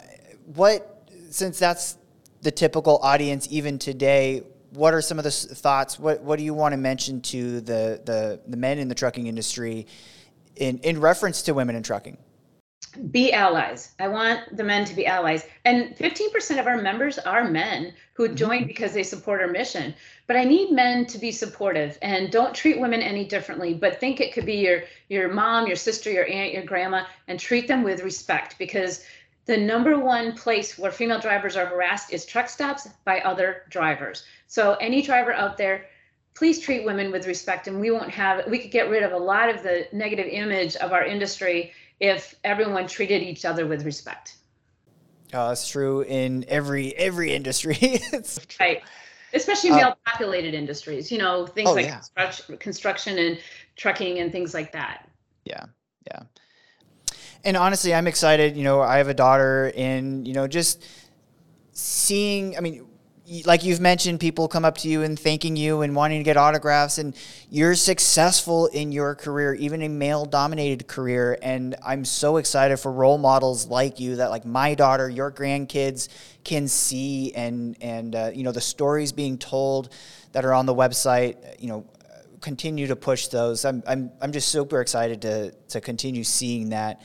what 0.54 1.08
since 1.30 1.58
that's 1.58 1.96
the 2.42 2.50
typical 2.50 2.98
audience 2.98 3.48
even 3.50 3.78
today, 3.78 4.42
what 4.70 4.92
are 4.92 5.00
some 5.00 5.18
of 5.18 5.24
the 5.24 5.30
thoughts 5.30 5.98
what 5.98 6.20
what 6.20 6.38
do 6.38 6.44
you 6.44 6.52
want 6.52 6.72
to 6.72 6.76
mention 6.76 7.20
to 7.22 7.60
the 7.62 8.00
the 8.04 8.40
the 8.46 8.56
men 8.56 8.78
in 8.78 8.88
the 8.88 8.94
trucking 8.94 9.26
industry 9.26 9.86
in 10.56 10.78
in 10.78 11.00
reference 11.00 11.42
to 11.42 11.54
women 11.54 11.74
in 11.74 11.82
trucking? 11.82 12.18
Be 13.10 13.32
allies. 13.32 13.92
I 13.98 14.08
want 14.08 14.56
the 14.56 14.64
men 14.64 14.84
to 14.86 14.94
be 14.94 15.06
allies. 15.06 15.46
And 15.64 15.96
15% 15.96 16.58
of 16.58 16.66
our 16.66 16.80
members 16.80 17.18
are 17.18 17.44
men 17.44 17.92
who 18.14 18.26
mm-hmm. 18.26 18.36
join 18.36 18.66
because 18.66 18.92
they 18.92 19.02
support 19.02 19.40
our 19.40 19.48
mission. 19.48 19.94
But 20.26 20.36
I 20.36 20.44
need 20.44 20.70
men 20.70 21.06
to 21.06 21.18
be 21.18 21.32
supportive 21.32 21.98
and 22.02 22.30
don't 22.30 22.54
treat 22.54 22.80
women 22.80 23.02
any 23.02 23.24
differently, 23.24 23.74
but 23.74 24.00
think 24.00 24.20
it 24.20 24.32
could 24.32 24.46
be 24.46 24.56
your 24.56 24.84
your 25.08 25.28
mom, 25.28 25.66
your 25.66 25.76
sister, 25.76 26.10
your 26.10 26.26
aunt, 26.26 26.52
your 26.52 26.64
grandma 26.64 27.04
and 27.28 27.38
treat 27.38 27.68
them 27.68 27.82
with 27.82 28.02
respect 28.02 28.58
because 28.58 29.04
the 29.46 29.56
number 29.56 29.98
one 29.98 30.34
place 30.34 30.78
where 30.78 30.90
female 30.90 31.20
drivers 31.20 31.56
are 31.56 31.66
harassed 31.66 32.12
is 32.12 32.24
truck 32.24 32.48
stops 32.48 32.88
by 33.04 33.20
other 33.20 33.64
drivers. 33.68 34.24
So 34.46 34.74
any 34.74 35.02
driver 35.02 35.32
out 35.32 35.58
there 35.58 35.86
please 36.34 36.58
treat 36.58 36.84
women 36.84 37.12
with 37.12 37.26
respect 37.26 37.68
and 37.68 37.80
we 37.80 37.90
won't 37.90 38.10
have 38.10 38.46
we 38.48 38.58
could 38.58 38.70
get 38.70 38.90
rid 38.90 39.02
of 39.02 39.12
a 39.12 39.16
lot 39.16 39.48
of 39.48 39.62
the 39.62 39.86
negative 39.92 40.26
image 40.26 40.76
of 40.76 40.92
our 40.92 41.04
industry 41.04 41.72
if 42.00 42.34
everyone 42.44 42.86
treated 42.86 43.22
each 43.22 43.44
other 43.44 43.66
with 43.66 43.84
respect. 43.84 44.36
Oh, 45.32 45.48
that's 45.48 45.68
true 45.68 46.02
in 46.02 46.44
every 46.48 46.94
every 46.96 47.32
industry. 47.32 47.76
right, 48.60 48.82
especially 49.32 49.70
uh, 49.70 49.76
male 49.76 49.98
populated 50.06 50.54
industries. 50.54 51.10
You 51.10 51.18
know, 51.18 51.46
things 51.46 51.70
oh, 51.70 51.74
like 51.74 51.86
yeah. 51.86 51.96
construction, 51.96 52.56
construction 52.58 53.18
and 53.18 53.38
trucking 53.76 54.20
and 54.20 54.30
things 54.30 54.54
like 54.54 54.72
that. 54.72 55.08
Yeah, 55.44 55.64
yeah. 56.06 56.22
And 57.44 57.56
honestly, 57.56 57.92
I'm 57.92 58.06
excited. 58.06 58.56
You 58.56 58.64
know, 58.64 58.80
I 58.80 58.98
have 58.98 59.08
a 59.08 59.14
daughter, 59.14 59.72
and 59.76 60.26
you 60.26 60.34
know, 60.34 60.46
just 60.46 60.84
seeing. 61.72 62.56
I 62.56 62.60
mean, 62.60 62.86
like 63.46 63.64
you've 63.64 63.80
mentioned, 63.80 64.20
people 64.20 64.48
come 64.48 64.64
up 64.64 64.76
to 64.78 64.88
you 64.88 65.02
and 65.02 65.18
thanking 65.18 65.56
you 65.56 65.80
and 65.80 65.96
wanting 65.96 66.20
to 66.20 66.24
get 66.24 66.36
autographs, 66.36 66.98
and 66.98 67.16
you're 67.48 67.74
successful 67.74 68.66
in 68.66 68.92
your 68.92 69.14
career, 69.14 69.54
even 69.54 69.82
a 69.82 69.88
male 69.88 70.26
dominated 70.26 70.86
career. 70.86 71.38
And 71.40 71.74
I'm 71.84 72.04
so 72.04 72.36
excited 72.36 72.76
for 72.78 72.92
role 72.92 73.16
models 73.16 73.66
like 73.66 73.98
you 73.98 74.16
that, 74.16 74.28
like 74.30 74.44
my 74.44 74.74
daughter, 74.74 75.08
your 75.08 75.32
grandkids 75.32 76.08
can 76.44 76.68
see, 76.68 77.32
and, 77.34 77.76
and 77.80 78.14
uh, 78.14 78.30
you 78.34 78.42
know, 78.42 78.52
the 78.52 78.60
stories 78.60 79.12
being 79.12 79.38
told 79.38 79.88
that 80.32 80.44
are 80.44 80.52
on 80.52 80.66
the 80.66 80.74
website, 80.74 81.36
you 81.60 81.68
know, 81.68 81.86
continue 82.42 82.86
to 82.88 82.96
push 82.96 83.28
those. 83.28 83.64
I'm, 83.64 83.82
I'm, 83.86 84.10
I'm 84.20 84.32
just 84.32 84.50
super 84.50 84.82
excited 84.82 85.22
to, 85.22 85.52
to 85.68 85.80
continue 85.80 86.24
seeing 86.24 86.70
that. 86.70 87.00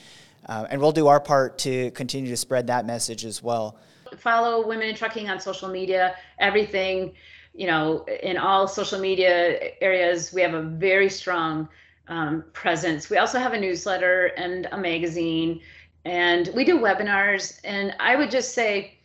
Uh, 0.45 0.67
and 0.69 0.81
we'll 0.81 0.91
do 0.91 1.07
our 1.07 1.21
part 1.21 1.59
to 1.59 1.91
continue 1.91 2.29
to 2.31 2.37
spread 2.37 2.67
that 2.67 2.85
message 2.85 3.23
as 3.23 3.41
well 3.41 3.79
follow 4.17 4.65
women 4.67 4.89
in 4.89 4.95
trucking 4.95 5.29
on 5.29 5.39
social 5.39 5.69
media 5.69 6.15
everything 6.39 7.13
you 7.53 7.67
know 7.67 8.05
in 8.23 8.37
all 8.37 8.67
social 8.67 8.99
media 8.99 9.59
areas 9.81 10.33
we 10.33 10.41
have 10.41 10.53
a 10.53 10.61
very 10.61 11.09
strong 11.09 11.67
um, 12.09 12.43
presence. 12.53 13.09
We 13.09 13.17
also 13.17 13.37
have 13.37 13.53
a 13.53 13.59
newsletter 13.59 14.27
and 14.35 14.67
a 14.71 14.77
magazine 14.77 15.61
and 16.05 16.49
we 16.55 16.65
do 16.65 16.79
webinars. 16.79 17.59
And 17.63 17.95
i 17.99 18.15
would 18.15 18.31
just 18.31 18.53
say 18.53 18.99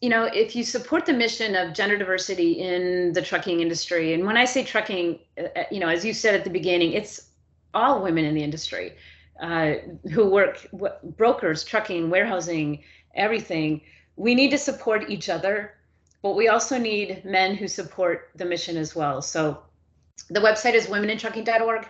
you 0.00 0.08
know 0.08 0.24
if 0.24 0.56
you 0.56 0.64
support 0.64 1.06
the 1.06 1.12
mission 1.12 1.54
of 1.54 1.74
gender 1.74 1.96
diversity 1.96 2.52
in 2.52 3.12
the 3.12 3.22
trucking 3.22 3.60
industry 3.60 4.14
and 4.14 4.24
when 4.24 4.36
i 4.36 4.44
say 4.46 4.64
trucking 4.64 5.18
uh, 5.38 5.42
uh, 5.56 5.64
you 5.70 5.78
know 5.78 5.88
as 5.88 6.04
you 6.04 6.14
said 6.14 6.34
at 6.34 6.44
the 6.44 6.50
beginning 6.50 6.92
it's 6.92 7.30
all 7.74 8.02
women 8.02 8.24
in 8.24 8.34
the 8.34 8.42
industry 8.42 8.94
uh, 9.42 9.74
who 10.12 10.28
work 10.30 10.66
brokers 11.18 11.64
trucking 11.64 12.08
warehousing 12.08 12.82
everything 13.14 13.80
we 14.16 14.34
need 14.34 14.50
to 14.50 14.58
support 14.58 15.10
each 15.10 15.28
other, 15.28 15.74
but 16.22 16.36
we 16.36 16.48
also 16.48 16.78
need 16.78 17.24
men 17.24 17.54
who 17.54 17.68
support 17.68 18.30
the 18.36 18.44
mission 18.44 18.76
as 18.76 18.94
well. 18.94 19.22
So 19.22 19.62
the 20.28 20.40
website 20.40 20.74
is 20.74 20.86
womenintrucking.org. 20.86 21.86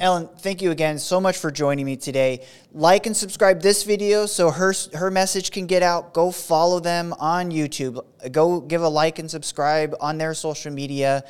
Ellen, 0.00 0.28
thank 0.38 0.62
you 0.62 0.70
again 0.70 0.96
so 1.00 1.20
much 1.20 1.36
for 1.36 1.50
joining 1.50 1.84
me 1.84 1.96
today. 1.96 2.46
Like 2.72 3.06
and 3.06 3.16
subscribe 3.16 3.60
this 3.62 3.82
video 3.82 4.26
so 4.26 4.52
her 4.52 4.72
her 4.94 5.10
message 5.10 5.50
can 5.50 5.66
get 5.66 5.82
out. 5.82 6.14
Go 6.14 6.30
follow 6.30 6.78
them 6.78 7.12
on 7.18 7.50
YouTube. 7.50 8.00
go 8.30 8.60
give 8.60 8.82
a 8.82 8.88
like 8.88 9.18
and 9.18 9.28
subscribe 9.28 9.96
on 10.00 10.16
their 10.16 10.34
social 10.34 10.72
media. 10.72 11.24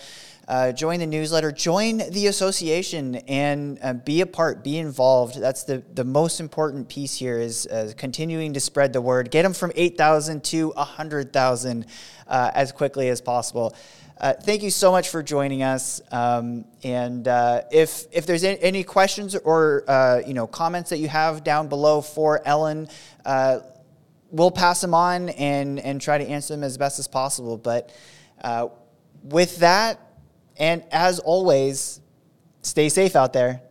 Uh, 0.48 0.72
join 0.72 0.98
the 0.98 1.06
newsletter, 1.06 1.52
join 1.52 1.98
the 2.10 2.26
association, 2.26 3.16
and 3.28 3.78
uh, 3.82 3.92
be 3.92 4.22
a 4.22 4.26
part, 4.26 4.64
be 4.64 4.78
involved. 4.78 5.38
That's 5.38 5.64
the, 5.64 5.82
the 5.92 6.04
most 6.04 6.40
important 6.40 6.88
piece 6.88 7.14
here 7.14 7.38
is 7.38 7.66
uh, 7.66 7.92
continuing 7.98 8.54
to 8.54 8.60
spread 8.60 8.94
the 8.94 9.02
word. 9.02 9.30
Get 9.30 9.42
them 9.42 9.52
from 9.52 9.72
8,000 9.76 10.42
to 10.44 10.70
100,000 10.70 11.86
uh, 12.26 12.50
as 12.54 12.72
quickly 12.72 13.10
as 13.10 13.20
possible. 13.20 13.76
Uh, 14.18 14.32
thank 14.32 14.62
you 14.62 14.70
so 14.70 14.90
much 14.90 15.10
for 15.10 15.22
joining 15.22 15.62
us. 15.62 16.00
Um, 16.10 16.64
and 16.82 17.28
uh, 17.28 17.64
if 17.70 18.06
if 18.10 18.24
there's 18.24 18.42
any 18.42 18.82
questions 18.84 19.36
or 19.36 19.84
you 20.26 20.32
know 20.32 20.46
comments 20.46 20.90
that 20.90 20.98
you 20.98 21.08
have 21.08 21.44
down 21.44 21.68
below 21.68 22.00
for 22.00 22.40
Ellen, 22.46 22.88
we'll 24.30 24.50
pass 24.50 24.80
them 24.80 24.94
on 24.94 25.28
and 25.28 25.78
and 25.78 26.00
try 26.00 26.16
to 26.16 26.26
answer 26.26 26.54
them 26.54 26.64
as 26.64 26.78
best 26.78 26.98
as 26.98 27.06
possible. 27.06 27.58
But 27.58 27.92
with 29.22 29.58
that, 29.58 30.07
and 30.58 30.82
as 30.90 31.18
always, 31.20 32.00
stay 32.62 32.88
safe 32.88 33.16
out 33.16 33.32
there. 33.32 33.62